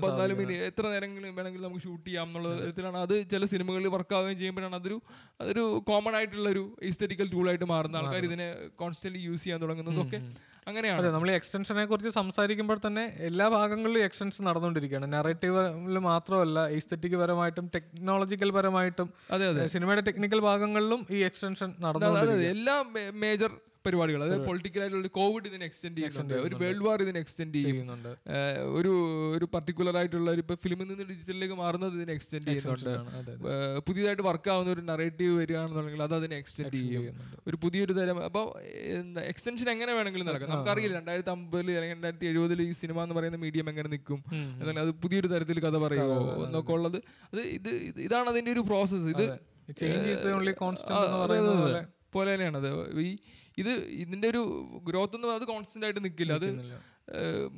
പതിനാല് 0.00 0.32
മിനിറ്റ് 0.38 0.64
എത്ര 0.68 0.84
നേരങ്ങളും 0.94 1.34
വേണമെങ്കിലും 1.36 1.64
നമുക്ക് 1.66 1.82
ഷൂട്ട് 1.84 2.06
ചെയ്യാം 2.08 2.26
എന്നുള്ള 2.28 2.48
തരത്തിലാണ് 2.58 2.98
അത് 3.04 3.14
ചില 3.32 3.44
സിനിമകളിൽ 3.52 3.88
വർക്ക് 3.94 4.14
ആവുകയും 4.16 4.38
ചെയ്യുമ്പോഴാണ് 4.40 4.76
അതൊരു 4.80 4.96
അതൊരു 5.42 5.62
കോമൺ 5.88 6.14
ആയിട്ടുള്ള 6.18 6.48
ഒരു 6.54 6.64
എസ്തെറ്റിക്കൽ 6.90 7.28
ടൂളായിട്ട് 7.34 7.66
മാറുന്ന 7.72 8.00
ആൾക്കാർ 8.00 8.24
ഇതിനെ 8.28 8.48
കോൺസ്റ്റന്റ് 8.82 9.22
യൂസ് 9.28 9.42
ചെയ്യാൻ 9.44 9.60
തുടങ്ങുന്നതൊക്കെ 9.62 10.18
അങ്ങനെയാണ്. 10.68 10.98
അതെ 11.00 11.10
നമ്മൾ 11.14 11.28
എക്സ്റ്റൻഷനെ 11.30 11.84
കുറിച്ച് 11.90 12.10
സംസാരിക്കുമ്പോൾ 12.18 12.78
തന്നെ 12.86 13.04
എല്ലാ 13.28 13.46
ഭാഗങ്ങളിലും 13.56 14.04
എക്സ്റ്റൻഷൻ 14.06 14.42
നടന്നുകൊണ്ടിരിക്കുകയാണ്. 14.48 15.08
നെറേറ്റീവിൽ 15.12 15.98
മാത്രമല്ല 16.08 16.66
ഈസ്തെറ്റിക് 16.78 17.16
പരമായിട്ടും 17.22 17.66
ടെക്നോളജിക്കൽ 17.76 18.50
പരമായിട്ടും 18.58 19.08
അതെ. 19.36 19.46
അതെ 19.52 19.66
സിനിമയുടെ 19.74 20.04
ടെക്നിക്കൽ 20.08 20.42
ഭാഗങ്ങളിലും 20.48 21.02
ഈ 21.10 21.20
എക്സ്റ്റൻഷൻ 21.28 21.70
നടന്നു 21.86 22.34
എല്ലാ 22.54 22.76
മേജർ 23.24 23.52
പരിപാടികൾ. 23.86 24.20
അതായത് 24.26 24.44
പൊളിറ്റിക്കലായിട്ടുള്ള 24.48 25.10
കോവിഡ് 25.18 25.46
ഇതിന് 25.50 25.64
എക്സ്റ്റെൻഡ് 25.68 25.98
ചെയ്യുന്നുണ്ട്. 25.98 26.34
ഒരു 26.46 26.54
വേൾഡ് 26.62 26.84
വാർ 26.86 26.98
ഇതിന് 27.06 27.20
എക്സ്റ്റെൻഡ് 27.24 27.54
ചെയ്യുന്നുണ്ട്. 27.66 28.10
ഒരു 28.78 28.92
ഒരു 29.36 29.48
പർട്ടിക്കുലർ 29.54 29.96
ആയിട്ടുള്ള 30.00 30.28
ഒരു 30.34 30.42
ഇപ്പൊ 30.44 30.56
ഫിലിമിൽ 30.64 30.88
നിന്ന് 30.90 31.06
ഡിജിറ്റലിലേക്ക് 31.12 31.56
മാറുന്നത് 31.62 31.94
ഇതിന് 32.00 32.14
എക്സ്റ്റെൻഡ് 32.16 32.46
ചെയ്യുന്നുണ്ട്. 32.48 32.92
പുതിയതായിട്ട് 33.88 34.24
വർക്ക് 34.28 34.50
ആവുന്ന 34.54 34.70
ഒരു 34.76 34.84
നറേറ്റീവ് 34.90 35.34
വരികയാണെന്നുണ്ടെങ്കിൽ 35.40 36.04
അത് 36.08 36.14
അതിനെ 36.20 36.36
എക്സ്റ്റെൻഡ് 36.42 36.74
ചെയ്യും. 36.76 37.16
ഒരു 37.48 37.58
പുതിയൊരു 37.64 37.96
തരം. 38.00 38.18
അപ്പോൾ 38.28 38.44
എക്സ്റ്റൻഷൻ 39.32 39.70
എങ്ങനെ 39.74 39.92
വേണമെങ്കിലും 39.98 40.28
നടക്കാം? 40.30 40.50
നമുക്കറിയില്ല. 40.54 40.96
രണ്ടായിരത്തി 40.96 41.32
അമ്പതിൽ 41.36 41.70
അല്ലെങ്കിൽ 41.70 41.96
രണ്ടായിരത്തി 41.96 42.26
എഴുപതിൽ 42.32 42.62
ഈ 42.68 42.70
സിനിമ 42.82 43.02
എന്ന് 43.02 43.14
പറയുന്ന 43.14 43.40
മീഡിയം 43.46 43.68
എങ്ങനെ 43.70 43.88
നിൽക്കും. 43.88 44.22
അല്ലെങ്കിൽ 44.60 44.82
അത് 44.86 44.90
പുതിയൊരു 45.04 45.28
തരത്തിൽ 45.34 45.60
കഥ 45.66 45.76
പറയുമോ 45.86 46.16
എന്നൊക്കെ 46.46 46.72
ഉള്ളത്. 46.78 46.98
അത് 47.32 47.42
ഇത് 47.58 47.70
ഇത് 47.90 48.00
ഇതാണ് 48.06 48.28
അതിന്റെ 48.28 48.52
ഒരു 48.52 48.60
പ്രോസസ്സ് 48.60 49.10
ഇത് 49.14 49.26
ചേഞ്ച് 49.78 50.28
ഓൺലി 50.38 50.52
കോൺസ്റ്റന്റ് 50.62 51.95
പോലെ 52.14 52.28
തന്നെയാണ്. 52.34 52.58
അത് 52.62 52.70
ഈ 53.06 53.10
ഇത് 53.62 53.70
ഇതിന്റെ 54.02 54.26
ഒരു 54.32 54.40
ഗ്രോത്ത് 54.88 55.16
എന്ന് 55.18 55.28
പറയുന്നത് 55.28 55.50
കോൺസ്റ്റന്റ് 55.52 55.86
ആയിട്ട് 55.86 56.02
നിൽക്കില്ല 56.06 56.32
അത് 56.40 56.48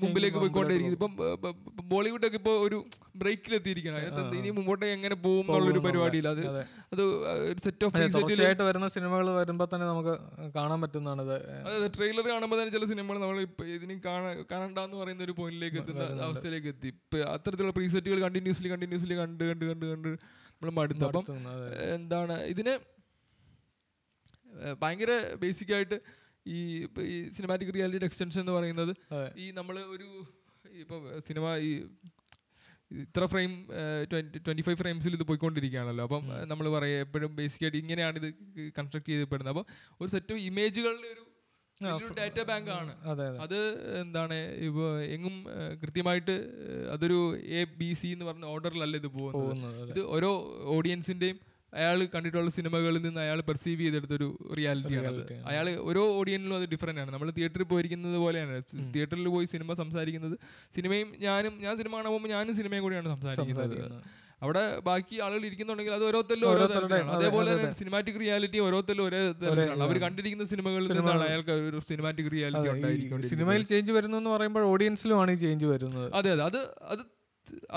മുമ്പിലേക്ക് 0.00 0.38
പോയിക്കൊണ്ടേയിരിക്കും 0.40 0.94
ഇപ്പം 0.96 1.12
ബോളിവുഡ് 1.90 2.26
ഒക്കെ 2.28 2.38
ഇപ്പോൾ 2.40 2.56
ഒരു 2.64 2.78
ബ്രേക്കിൽ 3.20 3.52
എത്തിയിരിക്കണം 3.58 3.96
അതിനകത്ത് 4.00 4.36
ഇനി 4.40 4.50
മുമ്പോട്ട് 4.58 4.84
എങ്ങനെ 4.96 5.16
പോകും 5.24 5.46
എന്നുള്ളൊരു 5.46 5.80
പരിപാടിയില്ല. 5.86 6.30
അത് 6.34 6.42
അത്. 6.92 7.02
ഒരു 7.50 7.58
സെറ്റ് 7.66 7.84
ഓഫ് 7.86 7.96
ആയിട്ട് 8.48 8.64
വരുന്ന 8.68 8.88
സിനിമകൾ 8.96 9.28
വരുമ്പോൾ 9.38 9.68
തന്നെ 9.72 9.86
നമുക്ക് 9.92 10.14
കാണാൻ 10.56 10.78
പറ്റുന്നതാണ്. 10.82 11.22
അതെ 11.70 11.88
ട്രെയിലർ 11.96 12.28
കാണുമ്പോൾ 12.34 12.60
തന്നെ 12.60 12.74
ചില 12.76 12.86
സിനിമകൾ 12.92 13.20
നമ്മൾ 13.24 13.40
ഇതിന് 13.76 13.96
കാണാ 14.08 14.30
കാണണ്ടെന്ന് 14.52 14.98
പറയുന്ന 15.02 15.24
ഒരു 15.28 15.36
പോയിന്റിലേക്ക് 15.40 15.80
എത്തുന്ന 15.82 16.04
അവസ്ഥയിലേക്ക് 16.28 16.70
എത്തി. 16.74 16.90
ഇപ്പൊ 16.94 17.24
അത്തരത്തിലുള്ള 17.34 17.76
പ്രീസെറ്റുകൾ 17.80 18.20
കണ്ടിന്യൂസ്ലി 18.26 18.70
കണ്ടിന്യൂസ്ലി 18.74 19.18
കണ്ട് 19.22 19.44
കണ്ട് 19.50 19.64
കണ്ട് 19.70 19.86
കണ്ട് 19.92 20.08
നമ്മൾ 20.52 20.72
മടുത്തു. 20.80 21.04
അപ്പം 21.10 21.24
എന്താണ് 21.96 22.36
ഇതിന് 22.54 22.74
ഭയങ്കര 24.82 25.12
ബേസിക് 25.42 25.72
ആയിട്ട് 25.78 25.98
ഈ 26.46 26.58
ഈ 27.12 27.16
സിനിമാറ്റിക് 27.36 27.72
റിയാലിറ്റി 27.76 28.06
എക്സ്റ്റൻഷൻ 28.10 28.40
എന്ന് 28.44 28.54
പറയുന്നത് 28.58 28.92
ഈ 29.44 29.46
നമ്മൾ 29.60 29.78
ഒരു 29.94 30.08
ഇപ്പൊ 30.82 30.96
സിനിമ 31.28 31.44
ഈ 31.68 31.70
ഇത്ര 32.90 33.24
ഫ്രെയിം 33.32 33.52
ട്വന്റി 34.44 34.62
ഫൈവ് 34.66 34.78
ഫ്രെയിംസിൽ 34.82 35.14
ഇത് 35.16 35.24
പോയിക്കൊണ്ടിരിക്കുകയാണല്ലോ. 35.30 36.04
അപ്പം 36.08 36.22
നമ്മൾ 36.50 36.66
പറയാം 36.76 37.00
എപ്പോഴും 37.06 37.32
ബേസിക് 37.38 37.64
ആയിട്ട് 37.64 37.78
ഇങ്ങനെയാണ് 37.82 38.18
ഇത് 38.20 38.28
കൺസ്ട്രക്ട് 38.78 39.08
ചെയ്യപ്പെടുന്നത്. 39.10 39.52
അപ്പോൾ 39.54 39.66
ഒരു 40.00 40.10
സെറ്റ് 40.14 40.32
ഓഫ് 40.34 40.42
ഇമേജുകളുടെ 40.50 41.08
ഒരു 41.14 41.24
ഡാറ്റ 42.18 42.38
ബാങ്ക് 42.50 42.70
ആണ്. 42.78 42.92
അതെ 43.44 43.60
എന്താണ് 44.00 44.36
ഇപ്പോൾ 44.68 44.88
എങ്ങും 45.16 45.34
കൃത്യമായിട്ട് 45.82 46.34
അതൊരു 46.94 47.18
എ 47.58 47.60
ബി 47.80 47.90
സി 48.00 48.08
എന്ന് 48.14 48.26
പറഞ്ഞ 48.28 48.44
ഓർഡറിലല്ല 48.54 48.96
ഇത് 49.02 49.10
പോകുന്നത്? 49.18 49.44
പോകുന്നത് 49.44 49.90
ഇത് 49.92 50.00
ഓരോ 50.14 50.30
ഓഡിയൻസിന്റെയും 50.76 51.38
അയാൾ 51.72 51.98
കണ്ടിട്ടുള്ള 52.12 52.50
സിനിമകളിൽ 52.58 53.02
നിന്ന് 53.06 53.20
അയാൾ 53.24 53.38
പെർസീവ് 53.48 53.80
ചെയ്തെടുത്തൊരു 53.80 54.28
റിയാലിറ്റിയാണ് 54.58 55.08
അത് 55.10 55.22
അയാൾ 55.50 55.66
ഓരോ 55.88 56.02
ഓഡിയൻസിലും 56.20 56.56
അത് 56.60 56.66
ഡിഫറെന്റ് 56.74 57.00
ആണ്. 57.02 57.10
നമ്മൾ 57.14 57.30
തിയേറ്ററിൽ 57.38 57.66
പോയിരിക്കുന്നത് 57.72 58.18
പോലെയാണ്. 58.24 58.54
തിയേറ്ററിൽ 58.94 59.28
പോയി 59.34 59.48
സിനിമ 59.54 59.74
സംസാരിക്കുന്നത് 59.82 60.36
സിനിമയും 60.76 61.10
ഞാനും 61.26 61.54
ഞാൻ 61.64 61.74
സിനിമ 61.80 61.92
കാണാൻ 61.98 62.10
പോകുമ്പോൾ 62.12 62.32
ഞാനും 62.36 62.56
സിനിമയും 62.60 62.82
കൂടിയാണ് 62.86 63.08
സംസാരിക്കുന്നത്. 63.14 64.00
അവിടെ 64.42 64.64
ബാക്കി 64.88 65.14
ആളുകൾ 65.24 65.44
ഇരിക്കുന്നുണ്ടെങ്കിൽ 65.46 65.94
അത് 65.94 66.04
ഓരോരുത്തരിലും 66.08 66.48
ഓരോ 66.50 66.66
തരത്തിലാണ്. 66.72 67.10
അതേപോലെ 67.14 67.48
തന്നെ 67.54 67.70
സിനിമാറ്റിക് 67.78 68.18
റിയാലിറ്റി 68.24 68.58
ഓരോരുത്തരിലും 68.66 69.04
ഒരേ 69.08 69.20
തരത്തിലാണ്. 69.28 69.82
അവർ 69.86 69.98
കണ്ടിരിക്കുന്ന 70.04 70.44
സിനിമകളിൽ 70.52 70.90
നിന്നാണ് 70.98 71.24
അയാൾക്ക് 71.30 71.54
ഒരു 71.70 71.80
സിനിമാറ്റിക് 71.88 72.30
റിയാലിറ്റി 72.36 72.70
ഉണ്ടായിരിക്കും 72.74 73.24
സിനിമയിൽ 73.32 73.64
ചേഞ്ച് 73.72 73.92
വരുന്നു 73.96 74.30
പറയുമ്പോൾ 74.36 74.66
ഓഡിയൻസിലുമാണ് 74.74 75.32
ഈ 75.36 75.40
ചേഞ്ച് 75.44 75.66
വരുന്നത്. 75.72 76.08
അതെ 76.20 76.30
അതെ. 76.36 76.44
അത് 76.50 76.60
അത് 76.94 77.02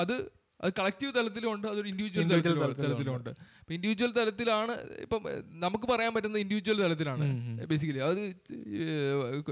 അത് 0.04 0.16
അത് 0.62 0.72
കളക്റ്റീവ് 0.80 1.12
തലത്തിലുണ്ട് 1.16 1.68
അതൊരു 1.68 1.88
ഇൻഡിവിജ്വൽ 1.92 2.24
തലത്തിലുണ്ട് 2.34 3.30
ഇൻഡിവിജ്വൽ 3.70 4.12
തലത്തിലാണ് 4.12 4.74
ഇപ്പം 5.02 5.22
നമുക്ക് 5.64 5.88
പറയാൻ 5.92 6.12
പറ്റുന്ന 6.16 6.38
ഇൻഡിവിജ്വൽ 6.38 6.78
തലത്തിലാണ് 6.82 7.26
ബേസിക്കലി 7.70 8.02
അത് 8.08 8.22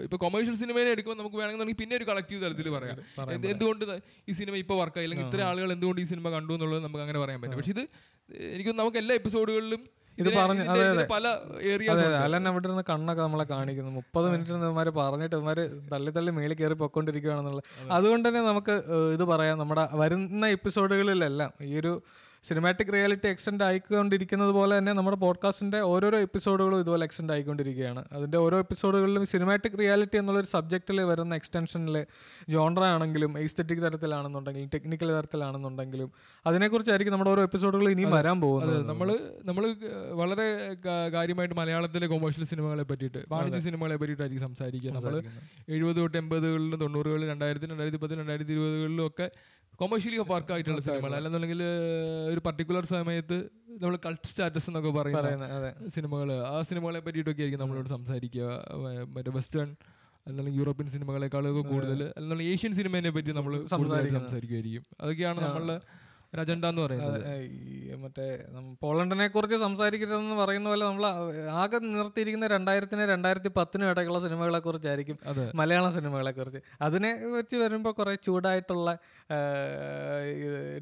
ഇപ്പൊ 0.06 0.17
കൊമേഴ്ഷ്യൽ 0.17 0.56
സിനിമയെ 0.56 0.91
എടുക്കുമ്പോൾ 0.93 1.19
നമുക്ക് 1.22 1.38
വേണമെങ്കിൽ 1.41 1.78
പിന്നെ 1.82 1.95
ഒരു 1.95 2.06
കളക്റ്റീവ് 2.10 2.41
തലത്തിൽ 2.45 2.67
പറയാം. 2.69 2.98
എന്ത് 3.36 3.48
എന്തുകൊണ്ട് 3.54 3.86
ഈ 4.28 4.34
സിനിമ 4.34 4.56
ഇപ്പൊ 4.63 4.76
വർക്കായി 4.82 5.06
അല്ലെങ്കിൽ 5.06 5.28
ഇത്ര 5.28 5.41
ആളുകൾ 5.50 5.72
എന്തുകൊണ്ട് 5.76 6.02
ഈ 6.02 6.08
സിനിമ 6.08 6.30
കണ്ടു 6.30 6.54
എന്നുള്ളത് 6.58 6.84
നമുക്ക് 6.84 7.04
അങ്ങനെ 7.06 7.22
പറയാൻ 7.24 7.39
പറ്റും 7.43 7.60
പക്ഷെ 7.60 7.74
ഇത് 7.76 7.84
എനിക്ക് 8.52 8.74
നമുക്ക് 8.80 8.98
എല്ലാ 8.98 9.15
എപ്പിസോഡുകളിലും 9.15 9.82
ഇത് 10.20 10.30
പറഞ്ഞു 10.38 10.64
അതെ 10.66 10.84
ഇതിന്റെ 10.84 11.06
പല 11.12 11.26
ഏരിയ 11.70 11.90
അതെ 11.94 12.04
അതെ. 12.08 12.18
അലൻ 12.24 12.48
അവിടെ 12.50 12.66
ഇരുന്ന് 12.68 12.84
കണ്ണൊക്കെ 12.90 13.22
നമ്മളെ 13.22 13.46
കാണിക്കുന്നു. 13.52 13.92
മുപ്പത് 13.98 14.28
മിനിറ്റ് 14.32 14.54
പറഞ്ഞിട്ട് 15.00 15.36
ഇവന്മാര് 15.36 15.64
തള്ളി 15.92 16.12
തള്ളി 16.12 16.32
മേളിൽ 16.32 16.58
കയറി 16.62 16.78
പൊക്കോണ്ടിരിക്കുകയാണെന്നുള്ളത് 16.82 17.64
അതുകൊണ്ട് 17.92 18.26
തന്നെ 18.28 18.42
നമുക്ക് 18.50 18.76
ഇത് 19.16 19.24
പറയാം. 19.32 19.58
നമ്മുടെ 19.62 19.86
വരുന്ന 19.96 20.46
എപ്പിസോഡുകളിലെല്ലാം 20.58 21.52
ഈ 21.68 21.74
ഒരു 21.82 21.94
സിനിമാറ്റിക് 22.43 22.93
റിയാലിറ്റി 22.93 23.28
എക്സ്റ്റെൻഡ് 23.28 23.63
ആയിക്കൊണ്ടിരിക്കുന്നത് 23.63 24.49
പോലെ 24.49 24.78
തന്നെ 24.78 24.93
നമ്മുടെ 24.93 25.17
പോഡ്കാസ്റ്റിന്റെ 25.17 25.80
ഓരോരോ 25.80 26.19
എപ്പിസോഡുകളും 26.19 26.80
ഇതുപോലെ 26.80 27.04
എക്സ്റ്റെൻഡ് 27.04 27.34
ആയിക്കൊണ്ടിരിക്കുകയാണ്. 27.34 28.06
അതിന്റെ 28.12 28.38
ഓരോ 28.38 28.60
എപ്പിസോഡുകളിലും 28.60 29.25
സിനിമാറ്റിക് 29.25 29.80
റിയാലിറ്റി 29.80 30.17
എന്നുള്ളൊരു 30.17 30.47
സബ്ജക്റ്റിൽ 30.47 31.02
വരുന്ന 31.02 31.36
എക്സ്റ്റൻഷനിൽ 31.36 32.06
ജോൺറ 32.49 32.80
ആണെങ്കിലും 32.80 33.39
എസ്തെറ്റിക് 33.39 33.80
തരത്തിലാണെന്നുണ്ടെങ്കിലും 33.80 34.69
ടെക്നിക്കൽ 34.73 35.12
തരത്തിലാണെന്നുണ്ടെങ്കിലും 35.12 36.12
അതിനെക്കുറിച്ചായിരിക്കും 36.45 37.12
നമ്മുടെ 37.12 37.32
ഓരോ 37.32 37.41
എപ്പിസോഡുകൾ 37.41 37.89
ഇനിയും 37.89 38.12
വരാൻ 38.12 38.41
പോകുന്നത്. 38.41 38.89
നമ്മൾ 38.89 39.19
നമ്മൾ 39.45 39.75
വളരെ 40.12 40.75
കാര്യമായിട്ട് 41.13 41.56
മലയാളത്തിലെ 41.56 42.08
കൊമേഴ്ഷ്യൽ 42.08 42.45
സിനിമകളെ 42.45 42.84
പറ്റിയിട്ട് 42.84 43.23
വാണിജ്യ 43.30 43.60
സിനിമകളെ 43.60 43.95
പറ്റിയിട്ടായിരിക്കും 43.95 44.47
സംസാരിക്കുക. 44.47 44.91
നമ്മൾ 44.91 45.23
എഴുപത് 45.69 45.95
തൊട്ട് 45.95 46.17
എൺപതുകളിലും 46.17 46.80
തൊണ്ണൂറുകളിലും 46.80 47.30
രണ്ടായിരത്തി 47.30 47.65
രണ്ടായിരത്തി 47.65 47.97
പത്ത് 47.97 48.19
രണ്ടായിരത്തി 48.19 48.52
ഇരുപതുകളിലും 48.52 49.08
ഒക്കെ 49.08 49.32
കൊമേഴ്ഷ്യലി 49.80 50.18
വർക്ക് 50.34 50.52
ആയിട്ടുള്ള 50.54 50.82
സിനിമകൾ. 50.86 51.13
അല്ലെന്നുണ്ടെങ്കിൽ 51.18 51.62
ഒരു 52.32 52.42
പർട്ടിക്കുലർ 52.48 52.86
സമയത്ത് 52.94 53.38
നമ്മൾ 53.82 53.96
കൾട്ട് 54.06 54.28
സ്റ്റാറ്റസ് 54.30 54.68
എന്നൊക്കെ 54.70 54.92
പറയുന്ന 54.98 55.89
സിനിമകൾ 55.96 56.30
ആ 56.52 56.58
സിനിമകളെ 56.70 57.02
പറ്റിയിട്ടൊക്കെ 57.06 57.42
ആയിരിക്കും 57.44 57.63
നമ്മളോട് 57.63 57.89
സംസാരിക്കുക. 57.96 58.48
മറ്റേ 59.15 59.34
വെസ്റ്റേൺ 59.38 59.70
അല്ലെങ്കിൽ 60.28 60.54
യൂറോപ്യൻ 60.60 60.88
സിനിമകളെക്കാളൊക്കെ 60.96 61.63
കൂടുതൽ 61.72 62.02
അല്ലെങ്കിൽ 62.18 62.46
ഏഷ്യൻ 62.54 62.74
സിനിമയെ 62.80 63.12
പറ്റി 63.18 63.32
നമ്മൾ 63.39 63.54
സംസാരിക്കുമായിരിക്കും 63.74 64.84
അതൊക്കെയാണ് 65.02 65.39
നമ്മളുടെ 65.46 65.78
ഒരു 66.34 66.42
അജണ്ട 66.42 66.65
എന്ന് 66.72 66.82
പറയുന്നത്. 66.82 67.22
മറ്റേ 68.10 68.45
പോളണ്ടിനെ 68.82 69.28
കുറിച്ച് 69.28 69.56
സംസാരിക്കരുതെന്ന് 69.56 70.36
പറയുന്ന 70.36 70.69
പോലെ 70.69 70.86
നമ്മൾ 70.86 71.06
ആകെ 71.52 71.78
നിർത്തിയിരിക്കുന്ന 71.78 72.48
രണ്ടായിരത്തിന് 72.48 73.02
രണ്ടായിരത്തി 73.02 73.52
പത്തിനും 73.58 73.89
ഇടയ്ക്കുള്ള 73.89 74.19
സിനിമകളെ 74.19 74.60
കുറിച്ചായിരിക്കും 74.60 75.17
മലയാള 75.56 75.89
സിനിമകളെ 75.89 76.32
കുറിച്ച് 76.32 76.60
അതിനെ 76.82 77.13
വെച്ച് 77.13 77.56
വരുമ്പോൾ 77.56 77.91
കുറേ 77.91 78.15
ചൂടായിട്ടുള്ള 78.15 78.98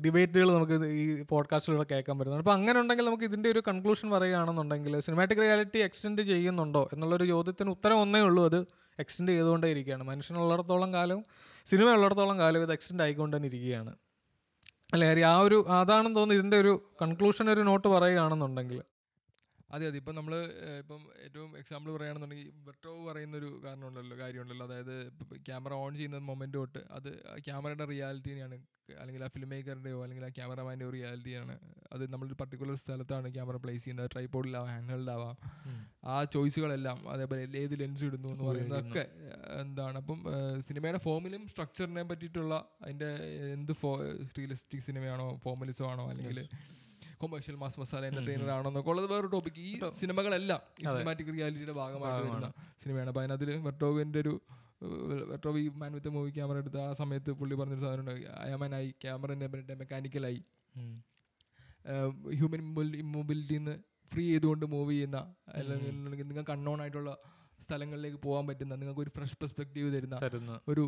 ഡിബേറ്റുകൾ 0.06 0.54
നമുക്ക് 0.54 0.86
ഈ 0.86 1.24
പോഡ്കാസ്റ്റിലൂടെ 1.24 1.86
കേൾക്കാൻ 1.92 2.20
പറ്റുന്നുണ്ട്. 2.20 2.50
അപ്പോൾ 2.50 2.58
അങ്ങനെ 2.58 2.80
ഉണ്ടെങ്കിൽ 2.80 3.06
നമുക്ക് 3.06 3.24
ഇതിന്റെ 3.24 3.50
ഒരു 3.50 3.64
കൺക്ലൂഷൻ 3.68 4.10
പറയുകയാണെന്നുണ്ടെങ്കിൽ 4.10 5.00
സിനിമാറ്റിക് 5.00 5.38
റിയാലിറ്റി 5.38 5.78
എക്സ്റ്റെൻഡ് 5.78 6.22
ചെയ്യുന്നുണ്ടോ 6.22 6.90
എന്നുള്ളൊരു 6.94 7.26
ചോദ്യത്തിന് 7.26 7.70
ഉത്തരം 7.70 8.02
ഒന്നേ 8.02 8.20
ഉള്ളൂ. 8.22 8.46
അത് 8.46 8.60
എക്സ്റ്റെൻഡ് 9.00 9.32
ചെയ്തുകൊണ്ടേ 9.32 9.68
ഇരിക്കുകയാണ്. 9.68 10.04
മനുഷ്യനുള്ളിടത്തോളം 10.04 10.94
കാലവും 10.94 11.24
സിനിമ 11.70 11.94
ഉള്ളിടത്തോളം 11.94 12.40
കാലവും 12.40 12.64
ഇത് 12.64 12.72
എക്സ്റ്റെൻഡ് 12.72 13.04
ആയിക്കൊണ്ട് 13.04 13.38
തന്നെ 13.38 13.48
ഇരിക്കുകയാണ് 13.48 13.94
അല്ലേ 14.94 15.24
ആ 15.24 15.38
ഒരു 15.40 15.58
അതാണെന്ന് 15.70 16.16
തോന്നുന്നു 16.16 16.40
ഇതിന്റെ 16.40 16.58
ഒരു 16.58 16.74
കൺക്ലൂഷൻ 17.02 17.50
ഒരു 17.50 17.62
നോട്ട് 17.62 17.88
പറയുകയാണെന്നുണ്ടെങ്കിൽ. 17.88 18.80
അതെ 19.70 19.88
അതെ. 19.88 19.98
ഇപ്പം 19.98 20.16
നമ്മൾ 20.16 20.34
ഇപ്പം 20.80 21.02
ഏറ്റവും 21.24 21.58
എക്സാമ്പിൾ 21.58 21.92
പറയുകയാണെന്നുണ്ടെങ്കിൽ 21.92 22.52
വെട്ടോ 22.68 23.06
പറയുന്നൊരു 23.06 23.62
കാരണമുണ്ടല്ലോ 23.66 24.18
കാര്യമുണ്ടല്ലോ. 24.18 24.66
അതായത് 24.66 24.96
ക്യാമറ 25.48 25.74
ഓൺ 25.74 25.96
ചെയ്യുന്ന 25.96 26.18
മൊമെന്റ് 26.18 26.58
തൊട്ട് 26.58 26.80
അത് 26.92 27.10
ക്യാമറയുടെ 27.38 27.86
റിയാലിറ്റിനെയാണ് 27.86 28.58
അല്ലെങ്കിൽ 29.00 29.24
ആ 29.24 29.28
ഫിലിം 29.28 29.50
മേക്കറുടെയോ 29.50 30.04
അല്ലെങ്കിൽ 30.04 30.26
ആ 30.26 30.30
ക്യാമറമാന്റെയോ 30.30 30.90
റിയാലിറ്റിയാണ്. 30.90 31.60
അത് 31.94 32.14
നമ്മളൊരു 32.14 32.34
പർട്ടിക്കുലർ 32.34 32.76
സ്ഥലത്താണ് 32.76 33.34
ക്യാമറ 33.34 33.56
പ്ലേസ് 33.56 33.84
ചെയ്യുന്നത്. 33.84 34.10
ട്രൈപോഡിലാവാം 34.14 35.10
ആവാം 35.12 35.36
ആ 36.06 36.24
ചോയ്സുകളെല്ലാം 36.24 37.10
അതേപോലെ 37.10 37.42
ഏത് 37.58 37.80
ലെൻസ് 37.80 38.06
ഇടുന്നു 38.06 38.30
എന്ന് 38.30 38.44
പറയുന്നതൊക്കെ 38.44 39.04
എന്താണ്. 39.62 39.98
അപ്പം 39.98 40.26
സിനിമയുടെ 40.60 40.98
ഫോമിലും 40.98 41.48
സ്ട്രക്ചറിനെ 41.48 42.04
പറ്റിയിട്ടുള്ള 42.04 42.56
അതിന്റെ 42.82 43.10
എന്ത് 43.54 43.72
ഫോ 43.72 43.92
റിയലിസ്റ്റിക് 44.38 44.82
സിനിമയാണോ 44.82 45.28
ഫോമലിസമാണോ 45.44 46.10
അല്ലെങ്കിൽ 46.10 46.40
കൊമേഴ്ഷ്യൽ 47.22 47.56
മാസ് 47.64 47.80
മസാല 47.82 48.06
എന്റർടൈനർ 48.12 48.50
ആണോ 48.56 48.70
എന്നൊക്കെ 48.72 48.92
ഉള്ളത് 48.94 49.08
വേറെ 49.14 49.28
ടോപ്പിക് 49.36 49.60
ഈ 49.70 49.72
സിനിമകളെല്ലാം 50.02 50.62
ഈ 50.82 50.86
സിനിമാറ്റിക് 50.94 51.32
റിയാലിറ്റിയുടെ 51.36 51.76
ഭാഗമായിട്ട് 51.82 52.24
വരുന്ന 52.28 52.50
സിനിമയാണ്. 52.84 53.10
അപ്പോൾ 53.12 53.24
അതിനകത്തിൽ 53.24 53.52
വെർട്ടോവിന്റെ 53.68 54.20
ഒരു 54.26 54.34
വെർട്ടോവ് 55.32 55.60
ഈ 55.60 55.68
മാൻ 55.82 55.92
വിത്ത് 55.98 56.10
മൂവി 56.16 56.32
ക്യാമറ 56.38 56.58
എടുത്ത 56.64 56.78
ആ 56.88 56.90
സമയത്ത് 57.02 57.32
പുള്ളി 57.40 57.56
പറഞ്ഞൊരു 57.60 57.84
സാധനം 57.86 58.10
അയമനായി 58.44 58.90
ക്യാമറ 59.06 59.34
മെക്കാനിക്കലായി 59.82 60.42
ഹ്യൂമൻ 62.38 62.62
ഇമ്മൊബിലിറ്റിയിൽ 63.04 63.62
നിന്ന് 63.62 63.76
ഫ്രീ 64.12 64.26
ചെയ്തുകൊണ്ട് 64.32 64.66
മൂവ് 64.76 64.92
ചെയ്യുന്ന 64.92 65.20
അല്ലെങ്കിൽ 65.60 65.90
നിങ്ങൾക്ക് 65.98 66.46
കണ്ണോൺ 66.52 66.82
ആയിട്ടുള്ള 66.84 67.12
സ്ഥലങ്ങളിലേക്ക് 67.66 68.20
പോകാൻ 68.26 68.44
പറ്റുന്ന 68.48 68.74
നിങ്ങൾക്ക് 68.82 69.02
ഒരു 69.04 69.12
ഫ്രഷ് 69.16 69.38
പെർസ്പെക്റ്റീവ് 69.42 69.88
തരുന്ന 69.96 70.56
ഒരു 70.72 70.84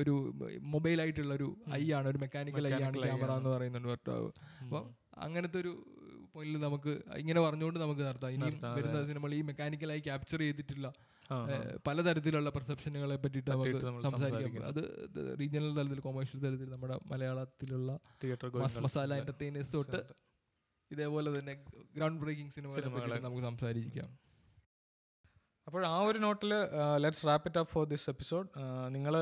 ഒരു 0.00 0.14
മൊബൈൽ 0.74 0.98
ആയിട്ടുള്ള 1.02 1.32
ഒരു 1.38 1.48
ഐ 1.80 1.84
ആണ് 1.98 2.06
ഒരു 2.12 2.20
മെക്കാനിക്കൽ 2.24 2.66
ഐ 2.68 2.72
ആണ്. 2.88 2.96
ക്യാമറ 3.06 3.30
എന്ന് 3.40 3.50
പറയുന്നുണ്ട് 3.54 3.88
വെർട്ടാവ്. 3.88 4.28
അപ്പം 4.64 4.84
അങ്ങനത്തെ 5.26 5.58
ഒരു 5.64 5.72
പോയിന്റിൽ 6.34 6.60
നമുക്ക് 6.66 6.92
ഇങ്ങനെ 7.22 7.40
പറഞ്ഞുകൊണ്ട് 7.46 7.78
നമുക്ക് 7.82 8.02
നടത്താം. 8.08 8.30
ഇനി 8.36 8.46
വരുന്ന 8.76 9.04
സിനിമകൾ 9.10 9.34
ഈ 9.34 9.42
മെക്കാനിക്കലായി 9.50 10.02
ക്യാപ്ചർ 10.08 10.40
ചെയ്തിട്ടില്ല 10.44 10.86
പലതരത്തിലുള്ള 11.86 12.48
പെർസെപ്ഷനുകളെ 12.56 13.16
പറ്റിയിട്ട് 13.24 13.50
നമുക്ക് 13.50 13.80
സംസാരിക്കാം. 14.06 14.66
അത് 14.70 14.82
റീജിയണൽ 15.40 15.70
തലത്തിൽ 15.78 16.00
കൊമേഴ്ഷ്യൽ 16.06 16.40
തലത്തിൽ 16.46 16.68
നമ്മുടെ 16.74 16.96
മലയാളത്തിലുള്ള 17.12 17.92
മസാല 18.86 19.10
എന്റർടൈനേഴ്സ് 19.22 19.72
തൊട്ട് 19.76 20.00
ഇതേപോലെ 20.90 21.28
തന്നെ 21.38 21.54
ഗ്രൗണ്ട് 21.96 22.20
ബ്രേക്കിംഗ് 22.24 22.52
സിനിമകളെ 22.56 22.82
സിനിമകളെ. 22.86 23.14
പറ്റി 23.14 23.26
നമുക്ക് 23.28 23.46
സംസാരിക്കാം. 23.50 24.10
അപ്പോൾ 25.66 25.86
ആ 25.86 25.98
ഒരു 26.00 26.18
നോട്ടിൽ 26.18 26.50
let's 26.96 27.26
wrap 27.26 27.48
it 27.48 27.58
up 27.58 27.72
for 27.72 27.84
this 27.86 28.10
episode 28.10 28.48
നിങ്ങൾ 28.88 29.14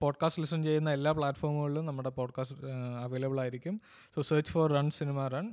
പോഡ്കാസ്റ്റ് 0.00 0.42
ലിസൺ 0.42 0.62
ചെയ്യുന്ന 0.62 0.90
എല്ലാ 0.92 1.12
പ്ലാറ്റ്ഫോമുകളിലും 1.12 1.86
നമ്മുടെ 1.86 2.10
പോഡ്കാസ്റ്റ് 2.10 2.66
അവൈലബിൾ 3.04 3.40
ആയിരിക്കും. 3.40 3.80
So 4.14 4.22
search 4.22 4.52
for 4.52 4.72
Run 4.72 4.90
Cinema 4.90 5.26
Run 5.28 5.48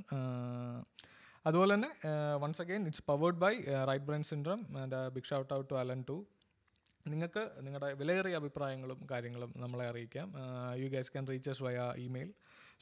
അതുപോലെ 1.46 1.74
തന്നെ 1.74 1.90
once 2.36 2.62
again 2.62 2.86
it's 2.86 3.04
powered 3.08 3.36
by 3.36 3.52
Right 3.88 4.04
Brain 4.04 4.22
Centre 4.22 4.78
and 4.78 5.08
big 5.08 5.24
shout 5.24 5.54
out 5.54 5.70
to 5.70 5.74
Alan 5.74 6.04
to 6.08 6.26
നിങ്ങൾക്ക് 7.06 7.50
നിങ്ങളുടെ 7.60 7.92
വിലയേറിയ 7.92 8.36
അഭിപ്രായങ്ങളും 8.36 9.06
കാര്യങ്ങളും 9.10 9.54
നമ്മളെ 9.56 9.84
അറിയിക്കാം. 9.88 10.34
You 10.74 10.88
guys 10.88 11.12
can 11.12 11.26
reaches 11.28 11.62
via 11.62 11.78
email 11.96 12.32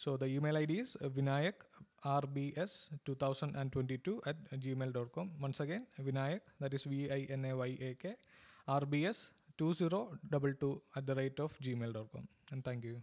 so 0.05 0.17
the 0.17 0.25
email 0.25 0.59
ID 0.59 0.65
is 0.65 0.73
is 0.73 1.05
Vinayak 1.05 1.63
rbs 2.05 2.89
2022 3.05 4.23
at 4.27 4.37
gmail.com. 4.53 5.31
Once 5.41 5.61
again, 5.61 5.87
Vinayak, 6.01 6.41
that 6.61 6.75
is 6.75 6.85
V 6.85 7.11
I 7.11 7.27
N 7.31 7.45
A 7.47 7.57
Y 7.57 7.79
A 7.81 7.95
K, 7.95 8.15
rbs 8.69 9.31
2022 9.59 10.83
at 10.97 11.07
the 11.07 11.15
rate 11.15 11.41
of 11.41 11.59
gmail.com. 11.61 12.29
And 12.53 12.65
thank 12.65 12.85
you. 12.85 13.01